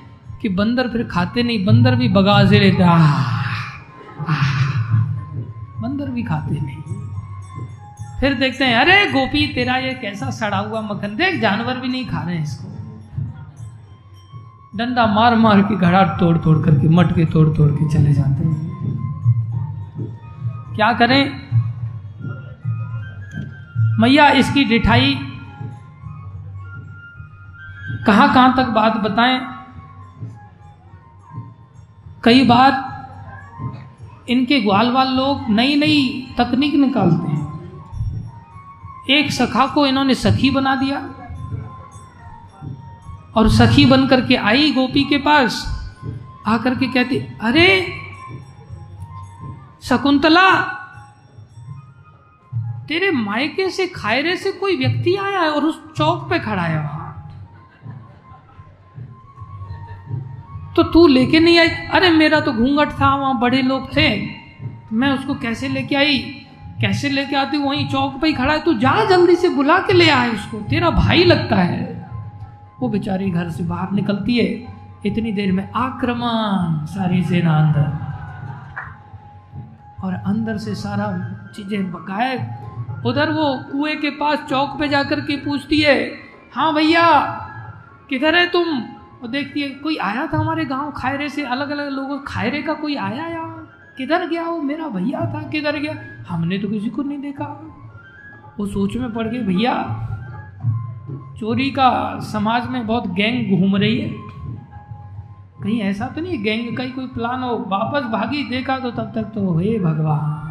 कि 0.43 0.49
बंदर 0.49 0.89
फिर 0.89 1.05
खाते 1.05 1.43
नहीं, 1.43 1.65
बंदर 1.65 1.95
भी 1.95 2.09
बगाजे 2.09 2.59
लेते 2.59 2.83
बंदर 5.81 6.11
भी 6.11 6.23
खाते 6.23 6.61
नहीं। 6.61 6.83
फिर 8.21 8.35
देखते 8.35 8.65
हैं, 8.65 8.75
अरे 8.77 9.07
गोपी, 9.07 9.47
तेरा 9.47 9.77
ये 9.77 9.95
कैसा 9.95 10.31
सड़ा 10.31 10.59
हुआ 10.59 10.81
मक्खन? 10.81 11.09
देख, 11.09 11.41
जानवर 11.41 11.77
भी 11.77 11.89
नहीं 11.89 12.07
खा 12.07 12.23
रहे 12.23 12.37
हैं 12.37 12.43
इसको। 12.43 12.69
डंडा 14.79 15.07
मार 15.07 15.35
मार 15.35 15.63
के 15.63 15.77
घड़ा 15.77 16.03
तोड़ 16.03 16.39
तोड़ 16.39 16.65
करके, 16.65 16.89
मटके 16.89 17.25
तोड़ 17.25 17.49
तोड़ 17.49 17.71
के 17.71 17.89
चले 17.89 18.13
जाते 18.13 18.45
हैं। 18.45 18.71
क्या 20.77 20.93
करें? 20.93 21.51
मैया, 23.99 24.29
इसकी 24.29 24.65
डिठाई 24.65 25.27
कहाँ 28.07 28.35
कहाँ 28.35 28.57
तक 28.57 28.65
बात 28.65 28.97
बताएँ? 28.97 29.41
कई 32.25 32.47
बार 32.47 32.90
इनके 34.31 34.61
ग्वाल 34.61 34.91
वाल 34.91 35.09
लोग 35.09 35.51
नई 35.51 35.77
नई 35.77 36.35
तकनीक 36.39 36.75
निकालते 36.75 37.31
हैं। 37.31 37.41
एक 39.11 39.33
सखा 39.33 39.67
को 39.67 39.87
इन्होंने 39.87 40.15
सखी 40.15 40.51
बना 40.51 40.75
दिया। 40.75 40.99
और 43.37 43.49
सखी 43.49 43.87
बन 43.87 44.07
करके 44.07 44.37
आई 44.37 44.73
गोपी 44.73 45.05
के 45.05 45.19
पास। 45.19 45.81
आकर 46.47 46.75
के 46.75 46.87
कहती, 46.87 47.17
अरे, 47.41 47.95
शकुंतला, 49.83 50.61
तेरे 52.89 53.11
मायके 53.11 53.71
से 53.71 53.87
खायरे 53.87 54.37
से 54.37 54.53
कोई 54.53 54.77
व्यक्ति 54.77 55.17
आया 55.17 55.41
है 55.41 55.51
और 55.51 55.65
उस 55.65 55.95
चौक 55.97 56.31
पे 56.31 56.39
खड़ा 56.39 56.63
है 56.63 56.79
वहाँ? 56.79 57.00
तो 60.77 60.83
तू 60.83 61.07
लेके 61.07 61.41
नहीं 61.41 61.59
आई? 61.59 61.69
अरे 61.69 62.11
मेरा 62.11 62.41
तो 62.41 62.53
घूंघट 62.53 62.89
था, 62.89 63.15
वहाँ 63.15 63.41
बड़े 63.41 63.63
लोग 63.63 63.97
थे। 63.97 64.27
मैं 64.93 65.09
उसको 65.09 65.35
कैसे 65.35 65.69
लेके 65.69 65.97
आई? 65.97 66.19
कैसे 66.81 67.09
लेके 67.09 67.37
आती? 67.37 67.59
वहीं 67.59 67.89
चौक 67.89 68.21
पर 68.21 68.27
ही 68.27 68.33
खड़ा 68.33 68.53
है। 68.53 68.63
तू 68.63 68.75
जा 68.75 69.05
जल्दी 69.05 69.37
से, 69.37 69.49
बुला 69.49 69.79
के 69.79 69.93
ले 69.93 70.11
आए 70.11 70.29
उसको। 70.29 70.59
तेरा 70.59 70.91
भाई 70.91 71.25
लगता 71.25 71.57
है। 71.57 72.11
वो 72.81 72.89
बेचारी 72.89 73.31
घर 73.31 73.51
से 73.51 73.63
बाहर 73.63 73.93
निकलती 73.93 74.39
है। 74.39 74.81
इतनी 75.07 75.33
देर 75.33 75.53
में 75.53 75.71
आक्रमण, 75.77 76.87
सारी 76.87 77.23
सेना 77.23 77.57
अंदर। 77.57 78.11
और 80.07 80.15
अंदर 80.15 80.57
से 80.57 80.75
सारा 80.75 81.07
चीज़ें 81.57 81.93
गायब 81.93 82.57
उधर 83.07 83.31
वो 83.31 83.65
कुएँ 83.73 83.97
के 83.97 84.11
पास 84.11 84.39
चौक 84.51 84.77
पे 84.79 84.89
जाकर 84.89 85.21
के 85.21 85.37
पूछती 85.37 85.81
है 85.81 86.13
हाँ 86.55 86.75
भैया, 86.75 87.21
किधर 88.11 88.35
है 88.35 88.47
तुम? 88.47 88.83
वो 89.23 89.29
देखती 89.29 89.61
है, 89.61 89.69
कोई 89.71 89.97
आया 89.97 90.27
था 90.27 90.39
हमारे 90.39 90.65
गाँव 90.65 90.91
खायरे 90.91 91.29
से? 91.29 91.43
अलग 91.45 91.71
अलग 91.71 91.89
लोगों 91.89 92.19
खायरे 92.19 92.63
का 92.63 92.75
कोई 92.75 92.97
आया 92.97 93.27
यहाँ 93.27 93.69
किधर 93.99 94.27
गया 94.27 94.49
वो? 94.49 94.61
मेरा 94.63 94.89
भैया 94.89 95.21
था, 95.21 95.43
किधर 95.43 95.79
गया? 95.79 95.95
हमने 96.29 96.59
तो 96.59 96.69
किसी 96.69 96.91
को 96.91 97.03
नहीं 97.03 97.19
देखा। 97.19 97.45
वो 98.59 98.67
सोच 98.67 98.97
में 98.97 99.13
पड़ 99.13 99.27
गए 99.29 99.39
भैया, 99.39 99.75
चोरी 101.39 101.71
का 101.71 102.19
समाज 102.23 102.69
में 102.69 102.87
बहुत 102.87 103.07
गैंग 103.09 103.59
घूम 103.59 103.77
रही 103.77 104.01
है। 104.01 104.09
कहीं 105.63 105.81
ऐसा 105.81 106.07
तो 106.07 106.21
नहीं 106.21 106.43
गैंग 106.45 106.77
का 106.77 106.83
ही 106.83 106.91
कोई 106.91 107.07
प्लान 107.07 107.43
हो? 107.43 107.57
वापस 107.69 108.03
भागी, 108.03 108.43
देखा 108.51 108.79
तो 108.79 108.91
तब 108.91 109.13
तक 109.15 109.23
तो 109.23 109.59
हे 109.59 109.79
भगवान, 109.79 110.49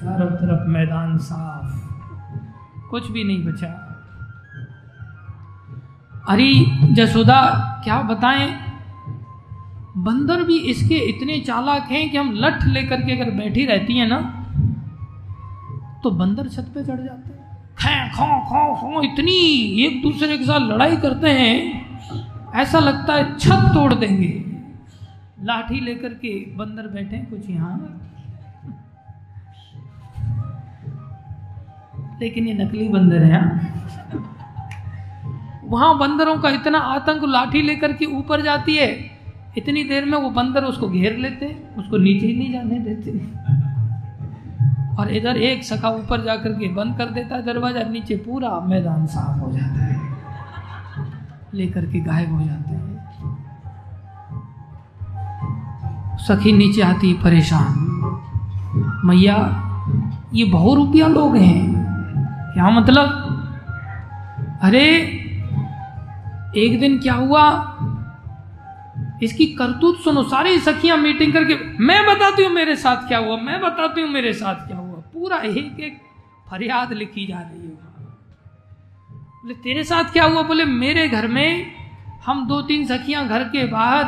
चारों 0.00 0.30
तरफ़ 0.30 0.68
मैदान 0.68 1.16
साफ़। 1.18 2.88
कुछ 2.90 3.10
भी 3.10 3.24
नहीं 3.24 3.44
बचा। 3.44 3.81
अरे 6.24 6.52
जसोदा, 6.94 7.40
क्या 7.84 8.00
बताएँ? 8.02 8.48
बंदर 9.98 10.42
भी 10.42 10.58
इसके 10.70 10.98
इतने 11.08 11.38
चालाक 11.40 11.90
हैं 11.90 12.10
कि 12.10 12.16
हम 12.16 12.32
लठ 12.34 12.64
लेकर 12.66 13.00
के 13.02 13.12
अगर 13.12 13.30
बैठी 13.30 13.64
रहती 13.66 13.96
हैं 13.98 14.06
ना 14.08 14.18
तो 16.02 16.10
बंदर 16.12 16.48
छत 16.48 16.70
पे 16.74 16.84
चढ़ 16.84 17.00
जाते 17.00 17.32
हैं। 17.32 17.40
खैं, 17.78 18.10
खो 18.10 18.76
खो 18.76 19.02
इतनी 19.02 19.34
एक 19.84 20.00
दूसरे 20.02 20.38
के 20.38 20.44
साथ 20.44 20.60
लड़ाई 20.62 20.96
करते 20.96 21.30
हैं, 21.30 21.56
ऐसा 22.54 22.78
लगता 22.78 23.14
है 23.14 23.38
छत 23.38 23.70
तोड़ 23.74 23.92
देंगे। 23.94 24.32
लाठी 25.44 25.80
लेकर 25.80 26.14
के 26.16 26.34
बंदर 26.56 26.88
बैठे 26.88 27.18
कुछ 27.26 27.50
यहाँ। 27.50 27.78
लेकिन 32.20 32.46
ये 32.48 32.54
नकली 32.54 32.88
बंदर 32.88 33.22
है 33.22 33.32
हाँ। 33.34 34.31
वहाँ 35.72 35.98
बंदरों 35.98 36.38
का 36.38 36.48
इतना 36.48 36.78
आतंक 36.78 37.24
लाठी 37.24 37.62
लेकर 37.62 37.92
के 37.92 38.04
ऊपर 38.04 38.42
जाती 38.42 38.76
है, 38.76 39.10
इतनी 39.58 39.84
देर 39.84 40.04
में 40.04 40.18
वो 40.18 40.30
बंदर 40.30 40.64
उसको 40.64 40.88
घेर 40.88 41.16
लेते, 41.16 41.64
उसको 41.78 41.96
नीचे 41.96 42.26
ही 42.26 42.36
नहीं 42.36 42.52
जाने 42.52 42.78
देते। 42.78 43.10
और 44.96 45.10
इधर 45.10 45.36
एक 45.36 45.64
सखा 45.64 45.88
ऊपर 45.88 46.24
जाकर 46.24 46.52
के 46.52 46.68
बंद 46.68 46.98
कर 46.98 47.04
देता 47.04 47.36
है 47.36 47.46
दरवाज़ा, 47.46 47.82
नीचे 47.82 48.16
पूरा 48.16 48.60
मैदान 48.60 49.06
साफ़ 49.06 49.40
हो 49.40 49.52
जाता 49.52 49.84
है। 49.84 50.00
लेकर 51.54 51.86
के 51.86 52.00
गायब 52.00 52.32
हो 52.32 52.40
जाते 52.40 52.70
हैं। 52.70 52.92
सखी 56.18 56.52
नीचे 56.52 56.82
आती 56.82 57.12
परेशान। 57.12 57.88
मैया, 59.04 59.36
ये 60.34 60.44
बहु 60.44 60.74
रुपया 60.74 61.06
लोग 61.06 61.36
हैं। 61.36 61.72
क्या 62.54 62.70
मतलब? 62.70 63.28
अरे 64.62 65.18
एक 66.56 66.80
दिन 66.80 66.98
क्या 66.98 67.14
हुआ? 67.14 67.78
इसकी 69.22 69.46
करतूत 69.46 70.00
सुनो, 70.00 70.22
सारी 70.22 70.58
सखियाँ 70.58 70.96
मीटिंग 70.96 71.32
करके, 71.32 71.78
मैं 71.78 72.06
बताती 72.06 72.44
हूँ 72.44 72.52
मेरे 72.52 72.76
साथ 72.76 72.96
क्या 72.96 73.18
हुआ, 73.18 73.36
मैं 73.36 73.60
बताती 73.60 74.00
हूँ 74.00 74.08
मेरे 74.08 74.32
साथ 74.32 74.54
क्या 74.54 74.76
हुआ। 74.76 74.92
पूरा 74.92 75.36
एक 75.36 75.80
एक 75.80 76.00
फरियाद 76.50 76.92
लिखी 76.92 77.26
जा 77.26 77.40
रही 77.40 77.60
है। 77.60 77.68
बोले, 79.42 79.54
तेरे 79.54 79.84
साथ 79.84 80.04
क्या 80.04 80.24
हुआ? 80.24 80.42
बोले, 80.42 80.64
मेरे 80.64 81.08
घर 81.08 81.26
में 81.26 81.72
हम 82.26 82.46
दो 82.46 82.62
तीन 82.62 82.86
सखियाँ 82.86 83.28
घर 83.28 83.44
के 83.44 83.66
बाहर 83.66 84.04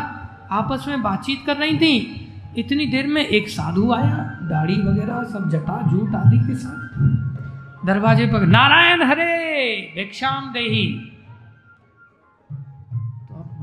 आपस 0.50 0.84
में 0.88 1.02
बातचीत 1.02 1.42
कर 1.46 1.56
रही 1.56 1.76
थी। 1.78 2.20
इतनी 2.58 2.86
देर 2.86 3.06
में 3.06 3.26
एक 3.26 3.48
साधु 3.48 3.92
आया, 3.92 4.38
दाढ़ी 4.42 4.74
वगैरह 4.74 5.22
सब 5.22 5.50
जटा 5.50 5.90
जूट 5.90 6.14
आदि 6.14 6.38
के 6.38 6.54
साथ। 6.54 7.86
दरवाजे 7.86 8.26
पर, 8.26 8.46
नारायण 8.46 9.02
हरे, 9.02 9.92
भिक्षाम 9.94 10.52
देही। 10.52 11.13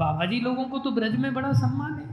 बाबा 0.01 0.25
जी 0.25 0.39
लोगों 0.39 0.63
को 0.63 0.79
तो 0.79 0.91
ब्रज 0.91 1.15
में 1.15 1.33
बड़ा 1.33 1.51
सम्मान 1.53 1.93
है। 1.93 2.11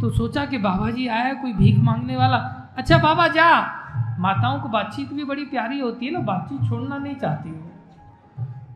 तो 0.00 0.10
सोचा 0.10 0.44
कि 0.44 0.58
बाबा 0.58 0.90
जी 0.90 1.06
आया, 1.06 1.34
कोई 1.34 1.52
भीख 1.52 1.78
मांगने 1.78 2.16
वाला। 2.16 2.36
अच्छा 2.76 2.98
बाबा, 2.98 3.28
जा। 3.28 3.48
माताओं 4.18 4.60
को 4.60 4.68
बातचीत 4.68 5.12
भी 5.12 5.24
बड़ी 5.24 5.44
प्यारी 5.44 5.80
होती 5.80 6.06
है 6.06 6.12
ना, 6.12 6.18
बातचीत 6.18 6.68
छोड़ना 6.68 6.98
नहीं 6.98 7.14
चाहती 7.14 7.48
हो। 7.48 7.56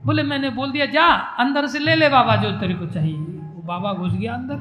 बोले, 0.07 0.23
मैंने 0.23 0.51
बोल 0.51 0.73
दिया, 0.73 0.87
जा, 0.87 1.07
अंदर 1.39 1.67
से 1.67 1.79
ले 1.79 1.95
ले 1.95 2.09
बाबा 2.09 2.37
जो 2.37 2.53
तेरे 2.53 2.75
को 2.75 2.87
चाहिए। 2.87 3.19
वो 3.57 3.63
बाबा 3.65 3.93
घुस 3.93 4.13
गया 4.13 4.35
अंदर। 4.35 4.61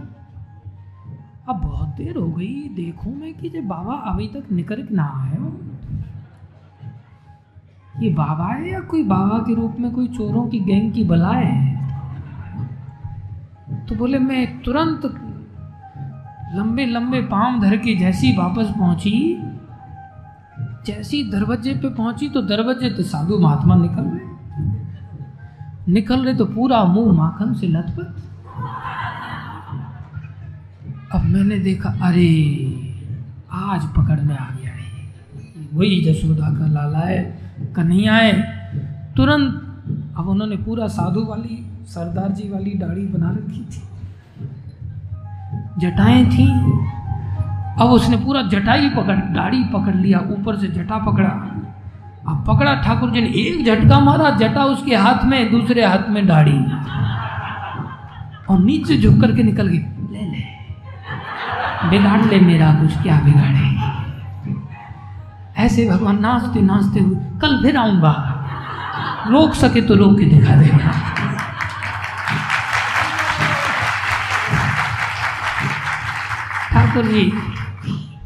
अब 1.50 1.56
बहुत 1.56 1.88
देर 1.88 2.18
हो 2.18 2.32
गई, 2.32 2.70
देखूँ 2.70 3.16
मैं 3.16 3.34
कि 3.34 3.50
जब 3.50 3.68
बाबा 3.68 3.94
अभी 3.94 4.28
तक 4.28 4.52
निकल 4.52 4.88
ना 4.92 5.04
आए 5.04 5.38
हो। 5.38 5.54
ये 8.00 8.10
बाबा 8.14 8.48
है 8.48 8.70
या 8.70 8.80
कोई 8.80 9.04
बाबा 9.04 9.38
के 9.38 9.56
रूप 9.56 9.76
में 9.80 9.92
कोई 9.92 10.08
चोरों 10.08 10.48
की 10.48 10.60
गैंग 10.60 10.94
की 10.94 11.04
बलाए 11.04 11.46
है? 11.46 11.81
तो 13.92 13.96
बोले, 13.96 14.20
मैं 14.20 14.62
तुरंत 14.62 15.02
लंबे 16.56 16.86
लंबे 16.86 17.22
पाँव 17.22 17.62
धर 17.62 17.78
के 17.78 17.96
जैसी 17.96 18.38
वापस 18.38 18.68
पहुँची। 18.80 19.38
जैसी 20.86 21.32
दरवाजे 21.32 21.74
पे 21.74 21.90
पहुँची 21.90 22.30
तो 22.30 22.42
दरवाजे 22.42 22.90
से 22.90 23.04
साधु 23.04 23.38
महात्मा 23.38 23.76
निकल 23.76 24.02
रहे 24.02 24.28
निकल 25.92 26.26
रहे 26.26 26.34
तो 26.34 26.46
पूरा 26.46 26.84
मुँह 26.84 27.18
माखन 27.18 27.54
से 27.54 27.68
लथपथ। 27.68 28.16
अब 31.12 31.24
मैंने 31.24 31.60
देखा, 31.60 31.90
अरे, 31.90 32.34
आज 33.52 33.82
पकड़ 33.84 34.22
में 34.22 34.38
आ 34.38 34.50
गया 34.56 34.72
है। 34.72 35.14
वही 35.74 36.02
जसोदा 36.02 36.50
का 36.50 36.68
लाला 36.68 37.00
है, 37.00 37.40
कन्हैया 37.76 38.14
है। 38.14 38.34
तुरंत 39.14 39.54
अब 40.18 40.28
उन्होंने 40.28 40.58
पूरा 40.58 40.88
साधु 40.88 41.26
वाली 41.26 41.71
सरदार 41.92 42.32
जी 42.32 42.50
वाली 42.50 42.72
दाढ़ी 42.72 43.02
बना 43.02 43.30
रखी 43.30 43.68
थी। 43.72 43.84
जटाएँ 45.78 46.26
थी। 46.26 46.52
अब 47.82 47.90
उसने 47.90 48.18
पूरा 48.18 48.42
जटाई 48.42 48.90
पकड़, 48.90 49.16
दाढ़ी 49.16 49.64
पकड़ 49.64 49.96
लिया, 49.96 50.20
ऊपर 50.20 50.58
से 50.58 50.68
जटा 50.68 50.98
पकड़ा। 50.98 51.28
अब 52.28 52.46
पकड़ा 52.48 52.76
ठाकुर 52.76 53.10
जी 53.10 53.22
ने, 53.22 53.28
एक 53.28 53.66
झटका 53.66 54.00
मारा, 54.00 54.30
जटा 54.30 54.64
उसके 54.64 54.96
हाथ 54.96 55.26
में, 55.26 55.52
दूसरे 55.52 55.86
हाथ 55.86 56.10
में 56.10 56.28
दाढ़ी। 56.28 56.66
और 58.50 58.60
नीचे 58.60 58.98
झुक 58.98 59.22
करके 59.22 59.44
निकल 59.44 59.68
गई। 59.68 59.78
ले 60.12 60.32
ले। 60.32 60.44
बिगाड़ 61.90 62.26
ले 62.26 62.40
मेरा 62.40 62.74
कुछ, 62.74 63.02
क्या 63.02 63.20
बिगाड़े? 63.20 63.82
ऐसे 65.64 65.90
भगवान 65.90 66.20
नाचते 66.20 66.62
नाचते 66.62 67.00
हुए, 67.00 67.16
कल 67.16 67.64
फिर 67.64 67.78
आऊँगा। 67.78 68.38
रोक 69.28 69.54
सके 69.54 69.82
तो 69.82 69.96
रोक 69.96 70.20
के 70.20 70.26
दिखा 70.26 70.56
देगा 70.56 71.21
ठाकुर 76.92 77.06
जी 77.08 77.24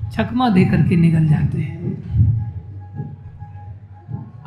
चकमा 0.10 0.50
दे 0.50 0.64
करके 0.66 0.96
निकल 0.96 1.26
जाते 1.28 1.58
हैं। 1.58 1.80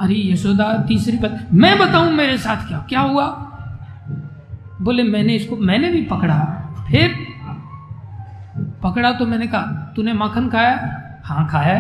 अरे 0.01 0.15
यशोदा, 0.33 0.67
तीसरी 0.89 1.17
बात, 1.19 1.49
मैं 1.53 1.79
बताऊँ 1.79 2.11
मेरे 2.13 2.39
साथ 2.39 2.67
क्या 2.69 2.79
क्या 2.89 3.01
हुआ? 3.01 3.27
बोले, 4.83 5.03
मैंने 5.03 5.35
इसको, 5.35 5.57
मैंने 5.57 5.91
भी 5.91 6.03
पकड़ा। 6.03 6.39
फिर 6.89 7.15
पकड़ा 8.83 9.13
तो 9.13 9.27
मैंने 9.27 9.47
कहा, 9.47 9.93
तूने 9.97 10.13
माखन 10.13 10.49
खाया? 10.49 10.75
हाँ 11.25 11.47
खाया 11.49 11.79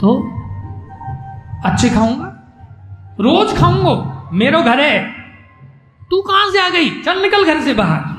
तो 0.00 0.16
अच्छे 1.64 1.90
खाऊँगा? 1.90 2.26
रोज 3.20 3.56
खाऊँगा? 3.56 3.94
मेरो 4.32 4.62
घर 4.62 4.80
है। 4.80 4.98
तू 6.10 6.20
कहाँ 6.22 6.50
से 6.50 6.60
आ 6.60 6.68
गई? 6.68 6.90
चल 7.02 7.22
निकल 7.22 7.44
घर 7.44 7.60
से 7.60 7.74
बाहर। 7.74 8.13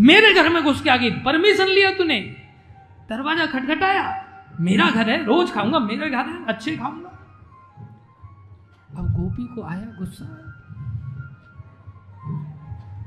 मेरे 0.00 0.34
घर 0.34 0.48
में 0.48 0.64
घुस 0.64 0.82
के 0.82 0.90
आ 0.90 0.96
गई 0.96 1.10
परमिशन 1.10 1.66
लिया 1.66 1.90
तूने। 1.90 2.20
दरवाज़ा 3.08 3.46
खटखटाया। 3.46 4.26
मेरा 4.60 4.90
घर 4.90 5.10
है, 5.10 5.24
रोज 5.24 5.52
खाऊँगा, 5.52 5.78
मेरे 5.78 6.10
घर 6.10 6.26
है, 6.26 6.46
अच्छे 6.46 6.76
खाऊँगा। 6.76 7.08
अब 8.98 9.12
गोपी 9.12 9.44
को 9.44 9.62
आया 9.62 9.86
गुस्सा। 9.98 10.24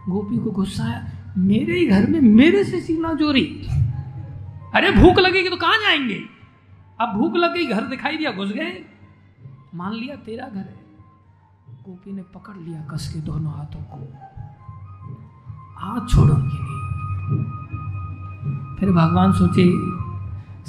गोपी 0.09 0.37
को 0.37 0.51
गुस्सा 0.51 0.83
आया। 0.83 1.07
मेरे 1.37 1.79
ही 1.79 1.87
घर 1.87 2.07
में 2.09 2.21
मेरे 2.21 2.63
से 2.63 2.81
सीना 2.81 3.13
चोरी। 3.13 3.67
अरे 4.75 4.91
भूख 4.91 5.19
लगेगी 5.19 5.49
तो 5.49 5.55
कहाँ 5.55 5.77
जाएँगे? 5.77 6.23
अब 7.01 7.09
भूख 7.09 7.35
लग 7.35 7.53
गई, 7.53 7.65
घर 7.65 7.81
दिखाई 7.81 8.17
दिया, 8.17 8.31
घुस 8.31 8.49
गए। 8.49 8.85
मान 9.75 9.93
लिया 9.93 10.15
तेरा 10.15 10.47
घर 10.47 10.59
है। 10.59 10.83
गोपी 11.69 12.11
ने 12.11 12.23
पकड़ 12.23 12.57
लिया 12.57 12.81
कस 12.81 13.13
के 13.13 13.19
दोनों 13.19 13.53
हाथों 13.53 13.81
को। 13.81 14.13
हाथ 15.75 16.07
छोड़ूँगी 16.07 16.59
नहीं। 16.61 16.72
फिर 18.79 18.91
भगवान 18.91 19.31
सोचे, 19.31 19.65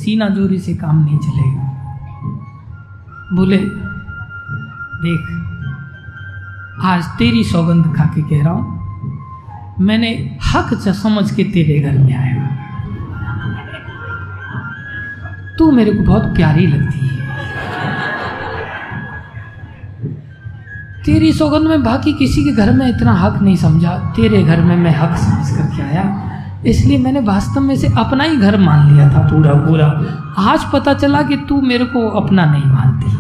सीना 0.03 0.29
जोरी 0.29 0.59
से 0.59 0.75
काम 0.75 1.05
नहीं 1.05 1.19
चलेगा। 1.19 1.71
बोले, 3.33 3.59
देख, 5.05 5.23
आज 6.85 7.05
तेरी 7.19 7.45
सौगंध 7.45 7.95
खा 7.97 8.05
के 8.05 8.23
कह 8.23 8.45
रहा 8.45 8.53
हूँ, 8.53 9.77
मैंने 9.81 10.39
हक 10.55 10.75
समझ 10.75 11.31
के 11.35 11.45
तेरे 11.45 11.81
घर 11.81 11.99
में 11.99 12.15
आया। 12.17 12.43
तू 15.59 15.71
मेरे 15.71 15.93
को 15.93 16.03
बहुत 16.03 16.23
प्यारी 16.23 16.67
लगती 16.67 16.99
है। 16.99 17.13
तेरी 21.05 21.33
सौगंध 21.33 21.69
में 21.69 21.83
बाकी 21.83 22.13
किसी 22.13 22.45
के 22.45 22.53
घर 22.53 22.71
में 22.73 22.87
इतना 22.89 23.13
हक 23.13 23.43
नहीं 23.43 23.57
समझा। 23.57 24.13
तेरे 24.17 24.43
घर 24.43 24.61
में 24.61 24.77
मैं 24.77 24.95
हक 24.97 25.17
समझ 25.17 25.57
करके 25.57 25.83
आया। 25.83 26.05
इसलिए 26.67 26.99
मैंने 26.99 27.21
वास्तव 27.21 27.61
में 27.61 27.77
से 27.77 27.89
अपना 27.99 28.25
ही 28.25 28.37
घर 28.37 28.57
मान 28.61 28.93
लिया 28.93 29.09
था 29.09 29.21
पूरा 29.29 29.53
पूरा। 29.65 29.87
आज 30.43 30.65
पता 30.73 30.95
चला 30.95 31.23
कि 31.23 31.37
तू 31.49 31.61
मेरे 31.63 31.85
को 31.85 32.09
अपना 32.21 32.45
नहीं 32.45 32.71
मानती। 32.73 33.13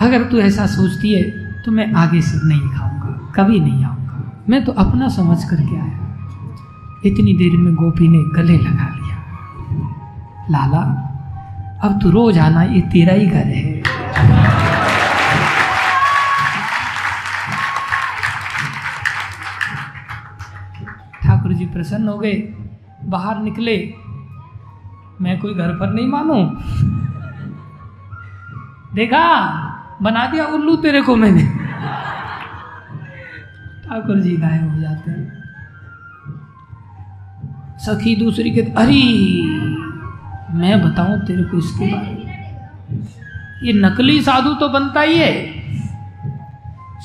अगर 0.00 0.22
तू 0.22 0.38
ऐसा 0.38 0.66
सोचती 0.66 1.12
है 1.14 1.22
तो 1.62 1.72
मैं 1.72 1.92
आगे 1.94 2.20
से 2.22 2.38
नहीं 2.48 2.68
खाऊँगा, 2.70 3.32
कभी 3.34 3.60
नहीं 3.60 3.84
आऊँगा। 3.84 4.44
मैं 4.50 4.64
तो 4.64 4.72
अपना 4.78 5.08
समझ 5.08 5.42
करके 5.44 5.76
आया। 5.76 5.96
इतनी 7.06 7.32
देर 7.34 7.56
में 7.56 7.74
गोपी 7.74 8.08
ने 8.08 8.18
गले 8.34 8.56
लगा 8.58 8.88
लिया। 8.94 9.16
लाला, 10.50 10.80
अब 11.84 11.98
तू 12.02 12.10
रोज 12.10 12.38
आना, 12.38 12.62
ये 12.64 12.80
तेरा 12.92 13.12
ही 13.12 13.26
घर 13.26 13.46
है। 13.48 14.67
प्रसन्न 21.78 22.08
हो 22.08 22.18
गए, 22.18 22.54
बाहर 23.04 23.42
निकले। 23.42 23.94
मैं 25.20 25.38
कोई 25.40 25.54
घर 25.54 25.68
पर 25.68 25.92
नहीं 25.92 26.06
मानू। 26.06 26.34
देखा? 28.94 29.46
बना 30.02 30.26
दिया 30.26 30.44
उल्लू 30.44 30.76
तेरे 30.76 31.02
को 31.02 31.16
मैंने। 31.16 31.42
ठाकुर 33.88 34.18
जी 34.18 34.36
गायब 34.36 34.74
हो 34.74 34.80
जाते 34.80 35.10
हैं। 35.10 35.42
सखी 37.78 38.16
दूसरी 38.16 38.50
के, 38.50 38.60
अरे, 38.60 39.42
मैं 40.54 40.82
बताऊँ 40.84 41.18
तेरे 41.20 41.42
को 41.42 41.56
इसके 41.56 41.92
बारे 41.92 42.06
में? 42.06 42.56
ये 43.62 43.72
नकली 43.72 44.22
साधु 44.22 44.54
तो 44.54 44.68
बनता 44.68 45.00
ही 45.00 45.18
है। 45.18 45.58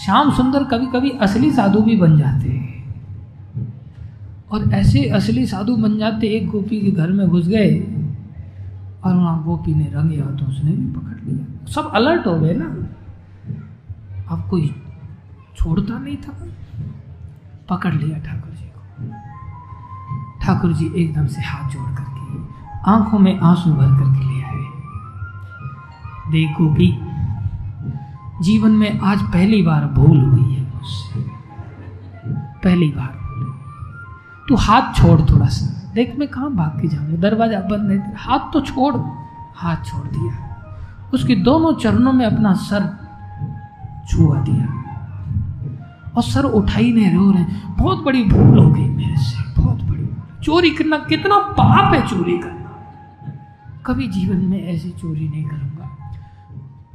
श्याम 0.06 0.32
सुंदर 0.32 0.64
कभी 0.64 0.86
कभी 0.86 1.10
असली 1.10 1.52
साधु 1.52 1.82
भी 1.82 1.98
बन 1.98 2.18
जाते 2.18 2.43
और 4.54 4.72
ऐसे 4.74 5.10
असली 5.10 5.46
साधु 5.46 5.76
बन 5.76 5.98
जाते, 5.98 6.28
एक 6.28 6.50
गोपी 6.50 6.82
के 6.82 6.92
घर 6.92 7.12
में 7.12 7.28
घुस 7.28 7.48
गए, 7.48 7.80
और 9.04 9.16
वहाँ 9.16 9.44
गोपी 9.44 9.76
ने 9.76 9.84
रंगे 9.84 10.18
हाथों 10.18 10.48
उसने 10.48 10.72
भी 10.72 10.92
पकड़ 10.92 11.30
लिया। 11.30 11.66
सब 11.66 11.92
अलर्ट 11.94 12.28
हो 12.28 12.40
गए 12.40 12.54
ना। 12.54 12.66
अब 14.30 14.48
कोई 14.50 14.76
छोड़ता 15.56 16.00
नहीं 16.00 16.18
था। 16.18 16.48
पकड़ 17.70 17.94
लिया 17.94 18.18
ठाकुर 18.18 18.52
जी 18.52 18.66
को। 18.66 19.12
ठाकुर 20.42 20.74
जी 20.74 20.92
एकदम 20.96 21.28
से 21.28 21.42
हाथ 21.42 21.70
जोड़ 21.70 21.96
करके, 21.98 22.40
आँखों 22.92 23.20
में 23.20 23.40
आँसू 23.40 23.74
भर 23.74 23.88
करके 23.88 24.36
ले 24.36 24.44
आए। 24.44 24.66
देख 26.32 26.58
गोपी, 26.58 27.00
जीवन 28.42 28.72
में 28.72 29.00
आज 29.00 29.22
पहली 29.22 29.62
बार 29.62 29.86
भूल 29.86 30.20
हुई 30.20 30.54
है 30.54 30.74
मुझसे। 30.74 31.26
पहली 32.64 32.90
बार। 32.90 33.23
तू 34.50 34.56
हाथ 34.56 34.94
छोड़ 34.94 35.22
थोड़ा 35.22 35.48
सा। 35.48 35.92
देख 35.94 36.16
मैं 36.20 36.28
कहाँ 36.28 36.56
भाग 36.56 36.82
के 36.82 36.88
जाऊँगा 36.88 37.18
दरवाज़ा 37.18 37.60
बंद 37.60 37.92
है। 37.92 38.14
हाथ 38.18 38.40
तो 38.40 38.62
छोड़। 38.62 38.96
हाथ 39.56 39.76
छोड़ 39.86 40.08
दिया। 40.08 40.50
उसके 41.14 41.36
दोनों 41.36 41.74
चरणों 41.74 42.14
में 42.14 42.26
अपना 42.26 42.54
सर 42.54 42.82
छुआ 44.10 44.40
दिया। 44.40 44.84
और 46.16 46.24
सर 46.24 46.44
उठाई 46.44 46.92
नहीं, 46.94 47.16
रो 47.16 47.32
रहे। 47.32 47.46
बहुत 47.70 48.04
बड़ी 48.04 48.24
भूल 48.24 48.60
हो 48.60 48.72
गई 48.72 48.90
मेरे 48.90 49.18
से। 49.18 49.62
बहुत 49.62 49.82
बड़ी 49.82 50.10
चोरी 50.44 50.70
करना 50.70 50.98
कितना 50.98 51.38
पाप 51.38 51.94
है 51.94 52.08
चोरी 52.08 52.38
करना। 52.38 52.60
कभी 53.86 54.08
जीवन 54.08 54.38
में 54.38 54.68
ऐसी 54.68 54.90
चोरी 54.90 55.30
नहीं 55.30 55.46
करूँगा। 55.46 55.98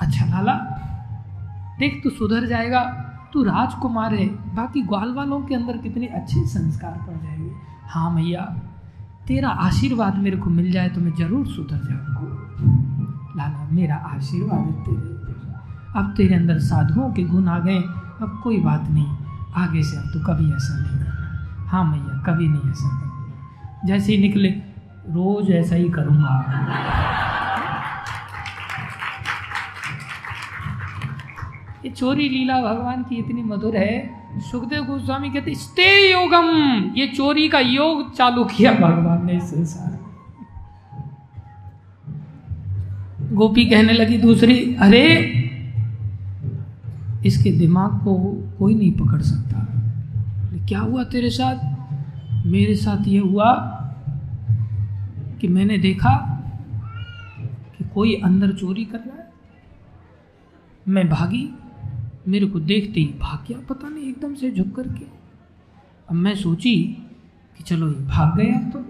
अच्छा 0.00 0.26
लाला, 0.26 0.52
देख 1.78 2.00
तू 2.04 2.10
सुधर 2.10 2.46
जाएगा। 2.46 3.04
तू 3.32 3.42
राजकुमार 3.42 4.14
है। 4.14 4.26
बाकी 4.28 4.82
ग्वाल 4.82 5.14
वालों 5.14 5.40
के 5.40 5.54
अंदर 5.54 5.76
कितने 5.76 6.06
अच्छे 6.06 6.46
संस्कार 6.46 6.92
पड़ 6.92 7.14
जाएँगे। 7.14 7.37
हाँ 7.88 8.10
मैया 8.10 8.42
तेरा 9.26 9.48
आशीर्वाद 9.48 10.16
मेरे 10.18 10.36
को 10.36 10.50
मिल 10.50 10.70
जाए 10.72 10.88
तो 10.88 11.00
मैं 11.00 11.12
ज़रूर 11.16 11.46
सुधर 11.46 11.78
जाऊँगा। 11.78 12.20
लाला, 13.36 13.66
मेरा 13.70 13.96
आशीर्वाद 13.96 14.66
तेरे 14.86 15.16
अब 15.96 16.12
तेरे 16.16 16.34
अंदर 16.34 16.58
साधुओं 16.60 17.10
के 17.12 17.22
गुण 17.24 17.48
आ 17.48 17.58
गए, 17.58 17.78
अब 17.78 18.40
कोई 18.44 18.58
बात 18.60 18.88
नहीं। 18.90 19.06
आगे 19.56 19.82
से 19.82 19.96
अब 19.96 20.10
तो 20.12 20.20
कभी 20.26 20.52
ऐसा 20.54 20.78
नहीं 20.78 20.98
करना। 20.98 21.66
हाँ 21.68 21.84
मैया 21.84 22.22
कभी 22.26 22.48
नहीं 22.48 22.70
ऐसा 22.70 22.88
करना। 22.90 23.86
जैसे 23.86 24.12
ही 24.12 24.18
निकले, 24.18 24.48
रोज 25.08 25.50
ऐसा 25.52 25.76
ही 25.76 25.88
करूँगा। 25.88 26.34
ये 31.84 31.90
चोरी 31.90 32.28
लीला 32.28 32.60
भगवान 32.62 33.02
की 33.02 33.16
इतनी 33.16 33.42
मधुर 33.44 33.76
है। 33.76 34.17
सुखदेव 34.36 34.84
गोस्वामी 34.84 35.30
कहते, 35.30 35.54
स्टे 35.54 36.12
योगम। 36.12 36.48
ये 36.96 37.06
चोरी 37.06 37.48
का 37.48 37.60
योग 37.60 38.16
चालू 38.16 38.44
किया 38.44 38.72
भगवान 38.72 39.26
ने 39.26 39.40
संसार 39.40 39.98
गोपी 43.32 43.64
कहने 43.64 43.92
लगी 43.92 44.18
दूसरी, 44.18 44.74
अरे, 44.74 45.34
इसके 47.26 47.52
दिमाग 47.52 47.90
को 47.90 48.14
कोई 48.58 48.74
नहीं 48.74 48.92
पकड़ 48.92 49.22
सकता। 49.22 49.66
क्या 50.66 50.80
हुआ 50.80 51.04
तेरे 51.04 51.30
साथ? 51.30 51.78
मेरे 52.46 52.74
साथ 52.74 53.08
ये 53.08 53.18
हुआ 53.18 53.52
कि 55.40 55.48
मैंने 55.48 55.78
देखा 55.78 56.42
कि 57.78 57.84
कोई 57.94 58.14
अंदर 58.14 58.52
चोरी 58.52 58.84
कर 58.84 58.98
रहा 58.98 59.18
है। 59.18 59.32
मैं 60.88 61.08
भागी 61.08 61.54
मेरे 62.28 62.46
को 62.46 62.60
देखते 62.60 63.00
ही 63.00 63.14
भाग 63.20 63.48
गया 63.48 63.58
पता 63.68 63.88
नहीं 63.88 64.04
एकदम 64.04 64.34
से 64.34 64.50
झुक 64.50 64.76
करके। 64.76 65.04
अब 66.10 66.12
मैं 66.12 66.34
सोची 66.34 67.02
कि 67.58 67.64
चलो 67.64 67.88
ये 67.88 68.06
भाग 68.06 68.40
अब 68.40 68.70
तो। 68.72 68.84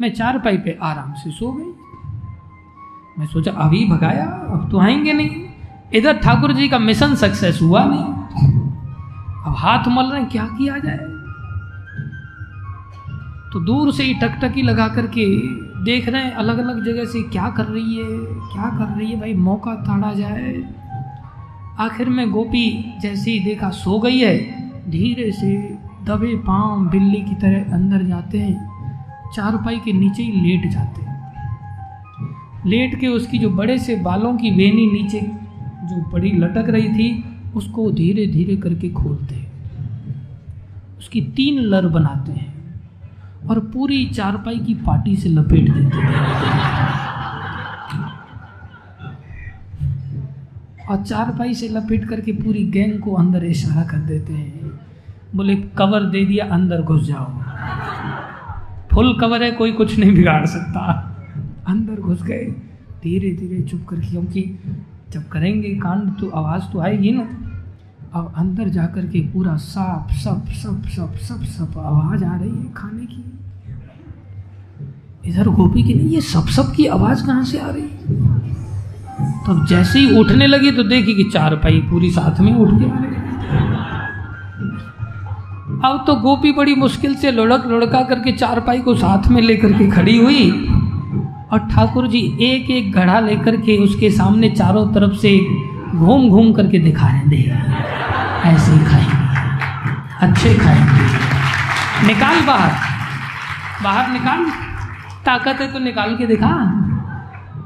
मैं 0.00 0.14
चार 0.14 0.38
पाई 0.38 0.58
पे 0.58 0.78
आराम 0.82 1.12
से 1.12 1.30
सो 1.30 1.52
गई। 1.52 1.72
मैं 3.18 3.26
सोचा, 3.26 3.52
अभी 3.52 3.84
भगाया, 3.84 4.26
अब 4.26 4.70
तो 4.70 4.78
आएँगे 4.78 5.12
नहीं। 5.12 5.30
इधर 5.94 6.16
ठाकुर 6.16 6.52
जी 6.52 6.68
का 6.68 6.78
मिशन 6.78 7.14
सक्सेस 7.14 7.58
हुआ 7.62 7.84
नहीं। 7.84 8.04
अब 9.46 9.54
हाथ 9.58 9.88
मल 9.88 10.04
रहे 10.04 10.24
क्या 10.24 10.44
किया 10.46 10.78
जाए? 10.78 10.98
तो 13.52 13.60
दूर 13.60 13.92
से 13.92 14.02
ही 14.02 14.14
टकटकी 14.14 14.62
लगा 14.62 14.88
करके 14.88 15.38
देख 15.84 16.08
रहे 16.08 16.24
हैं 16.24 16.32
अलग 16.32 16.58
अलग 16.58 16.84
जगह 16.84 17.04
से 17.04 17.22
क्या 17.22 17.50
कर 17.50 17.64
रही 17.64 17.96
है, 17.96 18.18
क्या 18.24 18.78
कर 18.78 18.98
रही 18.98 19.10
है, 19.10 19.20
भाई, 19.20 19.34
मौका 19.34 19.74
ताड़ा 19.74 20.14
जाए। 20.14 20.79
आखिर 21.80 22.08
में 22.08 22.30
गोपी 22.30 22.94
जैसे 23.00 23.30
ही 23.30 23.40
देखा 23.40 23.70
सो 23.70 23.98
गई 23.98 24.18
है। 24.18 24.36
धीरे 24.90 25.32
से 25.32 25.56
दबे 26.04 26.36
पाँव 26.36 26.88
बिल्ली 26.90 27.22
की 27.22 27.34
तरह 27.34 27.72
अंदर 27.72 28.02
जाते 28.02 28.38
हैं। 28.38 28.68
चारपाई 29.36 29.76
के 29.76 29.92
नीचे 29.92 30.22
ही 30.22 30.40
लेट 30.40 30.70
जाते 30.72 31.02
हैं। 31.02 31.32
लेट 32.66 33.00
के 33.00 33.06
उसकी 33.06 33.38
जो 33.38 33.50
बड़े 33.50 33.78
से 33.78 33.96
बालों 33.96 34.36
की 34.36 34.50
वेनी 34.50 34.86
नीचे 34.92 35.20
जो 35.84 36.10
बड़ी 36.10 36.32
लटक 36.32 36.68
रही 36.68 36.88
थी, 36.88 37.24
उसको 37.54 37.90
धीरे 37.90 38.26
धीरे 38.26 38.56
करके 38.56 38.88
खोलते 38.88 39.34
हैं। 39.34 39.52
उसकी 40.98 41.20
तीन 41.20 41.58
लर 41.58 41.86
बनाते 41.86 42.32
हैं 42.32 42.54
और 43.48 43.58
पूरी 43.58 44.04
चारपाई 44.06 44.58
की 44.58 44.74
पार्टी 44.74 45.16
से 45.16 45.28
लपेट 45.28 45.70
देते 45.70 45.96
हैं। 45.96 47.09
और 50.90 51.04
चारपाई 51.04 51.54
से 51.54 51.68
लपेट 51.68 52.08
करके 52.08 52.32
पूरी 52.32 52.64
गैंग 52.64 53.00
को 53.00 53.12
अंदर 53.12 53.44
इशारा 53.44 53.82
कर 53.82 53.98
देते 53.98 54.32
हैं। 54.32 54.80
बोले, 55.34 55.56
कवर 55.56 56.02
दे 56.02 56.24
दिया, 56.24 56.44
अंदर 56.46 56.82
घुस 56.82 57.06
जाओ। 57.06 57.26
फुल 58.92 59.18
कवर 59.20 59.42
है, 59.42 59.50
कोई 59.50 59.72
कुछ 59.72 59.98
नहीं 59.98 60.14
बिगाड़ 60.14 60.46
सकता। 60.46 60.82
अंदर 61.68 62.00
घुस 62.00 62.22
गए। 62.22 62.44
धीरे 63.02 63.30
धीरे 63.30 63.62
चुप 63.62 63.86
कर 63.88 63.96
क्योंकि 63.96 64.58
जब 65.10 65.28
करेंगे 65.28 65.68
कांड 65.68 66.10
तो 66.18 66.28
आवाज़ 66.28 66.62
तो 66.72 66.80
आएगी 66.80 67.10
ना। 67.10 67.28
अब 68.14 68.32
अंदर 68.36 68.68
जाकर 68.68 69.06
के 69.06 69.20
पूरा 69.20 69.56
साफ़ 69.56 70.14
सब 70.14 70.46
सब 70.46 70.82
सब 70.84 71.14
सब 71.14 71.44
सब 71.44 71.78
आवाज़ 71.78 72.24
आ 72.24 72.36
रही 72.36 72.50
है 72.50 72.72
खाने 72.72 73.06
की। 73.06 73.24
इधर 75.24 75.48
गोपी 75.48 75.82
की 75.82 75.94
नहीं, 75.94 76.08
ये 76.08 76.20
सब 76.20 76.46
सब 76.48 76.72
की 76.72 76.86
आवाज़ 76.86 77.26
कहाँ 77.26 77.44
से 77.44 77.58
आ 77.58 77.70
रही? 77.70 77.88
तो 79.20 79.66
जैसे 79.66 79.98
ही 79.98 80.18
उठने 80.18 80.46
लगी 80.46 80.70
तो 80.70 80.82
देखी 80.82 81.14
कि 81.14 81.24
चार 81.24 81.56
पाई 81.56 81.78
पूरी 81.78 82.10
साथ 82.10 82.40
में 82.40 82.54
उठ 82.54 82.68
के 82.72 82.84
अब 85.88 86.04
तो 86.06 86.14
गोपी 86.14 86.52
बड़ी 86.52 86.74
मुश्किल 86.74 87.14
से 87.14 87.32
लुढ़क 87.32 87.66
लुढ़का 87.66 88.02
करके 88.02 88.32
चारपाई 88.32 88.78
को 88.78 88.94
साथ 88.94 89.28
में 89.28 89.42
लेकर 89.42 89.72
के 89.72 89.90
खड़ी 89.90 90.16
हुई 90.18 90.50
और 91.52 91.58
ठाकुर 91.58 92.06
जी 92.06 92.38
एक 92.40 92.70
एक 92.70 92.92
घड़ा 92.92 93.20
लेकर 93.20 93.56
के 93.56 93.76
उसके 93.76 94.10
सामने 94.10 94.48
चारों 94.50 94.86
तरफ़ 94.86 95.12
से 95.12 95.46
घूम 95.94 96.28
घूम 96.28 96.52
करके 96.52 96.78
दिखा 96.78 97.06
रहे 97.06 97.28
दे 97.28 97.36
ऐसे 98.44 98.72
ही 98.72 98.84
खाएँगे, 98.84 100.26
अच्छे 100.26 100.54
खाएँगे। 100.54 102.06
निकाल 102.06 102.40
बाहर। 102.40 102.72
बाहर 103.84 104.10
निकाल। 104.12 104.44
ताकत 105.26 105.60
है 105.60 105.72
तो 105.72 105.78
निकाल 105.78 106.16
के 106.16 106.26
दिखा। 106.26 106.79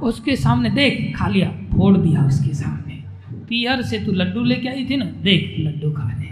उसके 0.05 0.36
सामने 0.36 0.70
देख, 0.70 1.16
खा 1.18 1.28
लिया, 1.28 1.48
फोड़ 1.48 1.97
दिया 1.97 2.24
उसके 2.24 2.55
सामने। 2.55 3.02
पियर 3.48 3.82
से 3.82 3.98
तू 3.98 4.12
लड्डू 4.12 4.44
लेके 4.44 4.68
आई 4.68 4.86
थी 4.90 4.97
ना, 4.97 5.05
देख, 5.05 5.56
लड्डू 5.59 5.90
खा 5.90 6.09
रहे 6.09 6.24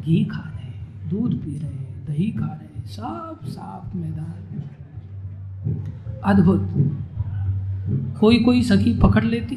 घी 0.00 0.24
खा 0.24 0.42
रहे 0.46 0.72
दूध 1.10 1.34
पी 1.34 1.58
रहे 1.58 1.86
दही 2.08 2.30
खा 2.30 2.46
रहे 2.46 2.88
साफ़ 2.88 3.46
साफ़ 3.46 3.96
मैदान। 3.96 4.62
अद्भुत। 6.24 6.68
कोई 8.20 8.38
कोई 8.38 8.62
सखी 8.62 8.98
पकड़ 8.98 9.24
लेती। 9.24 9.56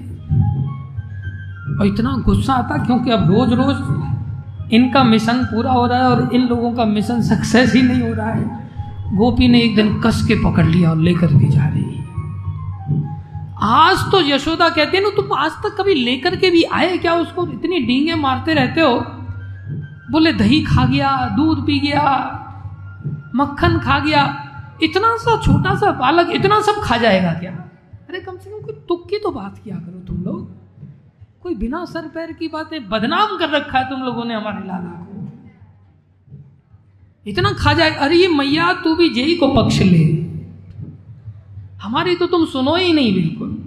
और 1.80 1.86
इतना 1.86 2.18
गुस्सा 2.26 2.54
आता 2.54 2.86
क्योंकि 2.86 3.12
अब 3.12 3.32
रोज 3.32 3.54
रोज 3.54 4.74
इनका 4.74 5.04
मिशन 5.04 5.44
पूरा 5.44 5.72
हो 5.72 5.86
रहा 5.88 5.98
है 5.98 6.06
और 6.06 6.36
इन 6.36 6.42
लोगों 6.42 6.74
का 6.74 6.86
मिशन 6.86 7.22
सक्सेस 7.22 7.74
ही 7.76 7.82
नहीं 7.82 8.02
हो 8.02 8.14
रहा 8.14 8.32
है। 8.32 8.70
गोपी 9.18 9.48
ने 9.48 9.62
एक 9.62 9.76
दिन 9.76 10.02
कस 10.02 10.26
के 10.28 10.36
पकड़ 10.44 10.66
लिया 10.66 10.90
और 10.90 10.98
लेकर 10.98 11.28
के 11.28 11.50
जा 11.52 11.68
रही 11.68 11.84
है। 11.84 11.99
आज 13.62 14.12
तो 14.12 14.22
यशोदा 14.22 14.70
कहते 14.70 14.98
हैं, 14.98 15.04
ना, 15.04 15.10
तुम 15.10 15.34
आज 15.38 15.52
तक 15.52 15.78
कभी 15.82 15.94
लेकर 15.94 16.36
के 16.36 16.50
भी 16.50 16.64
आए 16.64 16.98
क्या? 16.98 17.14
उसको 17.14 17.48
इतनी 17.48 17.80
डींगे 17.80 18.16
मारते 18.16 18.54
रहते 18.54 18.82
हो? 18.82 19.06
बोले, 20.12 20.34
दही 20.34 20.64
खा 20.64 20.86
गया, 20.86 21.30
दूध 21.36 21.66
पी 21.66 21.80
गया, 21.80 22.36
मक्खन 23.36 23.80
खा 23.80 24.00
गया, 24.00 24.46
इतना 24.84 25.18
सा 25.18 25.42
छोटा 25.42 25.76
सा 25.76 25.92
बालक 25.92 26.30
इतना 26.30 26.62
सब 26.62 26.82
खा 26.84 26.98
जाएगा 26.98 27.34
क्या? 27.34 27.52
अरे, 28.10 28.20
कम 28.20 28.38
से 28.38 28.50
कम 28.50 28.66
कोई 28.66 28.76
तुक 28.76 29.10
की 29.10 29.18
तो 29.18 29.32
बात 29.32 29.62
किया 29.64 29.76
करो 29.76 30.00
तुम 30.00 30.24
लोग। 30.24 30.52
कोई 31.44 31.56
बिना 31.56 31.86
सर 31.86 32.02
पैर 32.02 32.32
की 32.32 32.48
बातें, 32.48 32.90
बदनाम 32.90 33.38
कर 33.38 33.50
रखा 33.50 33.80
है 33.80 33.90
तुम 33.90 34.00
लोगों 34.00 34.26
ने 34.26 34.34
हमारे 34.34 34.68
लाला 34.68 35.06
को। 35.10 35.30
इतना 37.28 37.52
खा 37.52 37.74
जाए, 37.74 37.92
अरे, 37.92 38.16
ये 38.16 38.28
मैया, 38.28 38.74
तू 38.74 38.96
भी 38.96 39.10
जेई 39.10 39.36
को 39.36 39.48
पक्ष 39.48 39.80
ले। 39.80 40.29
हमारी 41.82 42.16
तो 42.16 42.28
तुम 42.28 42.46
सुनो 42.46 42.76
ही 42.76 42.94
नहीं 42.94 43.14
बिल्कुल। 43.14 43.66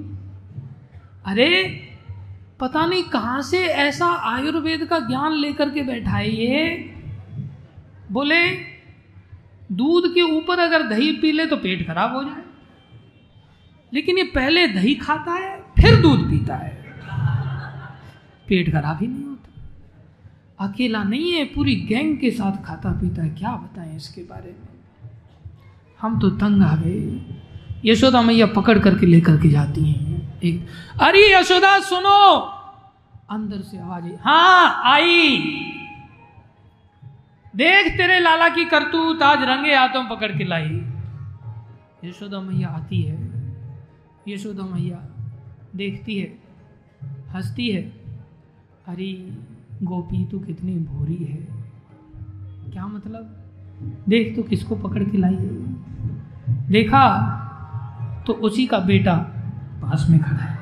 अरे, 1.24 1.80
पता 2.60 2.86
नहीं 2.86 3.02
कहाँ 3.02 3.43
से 3.43 3.66
ऐसा 3.66 4.06
आयुर्वेद 4.06 4.84
का 4.84 4.98
ज्ञान 4.98 5.32
लेकर 5.32 5.70
के 5.70 5.82
बैठा 5.82 6.10
है 6.10 6.30
ये। 6.30 6.94
बोले, 8.12 8.51
दूध 9.72 10.14
के 10.14 10.22
ऊपर 10.22 10.59
अगर 10.59 10.82
दही 10.82 11.12
पी 11.12 11.32
ले 11.32 11.47
तो 11.47 11.56
पेट 11.56 11.86
खराब 11.86 12.16
हो 12.16 12.24
जाए। 12.24 12.43
लेकिन 13.94 14.18
ये 14.18 14.24
पहले 14.24 14.68
दही 14.68 14.94
खाता 14.94 15.32
है, 15.32 15.60
फिर 15.60 16.01
दूध 16.01 16.30
पीता 16.30 16.56
है। 16.56 16.82
पेट 18.48 18.72
खराब 18.72 18.98
ही 19.01 19.06
नहीं 19.06 19.24
होता। 19.24 19.62
अकेला 20.68 21.02
नहीं 21.02 21.32
है, 21.32 21.44
पूरी 21.44 21.76
गैंग 21.76 22.18
के 22.18 22.30
साथ 22.30 22.64
खाता 22.64 22.93
पीता 22.93 23.22
है, 23.22 23.30
क्या 23.30 23.51
बताएँ 23.51 23.97
इसके 23.97 24.20
बारे 24.20 24.51
में। 24.51 24.78
हम 26.01 26.20
तो 26.20 26.30
तंग 26.30 26.62
आ 26.62 26.76
गए। 26.76 27.39
यशोदा 27.85 28.23
मैया 28.23 28.47
पकड़ 28.47 28.79
करके 28.79 29.07
लेकर 29.07 29.37
के 29.37 29.49
जाती 29.49 29.85
हैं। 29.85 30.39
एक, 30.41 30.67
अरे 31.03 31.41
यशोदा, 31.41 31.81
सुनो। 31.81 32.39
अंदर 33.31 33.61
से 33.61 33.79
आवाज़ 33.79 34.05
आई 34.05 34.13
हाँ 34.21 34.83
आई। 34.85 35.39
देख 37.57 37.97
तेरे 37.97 38.21
लाला 38.21 38.49
की 38.49 38.65
करतूत 38.65 39.23
आज 39.23 39.39
रंगे 39.43 39.75
हाथों 39.75 40.17
पकड़ 40.17 40.39
के 40.39 40.45
लाई। 40.45 40.87
यशोदा 42.05 42.41
मैया 42.41 42.69
आती 42.69 43.03
है। 43.03 43.43
यशोदा 44.29 44.63
मैया 44.63 44.99
देखती 45.77 46.19
है, 46.19 46.39
हंसती 47.31 47.71
है। 47.71 47.83
अरे, 48.89 49.39
गोपी, 49.83 50.25
तू 50.25 50.39
कितनी 50.39 50.75
भोरी 50.75 51.17
है। 51.17 51.49
क्या 52.71 52.87
मतलब? 52.87 53.39
देख 54.09 54.37
तो 54.37 54.43
किसको 54.43 54.77
पकड़ 54.77 55.05
के 55.05 55.19
लाई? 55.19 55.37
देखा? 56.49 57.39
तो 58.27 58.32
उसी 58.32 58.66
का 58.66 58.78
बेटा 58.78 59.15
पास 59.82 60.07
में 60.11 60.20
खड़ा 60.20 60.44
है। 60.44 60.59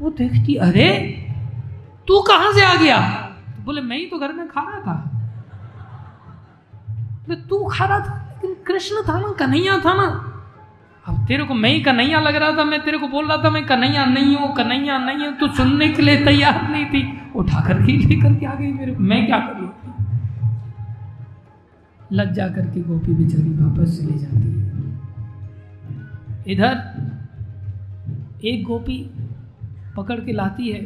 वो 0.00 0.10
देखती, 0.10 0.54
अरे, 0.54 0.88
तू 2.08 2.20
कहाँ 2.20 2.52
से 2.52 2.64
आ 2.64 2.74
गया? 2.74 3.10
तो 3.56 3.64
बोले, 3.64 3.80
मैं 3.80 3.98
ही 3.98 4.06
तो 4.06 4.18
घर 4.18 4.32
में 4.32 4.48
खा 4.48 4.60
रहा 4.60 4.80
था। 4.80 5.14
तू 7.50 7.64
खा 7.64 7.84
रहा 7.84 8.00
था? 8.00 8.38
लेकिन 8.44 8.64
कृष्ण 8.66 9.08
था 9.08 9.20
ना, 9.20 9.32
कन्हैया 9.32 9.78
था 9.78 9.94
ना। 9.94 10.24
अब 11.08 11.26
तेरे 11.26 11.44
को 11.44 11.54
मैं 11.54 11.70
ही 11.70 11.80
कन्हैया 11.80 12.20
लग 12.20 12.36
रहा 12.36 12.52
था, 12.52 12.64
मैं 12.64 12.84
तेरे 12.84 12.98
को 12.98 13.08
बोल 13.08 13.28
रहा 13.28 13.44
था, 13.44 13.50
मैं 13.50 13.66
कन्हैया 13.66 14.04
नहीं 14.04 14.36
हूँ, 14.36 14.54
कन्हैया 14.54 14.98
नहीं 14.98 15.18
हूँ, 15.18 15.36
तू 15.36 15.48
सुनने 15.48 15.88
के 15.88 16.02
लिए 16.02 16.24
तैयार 16.24 16.70
नहीं 16.70 16.86
थी। 16.86 17.32
उठा 17.36 17.60
कर 17.60 17.86
के 17.86 17.92
लेकर 17.92 18.34
के 18.34 18.46
आ 18.46 18.54
गई 18.54 18.72
मेरे 18.72 18.92
मैं 18.92 19.26
क्या 19.26 19.38
करूँ? 19.38 19.74
लज्जा 22.12 22.48
करके 22.48 22.82
गोपी 22.82 23.12
बेचारी 23.12 23.50
वापस 23.50 23.98
चली 23.98 24.18
जाती 24.18 24.60
है। 24.60 24.97
इधर 26.48 26.82
एक 28.44 28.64
गोपी 28.64 29.10
पकड़ 29.96 30.20
के 30.20 30.32
लाती 30.32 30.70
है। 30.70 30.80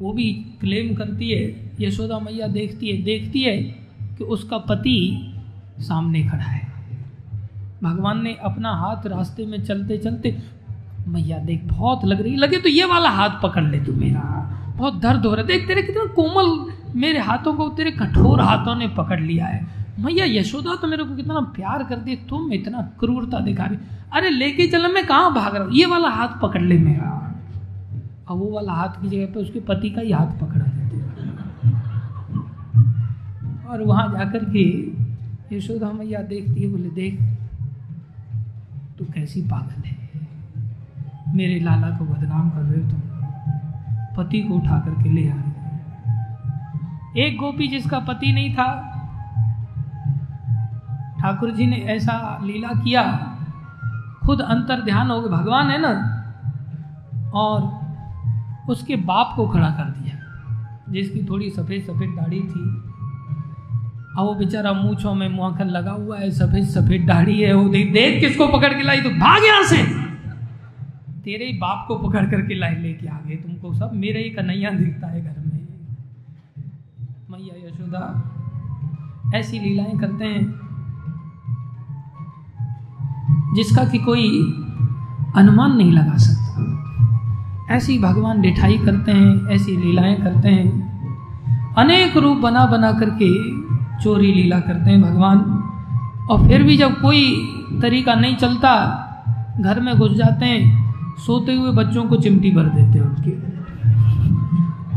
वो 0.00 0.12
भी 0.12 0.32
क्लेम 0.60 0.94
करती 0.94 1.30
है, 1.30 1.72
यशोदा 1.80 2.18
मैया 2.18 2.46
देखती 2.46 2.88
है 2.88 3.02
देखती 3.02 3.42
है 3.42 3.62
कि 4.18 4.24
उसका 4.24 4.58
पति 4.58 5.32
सामने 5.78 6.22
खड़ा 6.22 6.44
है। 6.44 6.68
भगवान 7.82 8.22
ने 8.22 8.36
अपना 8.42 8.72
हाथ 8.72 9.06
रास्ते 9.06 9.46
में 9.46 9.64
चलते 9.64 9.98
चलते, 9.98 10.38
मैया 11.08 11.38
देख, 11.38 11.64
बहुत 11.64 12.04
लग 12.04 12.20
रही, 12.20 12.36
लगे 12.36 12.56
तो 12.56 12.68
ये 12.68 12.84
वाला 12.84 13.10
हाथ 13.10 13.30
पकड़ 13.42 13.64
ले 13.64 13.80
तू 13.80 13.92
मेरा। 13.92 14.54
बहुत 14.76 15.00
दर्द 15.00 15.26
हो 15.26 15.34
रहा 15.34 15.40
है। 15.40 15.46
देख, 15.46 15.66
तेरे 15.66 15.82
कितना 15.82 16.04
कोमल 16.04 16.72
मेरे 16.96 17.18
हाथों 17.18 17.54
को, 17.54 17.68
तेरे 17.68 17.90
कठोर 17.90 18.40
हाथों 18.40 18.74
ने 18.74 18.88
पकड़ 18.88 19.20
लिया 19.20 19.46
है। 19.46 19.77
मैया 19.98 20.24
यशोदा 20.24 20.74
तो 20.74 20.86
मेरे 20.86 21.04
को 21.04 21.16
कितना 21.16 21.40
प्यार 21.40 21.84
कर 21.84 21.96
दी 21.96 22.16
तुम 22.16 22.52
इतना 22.52 22.82
क्रूरता 23.00 23.40
दिखा 23.40 23.64
रही 23.64 23.78
अरे, 24.12 24.30
लेके 24.30 24.66
चलो, 24.66 24.88
मैं 24.88 25.06
कहाँ 25.06 25.34
भाग 25.34 25.54
रहा 25.56 25.64
हूँ? 25.64 25.72
ये 25.72 25.86
वाला 25.86 26.08
हाथ 26.08 26.28
पकड़ 26.42 26.62
ले 26.62 26.78
मेरा। 26.78 27.36
और 28.28 28.36
वो 28.36 28.50
वाला 28.50 28.72
हाथ 28.72 29.02
की 29.02 29.08
जगह 29.08 29.26
पे 29.26 29.40
उसके 29.40 29.60
पति 29.60 29.90
का 29.90 30.00
ही 30.00 30.12
हाथ 30.12 30.26
पकड़ा 30.26 30.64
देते 30.64 30.98
और 33.68 33.82
वहाँ 33.82 34.12
जाकर 34.12 34.44
के 34.44 34.64
यशोदा 35.56 35.92
मैया 35.92 36.22
देखती 36.22 36.62
है, 36.62 36.68
बोले, 36.68 36.88
देख, 36.88 37.20
तू 38.98 39.04
कैसी 39.04 39.42
पागल 39.42 39.88
है। 39.88 39.96
मेरे 41.34 41.60
लाला 41.60 41.88
को 41.90 42.04
बदनाम 42.04 42.50
कर 42.50 42.60
रहे 42.60 42.84
हो 42.84 42.90
तुम। 42.90 43.00
पति 44.16 44.42
को 44.42 44.54
उठा 44.54 44.78
करके 44.78 45.10
ले 45.10 45.28
आए 45.28 45.48
एक 47.16 47.36
गोपी 47.38 47.68
जिसका 47.68 47.98
पति 47.98 48.32
नहीं 48.32 48.54
था 48.54 48.87
ठाकुर 51.20 51.50
जी 51.50 51.66
ने 51.66 51.76
ऐसा 51.76 52.40
लीला 52.42 52.68
किया। 52.68 53.34
खुद 54.26 54.40
अंतर 54.40 54.80
ध्यान 54.80 55.10
हो 55.10 55.20
गए, 55.20 55.28
भगवान 55.28 55.66
है 55.66 55.78
ना? 55.80 56.14
और 57.34 57.78
उसके 58.70 58.96
बाप 58.96 59.32
को 59.36 59.48
खड़ा 59.48 59.70
कर 59.70 59.84
दिया। 59.84 60.14
जिसकी 60.90 61.22
थोड़ी 61.22 61.50
सफ़ेद 61.50 61.82
सफ़ेद 61.82 62.10
दाढ़ी 62.10 62.40
थी। 62.40 62.88
और 64.18 64.24
वो 64.24 64.34
बेचारा 64.34 64.72
मूछों 64.72 65.14
में 65.14 65.28
मुआखर 65.28 65.64
लगा 65.64 65.90
हुआ 65.90 66.18
है, 66.18 66.30
सफ़ेद 66.30 66.64
सफ़ेद 66.64 67.06
दाढ़ी 67.06 67.40
है। 67.40 67.54
वो 67.54 67.68
देख 67.68 67.92
देख 67.92 68.20
किसको 68.20 68.48
पकड़ 68.48 68.74
के 68.74 68.82
लाई 68.82 69.00
तो? 69.00 69.10
भाग 69.10 69.44
यहाँ 69.44 69.62
से! 69.62 70.08
तेरे 71.20 71.46
ही 71.46 71.58
बाप 71.58 71.84
को 71.88 71.96
पकड़ 71.96 72.26
करके 72.26 72.54
लाई, 72.54 72.74
लेके 72.74 73.06
आ 73.06 73.16
गए 73.26 73.34
तुमको 73.34 73.74
सब। 73.74 73.90
मेरे 73.94 74.22
ही 74.22 74.30
कन्हैया 74.30 74.70
दिखता 74.70 75.06
है 75.06 75.22
घर 75.22 75.40
में। 75.40 75.66
मैया 77.30 77.68
यशोदा, 77.68 78.30
ऐसी 79.34 79.58
लीलाएँ 79.58 79.98
करते 79.98 80.24
हैं। 80.24 80.67
जिसका 83.54 83.84
कि 83.84 83.98
कोई 83.98 84.40
अनुमान 85.36 85.76
नहीं 85.76 85.92
लगा 85.92 86.16
सकता। 86.16 86.38
ऐसी 87.70 87.98
भगवान 87.98 88.40
डिठाई 88.40 88.78
करते 88.78 89.12
हैं, 89.12 89.46
ऐसी 89.46 89.76
लीलाएँ 89.76 90.16
करते 90.16 90.48
हैं। 90.48 90.88
अनेक 91.78 92.16
रूप 92.16 92.38
बना 92.38 92.66
बना 92.66 92.92
करके 92.92 93.58
चोरी 94.02 94.32
लीला 94.32 94.60
करते 94.60 94.90
हैं 94.90 95.02
भगवान। 95.02 95.38
और 96.30 96.48
फिर 96.48 96.62
भी 96.62 96.76
जब 96.76 97.00
कोई 97.00 97.50
तरीका 97.82 98.14
नहीं 98.14 98.36
चलता, 98.36 99.04
घर 99.60 99.80
में 99.80 99.98
घुस 99.98 100.12
जाते 100.12 100.44
हैं, 100.46 100.88
सोते 101.26 101.54
हुए 101.54 101.72
बच्चों 101.72 102.04
को 102.04 102.16
चिमटी 102.16 102.50
भर 102.50 102.64
देते 102.64 102.98
हैं 102.98 103.00
उनके। 103.00 103.30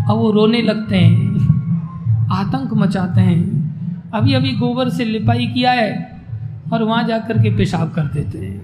अब 0.03 0.17
वो 0.17 0.31
रोने 0.31 0.61
लगते 0.61 0.97
हैं, 0.97 1.27
आतंक 2.31 2.73
मचाते 2.73 3.21
हैं। 3.21 3.61
अभी 4.13 4.33
अभी 4.33 4.51
गोबर 4.51 4.89
से 4.89 5.05
लिपाई 5.05 5.47
किया 5.47 5.71
है 5.71 6.10
और 6.71 6.83
वहाँ 6.83 7.03
जा 7.03 7.17
कर 7.19 7.41
के 7.43 7.49
पेशाब 7.57 7.91
कर 7.91 8.03
देते 8.09 8.37
हैं। 8.39 8.59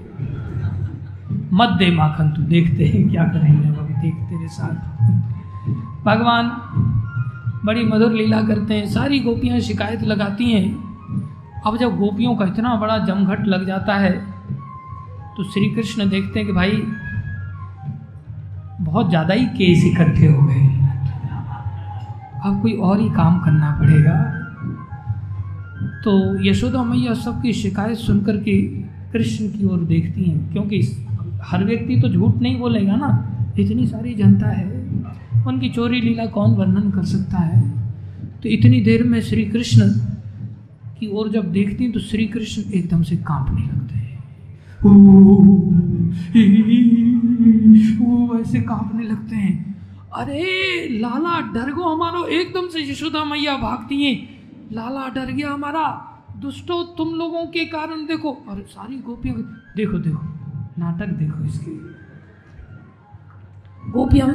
मत 1.54 1.70
दे 1.80 1.90
माखन, 1.92 2.30
तू 2.30 2.42
देखते 2.44 2.86
हैं 2.86 3.10
क्या 3.10 3.24
करेंगे 3.26 3.68
अब 3.70 3.88
देख 4.02 4.16
तेरे 4.30 4.48
साथ। 4.50 4.76
भगवान 6.06 6.52
बड़ी 7.66 7.84
मधुर 7.86 8.12
लीला 8.14 8.42
करते 8.44 8.74
हैं, 8.74 8.88
सारी 8.90 9.20
गोपियाँ 9.20 9.60
शिकायत 9.62 10.04
लगाती 10.06 10.52
हैं। 10.52 10.68
अब 11.66 11.78
जब 11.78 11.98
गोपियों 11.98 12.36
का 12.36 12.46
इतना 12.46 12.76
बड़ा 12.76 12.98
जमघट 13.06 13.48
लग 13.48 13.66
जाता 13.68 13.96
है 13.98 14.12
तो 15.38 15.44
श्री 15.46 15.70
कृष्ण 15.72 16.10
देखते 16.10 16.40
हैं 16.40 16.48
कि 16.48 16.54
भाई, 16.54 16.72
बहुत 18.82 19.10
ज़्यादा 19.10 19.34
ही 19.34 19.46
केस 19.58 19.84
इकट्ठे 19.86 20.28
हो 20.28 20.42
गए 20.44 20.66
अब 22.46 22.62
कोई 22.62 22.74
और 22.80 23.00
ही 23.00 23.10
काम 23.12 23.40
करना 23.40 23.72
पड़ेगा। 23.80 24.16
तो 26.04 26.44
यशोदा 26.50 26.84
मैया 26.84 27.14
सबकी 27.14 27.54
शिकायत 27.54 27.98
सुनकर 27.98 28.38
के 28.38 28.62
कृष्ण 29.14 29.48
की 29.48 29.66
ओर 29.66 29.80
देखती 29.80 30.24
हैं, 30.24 30.52
क्योंकि 30.52 31.08
हर 31.44 31.66
व्यक्ति 31.66 32.02
तो 32.02 32.10
झूठ 32.10 32.36
नहीं 32.42 32.60
बोलेगा 32.60 32.96
ना? 32.96 33.34
इतनी 33.60 33.88
सारी 33.88 34.14
जनता 34.14 34.48
है। 34.48 34.88
उनकी 35.48 35.70
चोरी 35.70 36.02
लीला 36.02 36.26
कौन 36.26 36.52
वर्णन 36.52 36.90
कर 36.90 37.06
सकता 37.06 37.38
है? 37.38 37.74
तो 38.44 38.50
इतनी 38.50 38.82
देर 38.82 39.04
में 39.04 39.22
श्री 39.22 39.46
कृष्ण 39.46 39.90
की 41.00 41.08
ओर 41.14 41.30
जब 41.30 41.52
देखती 41.52 41.84
हैं 41.84 41.94
तो 41.94 42.00
श्री 42.00 42.26
कृष्ण 42.26 42.72
एकदम 42.72 43.04
से 43.04 43.16
कांपने 43.16 43.62
लगते 43.62 44.00
हैं। 44.00 44.24
वो 48.00 48.40
ऐसे 48.40 48.60
कांपने 48.60 49.04
लगते 49.04 49.36
हैं। 49.36 49.78
अरे, 50.16 50.44
लाला, 51.00 51.54
डर 51.54 51.72
गो 51.72 51.84
हमारो। 51.84 52.26
एकदम 52.26 52.68
से 52.68 52.92
यशोदा 52.92 53.26
मैया 53.26 53.58
भागती 53.58 54.04
हैं। 54.04 54.37
लाला 54.72 55.08
डर 55.10 55.32
गया 55.32 55.52
हमारा। 55.52 56.14
दुष्टो, 56.38 56.84
तुम 56.84 57.10
लोगों 57.10 57.46
के 57.46 57.66
कारण 57.66 58.06
देखो। 58.06 58.32
और 58.50 58.66
सारी 58.70 58.96
गोपियाँ 58.96 59.36
देखो 59.78 59.98
देखो, 59.98 60.22
नाटक 60.80 61.08
देखो 61.08 61.46
इसके। 61.46 61.72
गोपियाँ 63.92 64.30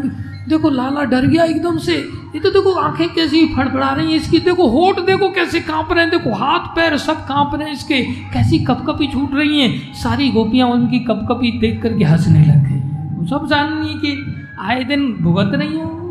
देखो, 0.48 0.70
लाला 0.70 1.04
डर 1.04 1.26
गया 1.26 1.44
एकदम 1.44 1.78
से। 1.78 1.96
ये 2.34 2.40
तो 2.40 2.50
देखो, 2.50 2.72
आँखें 2.72 3.08
कैसी 3.14 3.54
फड़फड़ा 3.54 3.90
रही 3.90 4.10
हैं 4.10 4.16
इसकी। 4.16 4.38
देखो, 4.38 4.68
होठ 4.68 5.00
देखो, 5.00 5.30
कैसे 5.30 5.60
काँप 5.60 5.92
रहे 5.92 6.00
हैं। 6.00 6.10
देखो, 6.10 6.34
हाथ, 6.34 6.66
पैर 6.76 6.96
सब 6.96 7.26
काँप 7.26 7.54
रहे 7.54 7.66
हैं 7.66 7.74
इसके। 7.74 8.02
कैसी 8.04 8.58
कपकपी 8.58 9.06
छूट 9.06 9.34
रही 9.34 9.60
हैं। 9.60 9.94
सारी 9.94 10.30
गोपियाँ 10.30 10.68
उनकी 10.68 10.98
कपकपी 10.98 11.58
देख 11.58 11.82
करके 11.82 12.04
हंसने 12.04 12.44
लग 12.44 12.62
गई। 12.62 13.26
सब 13.26 13.46
जान 13.46 13.72
रही 13.72 13.94
कि 13.94 14.42
आए 14.60 14.84
दिन 14.84 15.16
भुगत 15.20 15.54
रही 15.54 15.76
हैं 15.76 16.01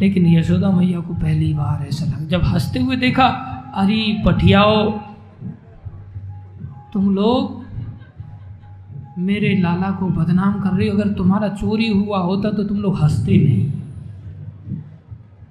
लेकिन 0.00 0.26
यशोदा 0.26 0.70
मैया 0.70 1.00
को 1.00 1.14
पहली 1.14 1.54
बार 1.54 1.86
ऐसा 1.86 2.06
लगा। 2.06 2.24
जब 2.24 2.42
हँसते 2.42 2.80
हुए 2.80 2.96
देखा, 2.96 3.26
अरे 3.74 4.22
पठियाओ, 4.26 4.90
तुम 6.92 7.14
लोग 7.14 7.68
मेरे 9.18 9.58
लाला 9.58 9.90
को 9.90 10.08
बदनाम 10.08 10.60
कर 10.60 10.70
रही 10.70 10.88
हो। 10.88 10.98
अगर 10.98 11.12
तुम्हारा 11.12 11.48
चोरी 11.48 11.88
हुआ 11.88 12.18
होता 12.18 12.50
तो 12.50 12.64
तुम 12.64 12.78
लोग 12.78 13.02
हँसते 13.02 13.44
नहीं। 13.44 13.72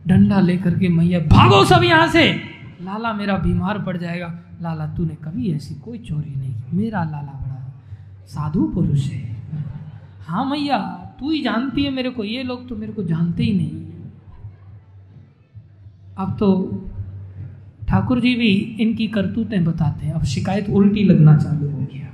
डंडा 0.07 0.39
लेकर 0.39 0.79
के 0.79 0.89
मैया, 0.89 1.19
भागो 1.19 1.65
सब 1.65 1.81
यहाँ 1.83 2.07
से! 2.07 2.33
लाला, 2.81 3.13
मेरा 3.13 3.37
बीमार 3.37 3.79
पड़ 3.79 3.97
जाएगा। 3.97 4.39
लाला, 4.61 4.85
तूने 4.85 5.15
कभी 5.23 5.51
ऐसी 5.51 5.75
कोई 5.75 5.97
चोरी 5.97 6.39
नहीं 6.39 6.53
की। 6.53 6.77
मेरा 6.77 7.03
लाला 7.03 7.41
बड़ा 7.41 7.81
साधु 8.25 8.63
पुरुष 8.63 9.11
है। 9.11 9.37
हाँ 10.27 10.45
मैया, 10.45 10.77
तू 11.19 11.31
ही 11.31 11.41
जानती 11.41 11.83
है 11.83 11.91
मेरे 11.91 12.09
को। 12.09 12.23
ये 12.23 12.43
लोग 12.43 12.69
तो 12.69 12.75
मेरे 12.75 12.93
को 12.93 13.03
जानते 13.03 13.43
ही 13.43 13.53
नहीं। 13.53 13.86
अब 16.17 16.37
तो 16.39 16.49
ठाकुर 17.87 18.19
जी 18.19 18.35
भी 18.35 18.49
इनकी 18.53 19.07
करतूतें 19.07 19.65
बताते 19.65 20.05
हैं। 20.05 20.13
अब 20.13 20.23
शिकायत 20.23 20.69
उल्टी 20.69 21.03
लगना 21.03 21.37
चालू 21.37 21.69
हो 21.69 21.77
गया। 21.77 22.07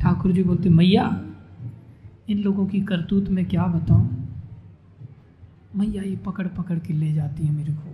ठाकुर 0.00 0.32
जी 0.32 0.42
बोलते, 0.42 0.68
मैया, 0.68 1.24
इन 2.28 2.38
लोगों 2.38 2.66
की 2.66 2.80
करतूत 2.80 3.28
में 3.28 3.44
क्या 3.44 3.66
बताऊँ? 3.66 4.26
मैया 5.76 6.02
ये 6.02 6.16
पकड़ 6.16 6.46
पकड़ 6.46 6.78
के 6.78 6.94
ले 6.94 7.12
जाती 7.12 7.46
है 7.46 7.52
मेरे 7.52 7.72
को। 7.72 7.90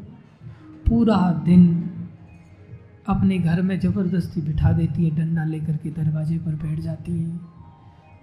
पूरा 0.88 1.42
दिन 1.44 1.90
अपने 3.08 3.38
घर 3.38 3.62
में 3.62 3.80
ज़बरदस्ती 3.80 4.40
बिठा 4.40 4.72
देती 4.72 5.04
है, 5.04 5.16
डंडा 5.16 5.44
लेकर 5.44 5.76
के 5.76 5.90
दरवाजे 5.90 6.38
पर 6.38 6.54
बैठ 6.54 6.80
जाती 6.80 7.12
है। 7.12 7.40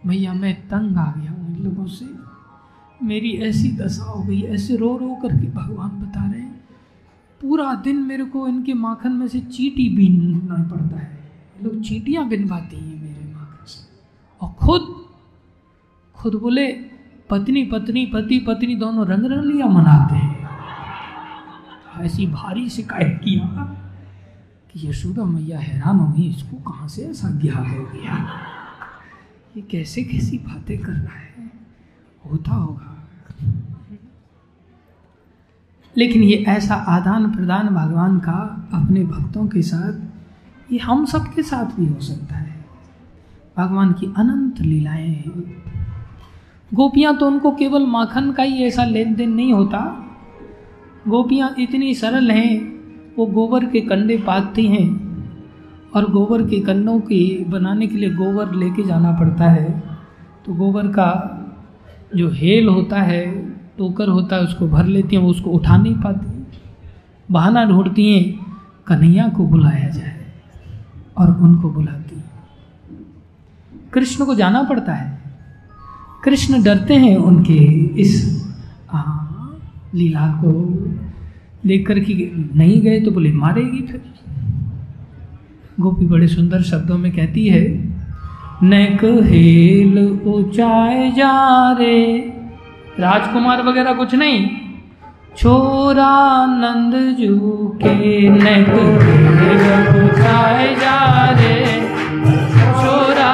मैया, 0.05 0.33
मैं 0.33 0.67
तंग 0.67 0.97
आ 0.97 1.13
गया 1.17 1.31
हूँ 1.31 1.57
इन 1.57 1.63
लोगों 1.63 1.85
से। 1.85 2.30
मेरी 3.03 3.31
ऐसी 3.31 3.71
दशा 3.71 4.03
हो 4.03 4.23
गई, 4.23 4.41
ऐसे 4.41 4.75
रो 4.75 4.97
रो 4.97 5.15
करके 5.21 5.47
भगवान 5.47 5.89
बता 5.89 6.31
रहे 6.31 6.41
हैं। 6.41 6.63
पूरा 7.41 7.73
दिन 7.73 7.97
मेरे 7.97 8.25
को 8.25 8.47
इनके 8.47 8.73
माखन 8.73 9.11
में 9.11 9.27
से 9.27 9.39
चीटी 9.39 9.89
बीनना 9.89 10.63
पड़ता 10.63 10.99
है। 10.99 11.31
लोग 11.63 11.81
चीटियाँ 11.81 12.27
बिनवाती 12.27 12.75
हैं 12.75 13.01
मेरे 13.01 13.33
माखन 13.33 13.65
से। 13.65 13.89
और 14.41 14.49
खुद 14.49 15.05
खुद 16.15 16.35
बोले, 16.35 16.67
पत्नी 17.29 17.65
पत्नी, 17.65 18.05
पति, 18.05 18.39
पत्नी 18.39 18.75
दोनों 18.75 19.07
रंग 19.07 19.25
रंगलियाँ 19.25 19.69
मनाते 19.69 20.15
हैं। 20.15 20.49
ऐसी 22.01 22.27
भारी 22.27 22.69
शिकायत 22.69 23.21
किया 23.23 23.47
कि 24.71 24.89
यशोदा 24.89 25.25
मैया 25.25 25.59
हैरान 25.59 25.99
हुई 25.99 26.29
इसको 26.29 26.71
कहाँ 26.71 26.87
से 26.87 27.01
ऐसा 27.01 27.29
ज्ञान 27.29 27.71
हो 27.71 27.85
गया? 27.85 28.39
ये 29.57 29.61
कैसे 29.61 30.03
कैसी 30.03 30.37
बातें 30.37 30.79
कर 30.79 30.91
रहा 30.91 31.15
है? 31.15 31.51
होता 32.31 32.51
होगा। 32.51 32.90
लेकिन 35.97 36.23
ये 36.23 36.35
ऐसा 36.47 36.75
आदान 36.75 37.31
प्रदान 37.31 37.67
भगवान 37.67 38.19
का 38.19 38.67
अपने 38.73 39.03
भक्तों 39.03 39.47
के 39.47 39.61
साथ, 39.61 39.93
ये 40.73 40.79
हम 40.79 41.05
सबके 41.05 41.43
साथ 41.43 41.65
भी 41.65 41.85
हो 41.85 41.99
सकता 41.99 42.35
है। 42.35 42.65
भगवान 43.57 43.93
की 43.93 44.13
अनंत 44.17 44.61
लीलाएँ 44.61 45.09
हैं। 45.09 45.63
गोपियाँ 46.73 47.17
तो 47.17 47.27
उनको 47.27 47.51
केवल 47.51 47.85
माखन 47.85 48.31
का 48.31 48.43
ही 48.43 48.63
ऐसा 48.63 48.85
लेन 48.85 49.15
देन 49.15 49.31
नहीं 49.31 49.53
होता। 49.53 50.05
गोपियाँ 51.07 51.55
इतनी 51.59 51.95
सरल 51.95 52.31
हैं, 52.31 52.79
वो 53.17 53.25
गोबर 53.25 53.65
के 53.65 53.81
कंडे 53.81 54.17
पाकती 54.17 54.67
हैं 54.67 55.11
और 55.95 56.11
गोबर 56.11 56.41
के 56.41 56.59
कंडों 56.59 56.99
की 56.99 57.45
बनाने 57.47 57.87
के 57.87 57.97
लिए 57.97 58.09
गोबर 58.09 58.55
लेके 58.55 58.83
जाना 58.83 59.11
पड़ता 59.11 59.45
है। 59.45 59.83
तो 60.45 60.53
गोबर 60.53 60.87
का 60.87 61.37
जो 62.15 62.29
हेल 62.29 62.67
होता 62.67 63.01
है, 63.01 63.25
टोकर 63.77 64.09
होता 64.09 64.35
है, 64.35 64.41
उसको 64.41 64.67
भर 64.67 64.85
लेती 64.85 65.15
हैं, 65.15 65.23
वो 65.23 65.29
उसको 65.29 65.49
उठा 65.49 65.77
नहीं 65.77 65.95
पाती। 65.95 66.45
बहाना 67.31 67.63
ढूंढती 67.65 68.11
हैं, 68.13 68.45
कन्हैया 68.87 69.27
को 69.27 69.47
बुलाया 69.47 69.89
जाए 69.89 70.19
और 71.17 71.37
उनको 71.37 71.69
बुलाती 71.69 71.99
कृष्ण 73.93 74.25
को 74.25 74.35
जाना 74.35 74.61
पड़ता 74.63 74.93
है। 74.93 75.19
कृष्ण 76.23 76.61
डरते 76.63 76.95
हैं 76.95 77.15
उनके 77.17 77.55
इस 78.01 78.11
लीला 79.95 80.27
को 80.43 80.51
देख 81.65 81.87
कर 81.87 81.99
कि 81.99 82.13
नहीं 82.55 82.81
गए 82.81 82.99
तो 83.01 83.11
बोले, 83.11 83.31
मारेगी 83.31 83.81
फिर। 83.81 84.01
गोपी 85.79 86.05
बड़े 86.05 86.27
सुंदर 86.27 86.61
शब्दों 86.61 86.97
में 86.97 87.11
कहती 87.11 87.47
है 87.47 87.90
नैक 88.63 89.03
हेल 89.25 89.97
ऊंचाए 90.27 91.11
जा 91.11 91.31
रे। 91.71 91.97
राजकुमार 92.99 93.61
वगैरह 93.63 93.93
कुछ 93.93 94.13
नहीं। 94.15 94.49
छोरा 95.37 96.45
नंद 96.45 96.95
जू 97.19 97.37
के 97.83 98.29
नैक 98.29 98.69
हेल 98.69 100.03
ऊंचाए 100.03 100.75
जा 100.75 100.97
रे। 101.31 101.55
छोरा 102.81 103.31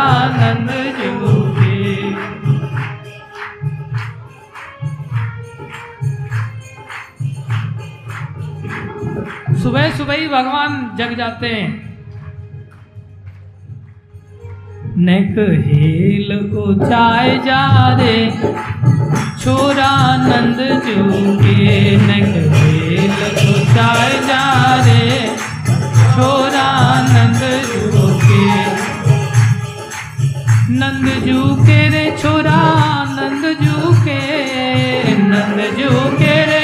सुबह 9.64 9.90
सुबह 9.90 10.14
ही 10.14 10.28
भगवान 10.28 10.90
जग 10.98 11.14
जाते 11.18 11.48
हैं। 11.48 11.86
नेक 14.98 15.36
हेल 15.65 16.30
ऊंचाए 16.57 17.34
जा 17.45 17.64
रे। 17.98 18.15
छोरा 19.41 19.91
नंद 20.18 20.61
जूगे 20.86 21.76
नेक 22.07 22.34
हेल 22.53 23.14
ऊंचाए 23.49 24.15
जा 24.30 24.41
रे। 24.86 25.03
छोरा 26.15 26.69
नंद 27.10 27.44
जूगे 27.68 28.48
नंद 30.80 31.06
जू 31.26 31.44
के 31.65 31.80
रे, 31.90 32.06
छोरा 32.22 32.60
नंद 33.11 33.45
जू 33.61 33.94
के 34.03 34.22
नंद 35.24 35.60
जू 35.78 35.91
के 36.19 36.36
रे 36.45 36.57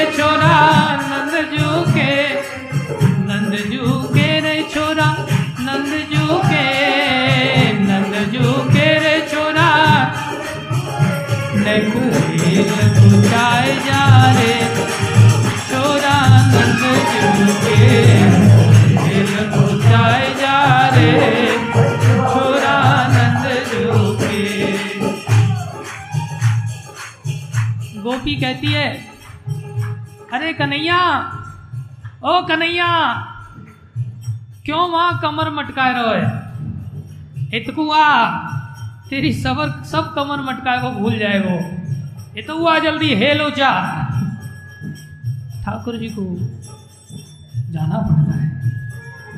गोपी 28.04 28.34
कहती 28.40 28.72
है 28.72 28.86
अरे 30.36 30.52
कन्हैया 30.60 30.98
ओ 32.24 32.40
कन्हैया 32.48 32.88
क्यों 34.64 34.88
वहाँ 34.90 35.18
कमर 35.22 35.50
मटकाए 35.54 35.92
रहो 35.94 36.12
है? 36.12 36.26
इतकुआ 37.58 38.04
तेरी 39.10 39.32
सबर, 39.34 39.70
सब 39.84 40.12
कमर 40.14 40.40
मटकाए 40.42 40.80
वो 40.82 40.90
भूल 40.92 41.18
जाए 41.18 41.38
वो 41.40 41.56
ये 42.36 42.42
तो 42.42 42.56
हुआ 42.58 42.78
जल्दी 42.78 43.14
हेलो 43.14 43.48
जा 43.58 43.70
ठाकुर 45.64 45.96
जी 45.98 46.08
को 46.10 46.24
जाना 47.72 47.98
पड़ता 48.00 48.38
है। 48.38 48.48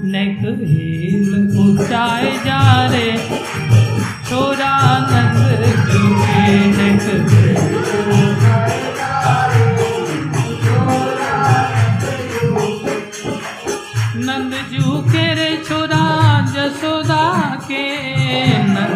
नेक 0.05 0.39
हेल 0.39 1.31
ऊंचाए 1.61 2.33
जा 2.45 2.61
रे, 2.87 3.07
छोरा 4.29 4.73
नंद 5.11 5.39
के 5.89 6.07
नेक 6.71 7.05
नंद 14.27 14.55
जू 14.73 15.01
के 15.11 15.27
रे, 15.35 15.51
छोरा 15.65 16.05
जसोदा 16.55 17.25
के 17.69 17.85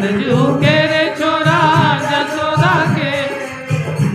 नंद 0.00 0.20
जू 0.20 0.36
के 0.60 0.74
रे 0.86 1.16
छोरा, 1.18 1.60
जसोदा 2.10 2.74
के। 2.94 3.12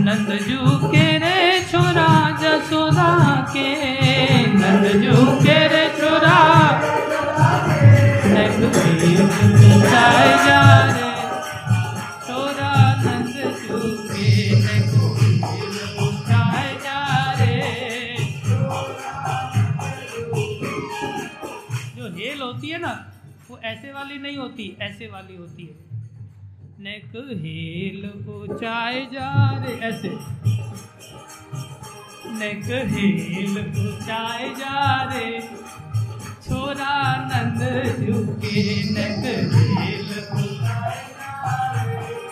नंद 0.04 0.30
जू 0.48 0.78
के 0.88 1.06
रे 1.18 1.36
छोरा, 1.72 2.08
जसोदा 2.42 3.10
के। 3.54 3.68
नंद 4.54 4.88
जू 5.04 5.26
के 5.44 5.58
रे 5.68 5.86
छोरा। 6.00 6.38
जाए 9.92 10.32
जा 10.46 10.62
छोरा, 12.28 12.72
नंद 13.06 13.36
जू 13.62 13.80
जो 21.98 22.06
हेल 22.18 22.42
होती 22.42 22.70
है 22.70 22.82
ना 22.82 22.94
वो 23.50 23.58
ऐसे 23.58 23.92
वाली 23.94 24.18
नहीं 24.18 24.38
होती, 24.38 24.78
ऐसे 24.82 25.08
वाली 25.08 25.36
होती 25.36 25.64
है। 25.64 26.02
नेक 26.80 27.12
हेल 27.16 28.06
ऊंचाए 28.30 29.06
जा 29.06 29.64
रे, 29.64 29.74
ऐसे। 29.74 30.10
नेक 32.40 32.64
हेल 32.66 33.58
ऊंचाए 33.60 34.50
जा 34.50 35.04
रे, 35.14 35.40
छोरा 36.44 37.16
नंद 37.16 37.62
झुके। 37.98 38.84
नेक 38.94 39.54
हेल 39.54 40.28
ऊंचाए 40.34 41.08
जा 41.08 41.84
रे। 41.84 42.25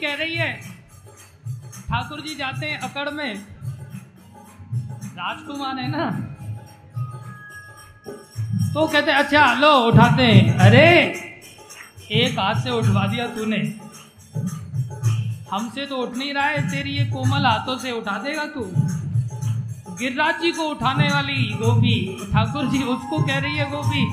कह 0.00 0.14
रही 0.14 0.34
है। 0.36 0.60
ठाकुर 1.88 2.20
जी 2.20 2.34
जाते 2.34 2.66
हैं 2.66 2.80
अकड़ 2.80 3.10
में। 3.10 3.34
राजकुमार 4.94 5.78
है 5.78 5.88
ना? 5.88 6.10
तो 8.74 8.88
कहते 8.88 9.10
अच्छा 9.10 9.54
लो, 9.54 9.76
उठाते 9.76 10.22
हैं। 10.22 10.58
अरे, 10.58 10.90
एक 12.10 12.38
हाथ 12.38 12.54
से 12.54 12.70
उठवा 12.70 13.06
दिया 13.06 13.26
तूने। 13.26 13.80
हमसे 15.52 15.86
तो 15.86 15.96
उठ 15.96 16.16
नहीं 16.16 16.34
रहा 16.34 16.44
है, 16.44 16.70
तेरी 16.70 16.90
ये 16.90 17.04
कोमल 17.04 17.46
हाथों 17.46 17.78
से 17.78 17.92
उठा 17.92 18.18
देगा 18.18 18.44
तू। 18.44 18.72
गिरिराज 19.96 20.40
जी 20.40 20.52
को 20.52 20.62
उठाने 20.62 21.08
वाली 21.08 21.54
गोपी, 21.54 22.26
ठाकुर 22.32 22.66
जी 22.66 22.82
उसको 22.82 23.22
कह 23.22 23.38
रही 23.38 23.56
है, 23.56 23.70
गोपी, 23.70 24.06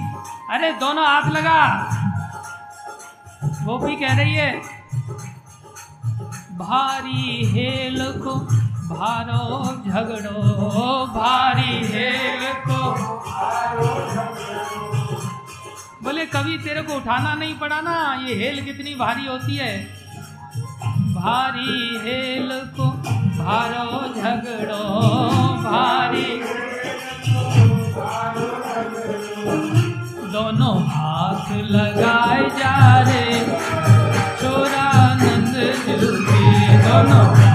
अरे, 0.51 0.71
दोनों 0.71 1.07
हाथ 1.07 1.31
लगा। 1.31 1.89
गोपी 3.43 3.95
कह 3.95 4.17
रही 4.17 4.33
है 4.33 4.76
भारी 6.57 7.45
हेल 7.45 7.97
को 8.23 8.33
भारो 8.89 9.65
झगड़ो, 9.87 10.41
भारी 11.07 11.73
हेल 11.87 12.45
को। 12.63 12.79
बोले 16.03 16.25
कभी 16.25 16.57
तेरे 16.57 16.81
को 16.81 16.95
उठाना 16.95 17.33
नहीं 17.33 17.53
पड़ा 17.59 17.79
ना, 17.81 17.95
ये 18.25 18.35
हेल 18.35 18.63
कितनी 18.65 18.95
भारी 18.95 19.25
होती 19.25 19.55
है? 19.55 19.71
भारी 21.13 21.99
हेल 22.05 22.49
को 22.79 22.89
भारो 23.37 24.13
झगड़ो, 24.13 24.83
भारी 25.63 26.29
दोनों 30.33 30.75
हाथ 30.87 31.51
लगाए 31.71 32.49
जा 32.59 33.01
रे 33.01 33.36
झुके 36.87 37.03
दोनों 37.03 37.46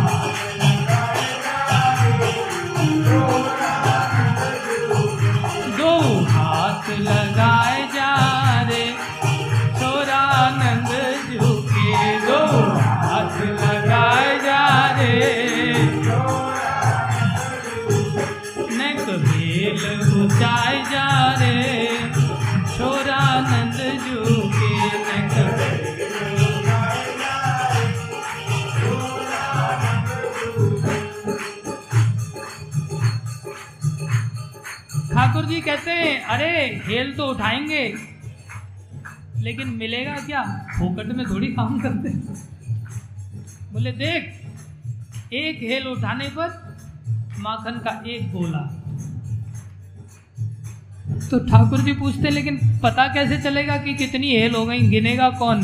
जी 35.53 35.61
कहते 35.61 35.91
हैं, 35.91 36.23
अरे, 36.23 36.81
हेल 36.87 37.15
तो 37.17 37.27
उठाएँगे, 37.27 37.95
लेकिन 39.39 39.69
मिलेगा 39.69 40.13
क्या? 40.13 40.67
फोकट 40.79 41.07
में 41.07 41.27
थोड़ी 41.27 41.47
काम 41.47 41.81
करते 41.81 42.09
बोले, 43.73 43.93
देख, 43.93 44.47
एक 45.33 45.59
हेल 45.63 45.87
उठाने 45.87 46.25
पर 46.25 46.77
माखन 47.39 47.71
का 47.71 48.05
एक 48.07 48.33
गोला। 48.33 48.79
तो 51.31 51.39
ठाकुर 51.39 51.81
जी 51.81 51.93
पूछते, 51.93 52.31
लेकिन 52.31 52.81
पता 52.83 53.15
कैसे 53.15 53.39
चलेगा 53.39 53.77
कि 53.77 53.95
कितनी 53.95 54.37
हेल 54.37 54.55
हो 54.55 54.67
गई? 54.67 54.81
गिनेगा 54.81 55.31
कौन? 55.31 55.63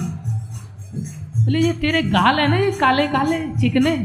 बोले, 1.38 1.58
ये 1.58 1.72
तेरे 1.72 2.02
गाल 2.02 2.40
है 2.40 2.48
ना, 2.48 2.56
ये 2.56 2.72
काले 2.72 3.06
काले, 3.06 3.60
चिकने? 3.60 3.96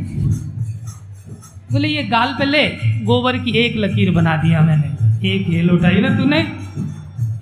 बोले, 1.71 1.87
ये 1.87 2.03
गाल 2.03 2.35
पे 2.39 2.45
ले, 2.45 2.69
गोबर 3.05 3.37
की 3.37 3.51
एक 3.51 3.73
लकीर 3.77 4.11
बना 4.11 4.37
दिया 4.37 4.61
मैंने। 4.61 4.92
एक 5.25 5.47
हेल 5.49 5.69
उठाई 5.71 5.99
ना 6.01 6.09
तूने 6.17 6.39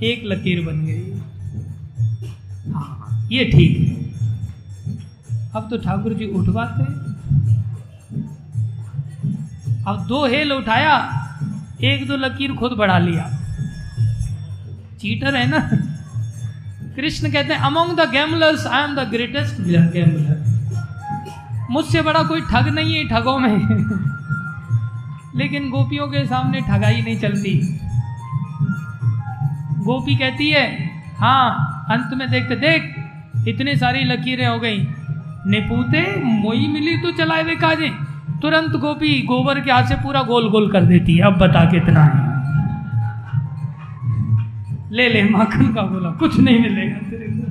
एक 0.04 0.22
लकीर 0.26 0.60
बन 0.66 0.78
गई। 0.86 1.02
हाँ 2.74 3.28
ये 3.32 3.46
ठीक 3.46 3.78
है। 3.78 3.94
अब 5.56 5.68
तो 5.70 5.78
ठाकुर 5.78 6.14
जी 6.14 6.26
उठवाते 6.40 6.84
अब 9.84 10.06
दो 10.08 10.26
हेल 10.28 10.52
उठाया 10.54 10.94
एक 11.84 12.08
दो 12.08 12.16
लकीर 12.18 12.54
खुद 12.56 12.72
बढ़ा 12.78 12.98
लिया। 13.00 13.26
चीटर 15.02 15.36
है 15.36 15.48
ना? 15.50 15.60
कृष्ण 16.96 17.32
कहते 17.32 17.54
हैं 17.54 17.62
among 17.64 17.98
the 17.98 18.10
gamblers 18.12 18.66
I 18.68 18.84
am 18.84 18.96
the 18.96 19.08
greatest 19.10 19.62
gambler 19.94 20.38
मुझसे 21.72 22.02
बड़ा 22.02 22.24
कोई 22.24 22.42
ठग 22.52 22.68
नहीं 22.76 22.96
है 22.96 23.08
ठगों 23.10 23.38
में। 23.40 23.56
लेकिन 25.36 25.70
गोपियों 25.70 26.08
के 26.08 26.26
सामने 26.26 26.62
ठगाई 26.62 27.02
नहीं 27.02 27.18
चलती। 27.18 27.54
गोपी 29.82 30.16
कहती 30.16 30.50
है 30.50 30.66
हाँ 31.18 31.86
अंत 31.92 32.14
में 32.18 32.30
देखते 32.32 32.56
देख, 32.56 32.84
इतनी 33.48 33.76
सारी 33.76 34.04
लकीरें 34.04 34.48
हो 34.48 34.60
गई। 34.60 34.78
निपूते 35.48 36.02
मोई 36.24 36.68
मिली 36.68 36.98
तो 36.98 37.12
चलाए 37.12 37.44
वे 37.44 37.56
काजे। 37.56 37.90
तुरंत 38.42 38.76
गोपी 38.76 39.22
गोबर 39.22 39.60
के 39.60 39.72
हाथ 39.72 39.84
से 39.84 39.96
पूरा 39.96 40.22
गोल 40.24 40.50
गोल 40.50 40.72
कर 40.72 40.84
देती 40.84 41.16
है। 41.18 41.24
अब 41.24 41.38
बता 41.38 41.64
कितना 41.66 42.04
है। 42.04 42.30
ले 44.92 45.08
ले, 45.10 45.24
माखन 45.24 45.74
का 45.74 45.82
बोला, 45.82 46.10
कुछ 46.12 46.40
नहीं 46.40 46.60
मिलेगा 46.60 46.98
तेरे 47.10 47.28
को। 47.28 47.51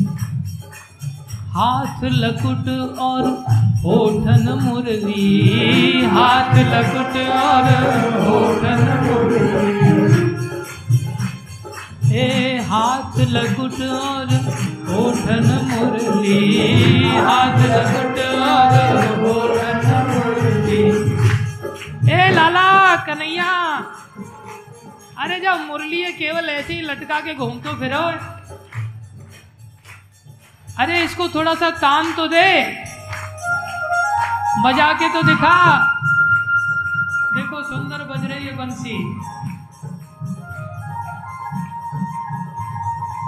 हाथ 1.51 2.03
लकुट 2.03 2.97
और 2.99 3.21
होठन 3.83 4.59
मुरली। 4.61 6.05
हाथ 6.05 6.55
लकुट 6.55 7.17
और 7.29 7.65
होठन 8.21 8.83
मुरली। 9.03 9.71
ए, 12.17 12.57
हाथ 12.57 13.19
लकुट 13.19 13.73
और 13.73 14.25
होठन 14.89 15.69
मुरली। 15.71 16.57
हाथ 17.17 17.59
लकुट 17.59 18.19
और 18.19 18.97
होठन 19.19 20.23
मुरली। 20.25 20.81
ए, 22.11 22.31
लाला, 22.31 22.95
कन्हैया। 22.95 23.77
अरे, 25.17 25.39
जब 25.39 25.67
मुरली 25.67 26.03
केवल 26.03 26.45
ऐसे 26.45 26.73
ही 26.73 26.81
लटका 26.81 27.19
के 27.19 27.33
घूम 27.33 27.59
तो 27.59 27.73
फिरो। 27.73 28.31
अरे, 30.79 31.03
इसको 31.03 31.27
थोड़ा 31.29 31.55
सा 31.55 31.69
तान 31.69 32.13
तो 32.13 32.27
दे। 32.27 32.63
बजा 34.63 34.93
के 34.93 35.09
तो 35.09 35.23
दिखा। 35.23 35.77
देखो, 37.35 37.63
सुंदर 37.63 37.97
बज 37.97 38.31
रही 38.31 38.45
है 38.45 38.55
बंसी। 38.57 38.97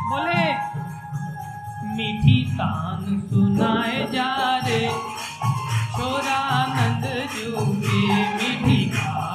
बोले, 0.10 0.44
मीठी 1.94 2.52
तान 2.52 3.22
सुनाए 3.30 4.08
जा 4.12 4.58
रे 4.68 4.90
छोरानंद 5.92 7.06
जू 7.06 7.66
की 7.66 8.08
मीठी 8.34 8.90
तान 8.90 9.33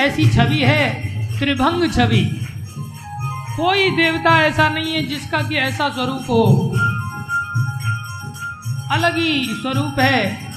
ऐसी 0.00 0.28
छवि 0.28 0.58
है, 0.58 1.10
त्रिभंग 1.38 1.92
छवि। 1.92 2.46
कोई 3.56 3.90
देवता 3.90 4.42
ऐसा 4.42 4.68
नहीं 4.68 4.92
है 4.92 5.06
जिसका 5.06 5.42
कि 5.42 5.54
ऐसा 5.54 5.88
स्वरूप 5.88 6.22
हो। 6.22 6.72
अलग 8.92 9.16
ही 9.16 9.44
स्वरूप 9.44 10.00
है। 10.00 10.50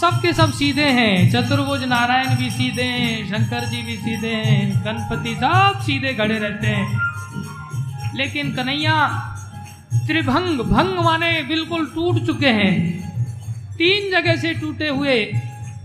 सबके 0.00 0.32
सब 0.32 0.52
सीधे 0.52 0.84
हैं, 0.84 1.30
चतुर्भुज 1.30 1.84
नारायण 1.84 2.36
भी 2.36 2.50
सीधे 2.50 2.82
हैं, 2.82 3.28
शंकर 3.28 3.64
जी 3.64 3.82
भी 3.82 3.96
सीधे 3.96 4.28
हैं, 4.28 4.82
गणपति 4.84 5.34
सब 5.34 5.80
सीधे 5.82 6.14
खड़े 6.14 6.38
रहते 6.38 6.66
हैं। 6.66 7.00
लेकिन 8.14 8.52
कन्हैया, 8.52 9.08
त्रिभंग, 9.94 10.60
भंग 10.60 11.04
माने 11.04 11.42
बिल्कुल 11.42 11.92
टूट 11.94 12.26
चुके 12.26 12.48
हैं। 12.48 13.00
तीन 13.72 14.20
जगह 14.20 14.36
से 14.36 14.54
टूटे 14.54 14.88
हुए 14.88 15.39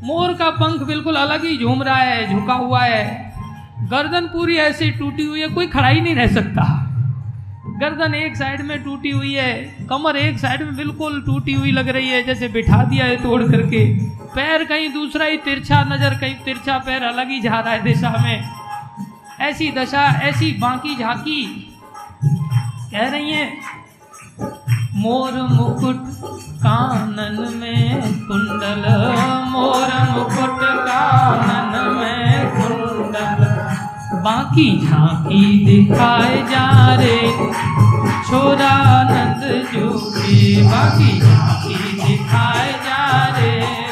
मोर 0.06 0.34
का 0.34 0.50
पंख 0.54 0.82
बिल्कुल 0.84 1.16
अलग 1.16 1.46
ही 1.46 1.58
झूम 1.58 1.84
रहा 1.84 1.96
है, 1.96 2.30
झुका 2.30 2.54
हुआ 2.54 2.82
है। 2.82 3.34
गर्दन 3.84 4.26
पूरी 4.28 4.58
ऐसी 4.58 4.90
टूटी 4.92 5.24
हुई 5.24 5.42
है, 5.42 5.48
कोई 5.50 5.68
खड़ा 5.68 5.88
ही 5.88 6.02
नहीं 6.02 6.16
रह 6.16 6.28
सकता। 6.34 6.64
गर्दन 7.80 8.14
एक 8.16 8.36
साइड 8.38 8.62
में 8.62 8.84
टूटी 8.84 9.10
हुई 9.10 9.34
है, 9.34 9.54
कमर 9.90 10.18
एक 10.18 10.38
साइड 10.40 10.62
में 10.62 10.76
बिल्कुल 10.76 11.22
टूटी 11.22 11.54
हुई 11.54 11.72
लग 11.72 11.90
रही 11.90 12.10
है, 12.10 12.24
जैसे 12.24 12.48
बिठा 12.48 12.84
दिया 12.84 13.06
है 13.06 13.16
तोड़ 13.24 13.42
करके। 13.44 13.86
पैर 14.36 14.64
कहीं 14.64 14.90
दूसरा 14.94 15.26
ही 15.26 15.38
तिरछा, 15.40 15.84
नज़र 15.86 16.18
कहीं 16.20 16.36
तिरछा, 16.46 16.78
पैर 16.78 17.04
अलग 17.04 17.30
ही 17.30 17.40
जा 17.42 17.60
रहा 17.60 17.74
है 17.74 17.84
दिशा 17.84 18.10
में। 18.24 18.44
ऐसी 19.42 19.72
दशा, 19.72 20.04
ऐसी 20.24 20.52
बाकी 20.52 20.96
झांकी, 20.96 21.44
कह 22.92 23.10
रही 23.10 23.32
है। 23.32 23.50
मोर 24.96 25.34
मुकुट 25.52 26.04
कानन 26.60 27.38
में 27.56 28.02
कुंडल, 28.28 28.84
मोर 29.50 29.92
मुकुट 30.12 30.62
कानन 30.88 31.74
में 31.96 32.52
कुंडल। 32.56 33.44
बाकी 34.24 34.70
झांकी 34.88 35.44
दिखाए 35.66 36.42
जा 36.52 36.68
रे 36.96 37.20
छोरा 38.30 38.76
नंद 39.12 39.44
जो 39.74 39.90
के 40.08 40.64
बाकी 40.64 41.20
झांकी 41.20 41.76
दिखाए 42.02 42.72
जा 42.86 43.04
रे। 43.38 43.85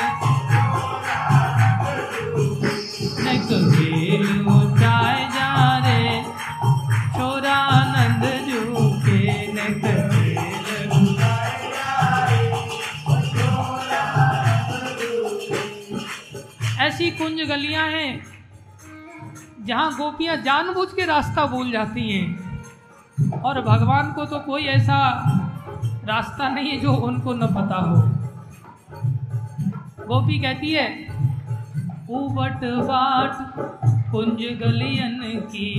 कुंज 17.23 17.41
गलियाँ 17.49 17.87
हैं, 17.89 18.21
जहाँ 19.65 19.91
गोपियाँ 19.95 20.35
जानबूझ 20.37 20.87
के 20.89 21.05
रास्ता 21.05 21.45
भूल 21.45 21.71
जाती 21.71 22.09
हैं। 22.11 23.41
और 23.41 23.59
भगवान 23.61 24.11
को 24.13 24.25
तो 24.25 24.39
कोई 24.39 24.65
ऐसा 24.67 24.97
रास्ता 26.05 26.49
नहीं 26.49 26.69
है 26.69 26.79
जो 26.79 26.93
उनको 27.07 27.33
न 27.33 27.47
पता 27.47 27.77
हो। 27.79 27.95
गोपी 30.07 30.39
कहती 30.39 30.71
है, 30.71 30.87
उवट 32.11 32.65
बाट 32.83 33.33
कुंज 34.11 34.43
गलियन 34.59 35.19
की, 35.45 35.69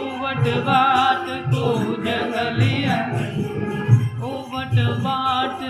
उवट 0.00 0.48
बाट 0.66 1.26
कुंज 1.46 2.08
गलियन, 2.34 3.14
उवट 4.24 4.74
बाट 5.06 5.62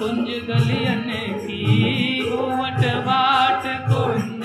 कुंज 0.00 0.28
गलियन 0.48 1.08
की 1.44 2.30
घूमट 2.30 2.84
बाट 3.06 3.64
कुंज 3.88 4.44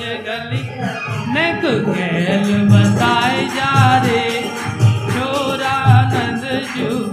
गैल 1.88 2.48
बताए 2.72 3.46
जा 3.58 3.74
रे 4.06 4.24
छोरानंद 5.12 6.46
जुगे 6.76 7.13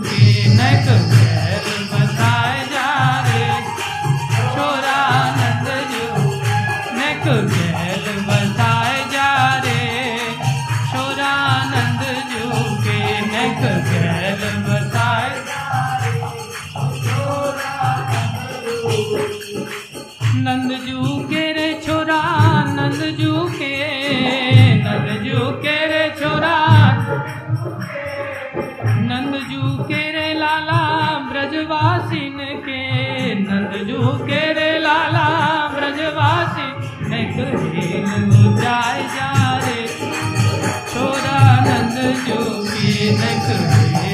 लाला 29.63 30.81
ब्रजवासिन 31.31 32.39
के 32.67 32.81
नंद 33.41 33.73
जू 33.89 34.01
के 34.29 34.41
रे 34.59 34.71
लाला 34.85 35.27
ब्रजवासी 35.75 36.69
नक 37.11 37.37
जाए 38.63 39.03
जा 39.17 39.31
रे। 39.65 39.87
छोरा 40.93 41.39
नंद 41.67 41.99
जू 42.27 42.39
के 42.73 43.11
नक 43.21 44.10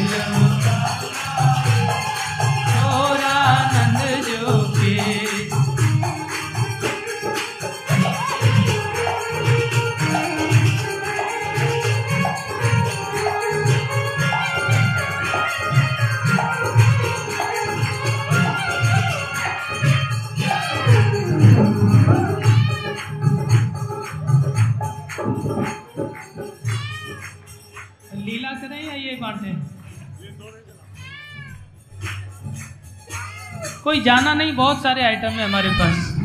कोई 33.87 34.01
जाना 34.01 34.35
नहीं, 34.35 34.57
बहुत 34.57 34.83
सारे 34.83 35.05
आइटम 35.05 35.29
है 35.29 35.45
हमारे 35.45 35.69
पास। 35.69 36.17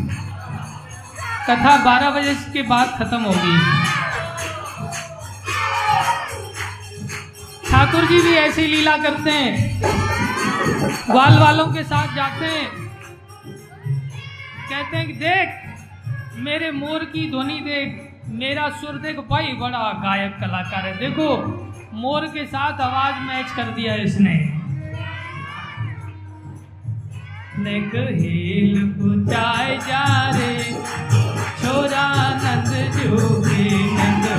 कथा 1.49 1.77
12 1.77 2.09
बजे 2.09 2.35
के 2.35 2.61
बाद 2.61 2.95
खत्म 2.99 3.23
होगी। 3.23 3.57
ठाकुर 7.71 8.05
जी 8.05 8.21
भी 8.21 8.33
ऐसी 8.33 8.67
लीला 8.67 8.97
करते 8.97 9.31
हैं। 9.31 9.81
ग्वाल 11.11 11.39
वालों 11.39 11.67
के 11.67 11.83
साथ 11.83 12.15
जाते 12.15 12.45
हैं। 12.45 12.65
कहते 14.69 14.97
हैं 14.97 15.07
कि 15.07 15.13
देख, 15.13 15.75
मेरे 16.35 16.71
मोर 16.71 16.99
की 16.99 17.31
ध्वनि 17.31 17.59
देख, 17.59 18.13
मेरा 18.25 18.69
सुर 18.69 18.95
देख, 18.95 19.17
भाई 19.17 19.47
बड़ा 19.47 19.93
गायक 19.93 20.37
कलाकार 20.39 20.85
है। 20.85 20.97
देखो, 20.97 21.37
मोर 21.93 22.21
के 22.21 22.45
साथ 22.45 22.81
आवाज़ 22.81 23.15
मैच 23.15 23.51
कर 23.51 23.63
दिया 23.63 23.95
इसने। 23.95 24.60
नेक 27.63 27.95
हेल 27.95 28.75
पुचाए 28.93 29.77
जा 29.79 30.05
रे। 30.29 30.53
छोरा 31.61 32.07
नंद 32.35 32.73
जोगे 32.95 33.69
नंद 33.93 34.29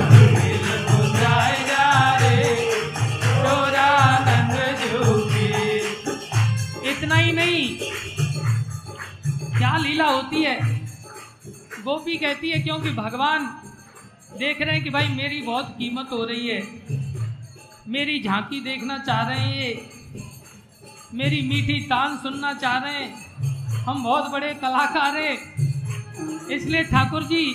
इतना 6.83 7.15
ही 7.15 7.31
नहीं, 7.31 7.77
क्या 9.57 9.77
लीला 9.77 10.07
होती 10.07 10.43
है? 10.43 10.59
गोपी 11.79 12.15
कहती 12.17 12.49
है, 12.49 12.59
क्योंकि 12.59 12.89
भगवान 12.91 13.45
देख 14.39 14.61
रहे 14.61 14.75
हैं 14.75 14.83
कि 14.83 14.89
भाई 14.89 15.07
मेरी 15.07 15.41
बहुत 15.41 15.75
कीमत 15.79 16.09
हो 16.11 16.23
रही 16.25 16.47
है। 16.47 16.61
मेरी 17.87 18.19
झांकी 18.23 18.59
देखना 18.61 18.97
चाह 18.97 19.27
रहे 19.29 19.39
हैं 19.39 19.55
ये। 19.57 19.92
मेरी 21.13 21.41
मीठी 21.41 21.79
तान 21.79 22.15
सुनना 22.17 22.53
चाह 22.53 22.77
रहे 22.77 22.93
हैं। 22.93 23.83
हम 23.83 24.03
बहुत 24.03 24.29
बड़े 24.31 24.53
कलाकार 24.53 25.17
हैं। 25.17 25.35
इसलिए 26.47 26.83
ठाकुर 26.83 27.23
जी, 27.23 27.45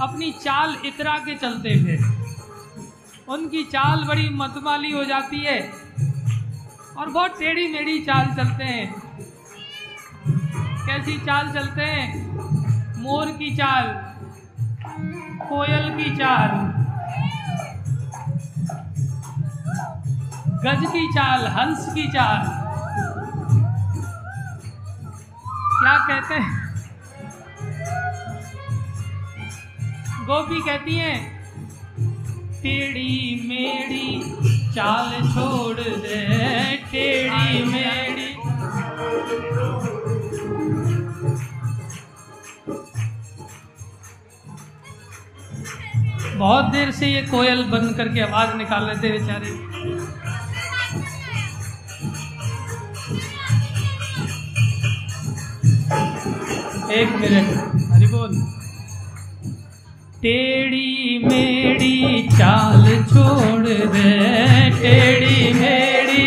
अपनी 0.00 0.30
चाल 0.32 0.76
इतरा 0.84 1.16
के 1.18 1.34
चलते 1.34 1.74
थे। 1.84 1.96
उनकी 3.28 3.64
चाल 3.64 4.04
बड़ी 4.04 4.28
मतमाली 4.32 4.90
हो 4.92 5.04
जाती 5.04 5.40
है 5.40 5.58
और 6.96 7.10
बहुत 7.10 7.38
टेढ़ी 7.38 7.66
मेढ़ी 7.68 7.98
चाल 8.00 8.34
चलते 8.36 8.64
हैं। 8.64 8.94
कैसी 10.86 11.18
चाल 11.18 11.52
चलते 11.52 11.82
हैं? 11.82 12.08
मोर 13.02 13.30
की 13.30 13.54
चाल, 13.56 13.92
कोयल 15.48 15.88
की 15.96 16.16
चाल, 16.16 16.50
गज 20.64 20.86
की 20.92 21.06
चाल, 21.12 21.46
हंस 21.48 21.88
की 21.94 22.06
चाल। 22.08 22.62
क्या 25.84 25.96
कहते 26.00 26.34
हैं? 26.34 26.52
गोपी 30.26 30.60
कहती 30.60 30.94
है, 30.94 31.14
टेढ़ी 32.62 33.42
मेढ़ी 33.48 34.72
चाल 34.74 35.10
छोड़ 35.24 35.80
दे, 35.80 36.20
टेढ़ी 36.92 37.64
मेढ़ी। 37.64 38.32
बहुत 46.38 46.64
देर 46.64 46.90
से 46.90 47.06
ये 47.06 47.22
कोयल 47.26 47.62
बंद 47.70 47.96
करके 47.96 48.20
आवाज़ 48.20 48.56
निकाल 48.56 48.86
लेते 48.86 49.10
बेचारे। 49.10 49.50
एक 56.92 57.12
मिनट। 57.20 57.46
हरी 57.92 58.06
बोल। 58.06 58.34
टेढ़ी 60.22 61.18
मेढ़ी 61.24 62.28
चाल 62.28 62.84
छोड़ 63.04 63.66
दे। 63.66 63.80
टेढ़ी 64.72 65.52
मेढ़ी। 65.54 66.26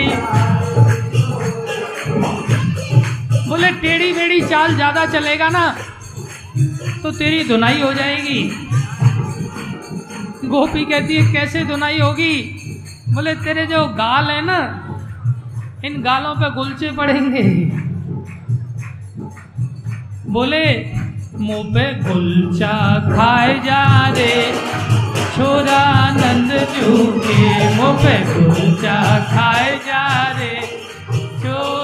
बोले, 3.49 3.71
टेढ़ी 3.81 4.11
मेढ़ी 4.13 4.41
चाल 4.41 4.75
ज़्यादा 4.75 5.05
चलेगा 5.05 5.49
ना 5.49 5.67
तो 7.03 7.11
तेरी 7.11 7.43
धुनाई 7.43 7.81
हो 7.81 7.93
जाएगी। 7.93 8.41
गोपी 10.45 10.85
कहती 10.85 11.15
है, 11.15 11.31
कैसे 11.33 11.63
धुनाई 11.65 11.99
होगी? 11.99 12.33
बोले, 13.09 13.33
तेरे 13.35 13.65
जो 13.65 13.85
गाल 13.95 14.25
है 14.25 14.41
ना, 14.45 14.59
इन 15.85 16.01
गालों 16.01 16.35
पे 16.35 16.49
गुलचे 16.55 16.91
पड़ेंगे। 16.91 17.43
बोले 20.35 20.65
मुँह 21.39 21.63
पे 21.73 21.83
गुलचा 22.03 22.73
खाए 23.15 23.53
जा 23.65 23.81
रे 24.17 24.33
छोरा 25.35 25.83
नंद 26.17 26.51
जू 26.75 26.95
के 27.25 27.43
मुँह 27.75 28.03
पे 28.03 28.15
गुलचा 28.33 28.97
खाए 29.33 29.75
जा 29.87 30.03
रे 30.39 30.51
छोरा 31.43 31.76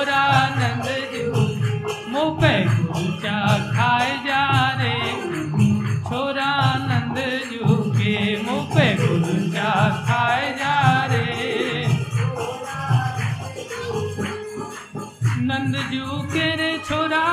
नंद 15.63 15.75
जू 15.91 16.05
के 16.31 16.45
रे 16.59 16.71
छोरा 16.87 17.23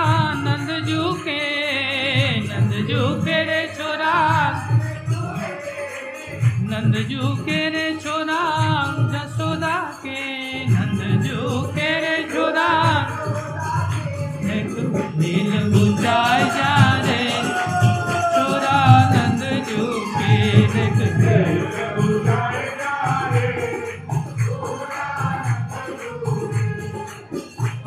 नंद 0.43 0.69
जू 0.89 1.03
के 1.23 1.39
नंद 2.51 2.73
जू 2.91 3.01
के 3.25 3.39
रे 3.49 3.61
छोरा। 3.77 4.13
नंद 6.71 6.95
जू 7.11 7.35
के 7.47 7.59
रे 7.75 7.87
छोरा 8.03 8.39
जसोदा 9.15 9.75
के 10.05 10.21
नंद 10.75 11.03
जू 11.27 11.63
के 11.75 11.91
रे 12.05 12.17
छोरा। 12.35 12.69
एक 14.59 14.75
दिल 15.19 15.51
बुझाए 15.75 16.45
जा 16.59 16.73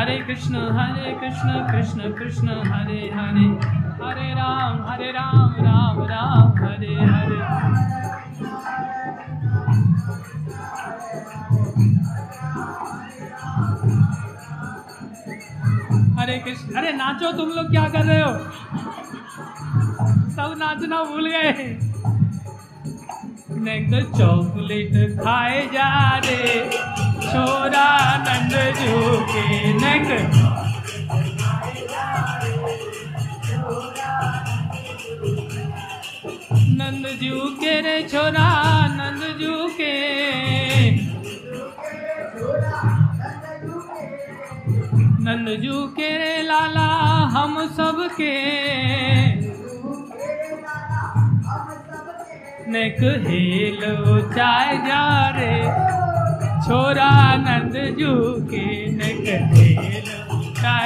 हरे 0.00 0.18
कृष्ण 0.18 0.56
हरे 0.56 1.10
कृष्ण 1.12 1.72
कृष्ण 1.72 2.12
कृष्ण, 2.12 2.48
हरे 2.48 3.00
हरे। 3.14 3.46
हरे 4.04 4.32
राम 4.32 4.86
हरे 4.88 5.10
राम 5.10 5.54
राम 5.58 6.02
राम, 6.02 6.64
हरे 6.64 6.94
हरे। 6.94 7.40
हरे 16.20 16.38
कृष्ण, 16.38 16.74
अरे 16.74 16.92
नाचो, 16.92 17.32
तुम 17.32 17.48
लोग 17.48 17.70
क्या 17.70 17.88
कर 17.88 18.04
रहे 18.04 18.20
हो? 18.20 18.38
सब 20.30 20.54
नाचना 20.58 21.04
भूल 21.04 21.28
गए। 21.28 21.78
नेक 23.50 24.12
चॉकलेट 24.18 25.20
खाए 25.20 25.66
जा 25.66 26.18
रे। 26.18 26.70
छोरा 27.30 27.88
नंद 28.26 28.54
जू 28.78 28.96
के 29.30 29.42
नेक। 29.72 30.08
नंद 36.78 37.06
जू 37.22 37.48
के 37.60 37.74
रे 37.80 37.96
छोरा, 38.08 38.48
नंद 38.96 39.22
जू 39.40 39.68
के। 39.80 39.94
नंद 45.24 45.48
जू 45.62 45.86
के 45.96 46.10
रे 46.18 46.42
लाला, 46.42 46.88
हम 47.36 47.54
सब 47.76 48.06
के 48.20 48.34
नेक 52.70 53.00
हेल 53.26 53.80
चाय 54.34 54.76
जा 54.86 55.04
रे। 55.36 55.54
छोरा 56.64 57.10
नंद 57.36 57.76
जू 57.98 58.14
के 58.50 58.64
न 58.92 58.98
कहे 59.24 60.00
जा 60.60 60.78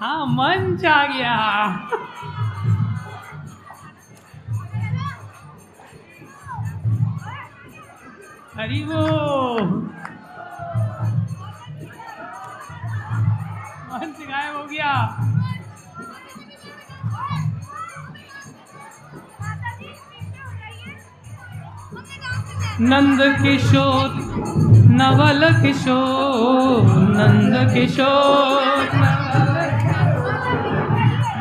हाँ 0.00 0.26
मंच 0.26 0.84
आ 0.84 1.02
गया। 1.06 1.34
हरी 8.56 8.82
वो। 8.84 9.02
मंच 13.92 14.20
गायब 14.28 14.56
हो 14.56 14.64
गया। 14.64 14.92
नंद 22.80 23.20
किशोर 23.42 24.14
नवल 24.98 25.42
किशोर 25.62 26.86
नंद 27.18 27.54
किशोर 27.74 28.88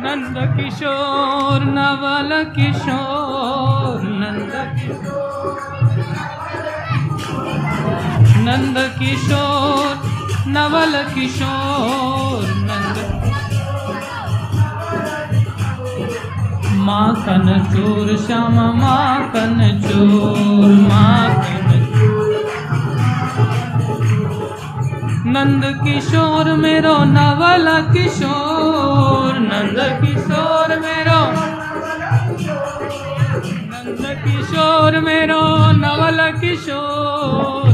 नंद 0.03 0.37
किशोर 0.57 1.63
नवल 1.77 2.31
किशोर 2.57 4.03
नंद 4.21 4.53
किशोर 4.77 5.57
नंद 8.45 8.77
किशोर 8.99 9.97
नवल 10.53 11.03
किशोर 11.15 12.47
नंद 12.69 13.12
माखन 16.85 17.47
चोर, 17.73 18.15
श्याम 18.25 18.55
माखन 18.79 19.59
चोर, 19.83 20.71
माखन 20.89 21.71
नंद 25.33 25.63
किशोर 25.83 26.51
मेरो 26.57 26.97
नवल 27.13 27.67
किशोर, 27.93 29.39
नंद 29.43 29.79
किशोर 30.01 30.69
मेरो 30.79 31.21
नंद 33.71 34.05
किशोर 34.23 34.99
मेरो 34.99 35.41
नवल 35.81 36.19
किशोर। 36.41 37.71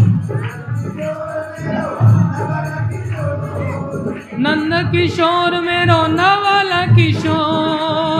नंद 4.45 4.73
किशोर 4.91 5.59
मेरो 5.61 5.99
नवल 6.11 6.71
किशोर। 6.95 8.18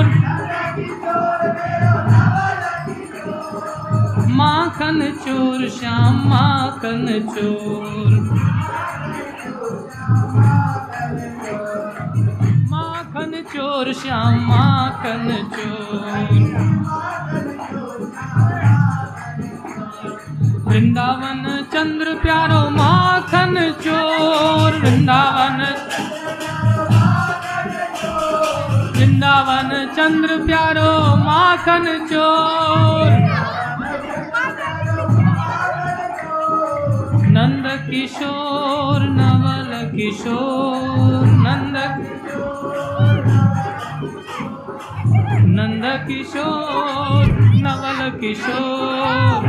माखन 4.80 4.99
चोर, 5.22 5.69
श्याम 5.69 6.15
माखन 6.27 7.06
चोर। 7.30 7.88
माखन 12.69 13.31
चोर, 13.49 13.91
श्याम 13.93 14.38
माखन 14.45 15.27
चोर। 15.56 16.15
वृंदावन 20.69 21.43
चंद्र 21.73 22.15
प्यारो 22.22 22.61
माखन 22.69 23.56
चोर। 23.81 24.80
वृंदावन 24.80 25.60
वृंदावन 28.95 29.69
चंद्र 29.97 30.45
प्यारो 30.45 30.91
माखन 31.15 31.85
चोर। 32.11 33.30
किशोर 37.89 39.03
नवल 39.17 39.71
किशोर 39.95 41.25
नंद 41.45 41.75
नंद 45.57 45.85
किशोर 46.07 47.25
नवल 47.65 48.09
किशोर 48.21 49.47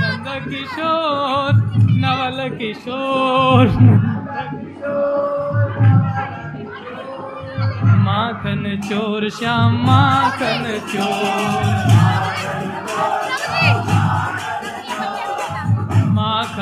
नंद 0.00 0.28
किशोर 0.48 1.52
नवल 2.04 2.48
किशोर 2.58 3.66
माखन 8.06 8.64
चोर 8.88 9.28
श्याम 9.38 9.76
माखन 9.86 10.64
चोर 10.92 11.92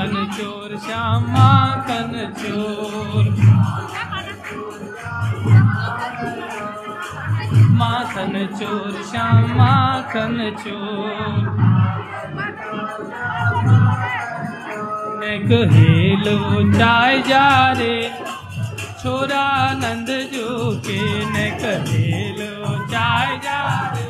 माखन 0.01 0.27
चोर, 0.37 0.79
श्याम 0.79 1.23
माखन 1.23 2.13
चोर। 2.39 3.25
माखन 7.71 8.47
चोर, 8.61 9.03
श्याम 9.11 9.45
माखन 9.59 10.57
चोर। 10.61 11.43
हेलो 15.73 16.73
चाय 16.79 17.19
जा 17.23 17.73
रे 17.73 18.13
छोरा 19.03 19.73
नंद 19.73 20.07
जो 20.07 20.81
के। 20.87 21.25
ने 21.31 21.51
कहेलो 21.51 22.87
चाय 22.87 23.37
जा 23.39 23.93
रे। 23.97 24.10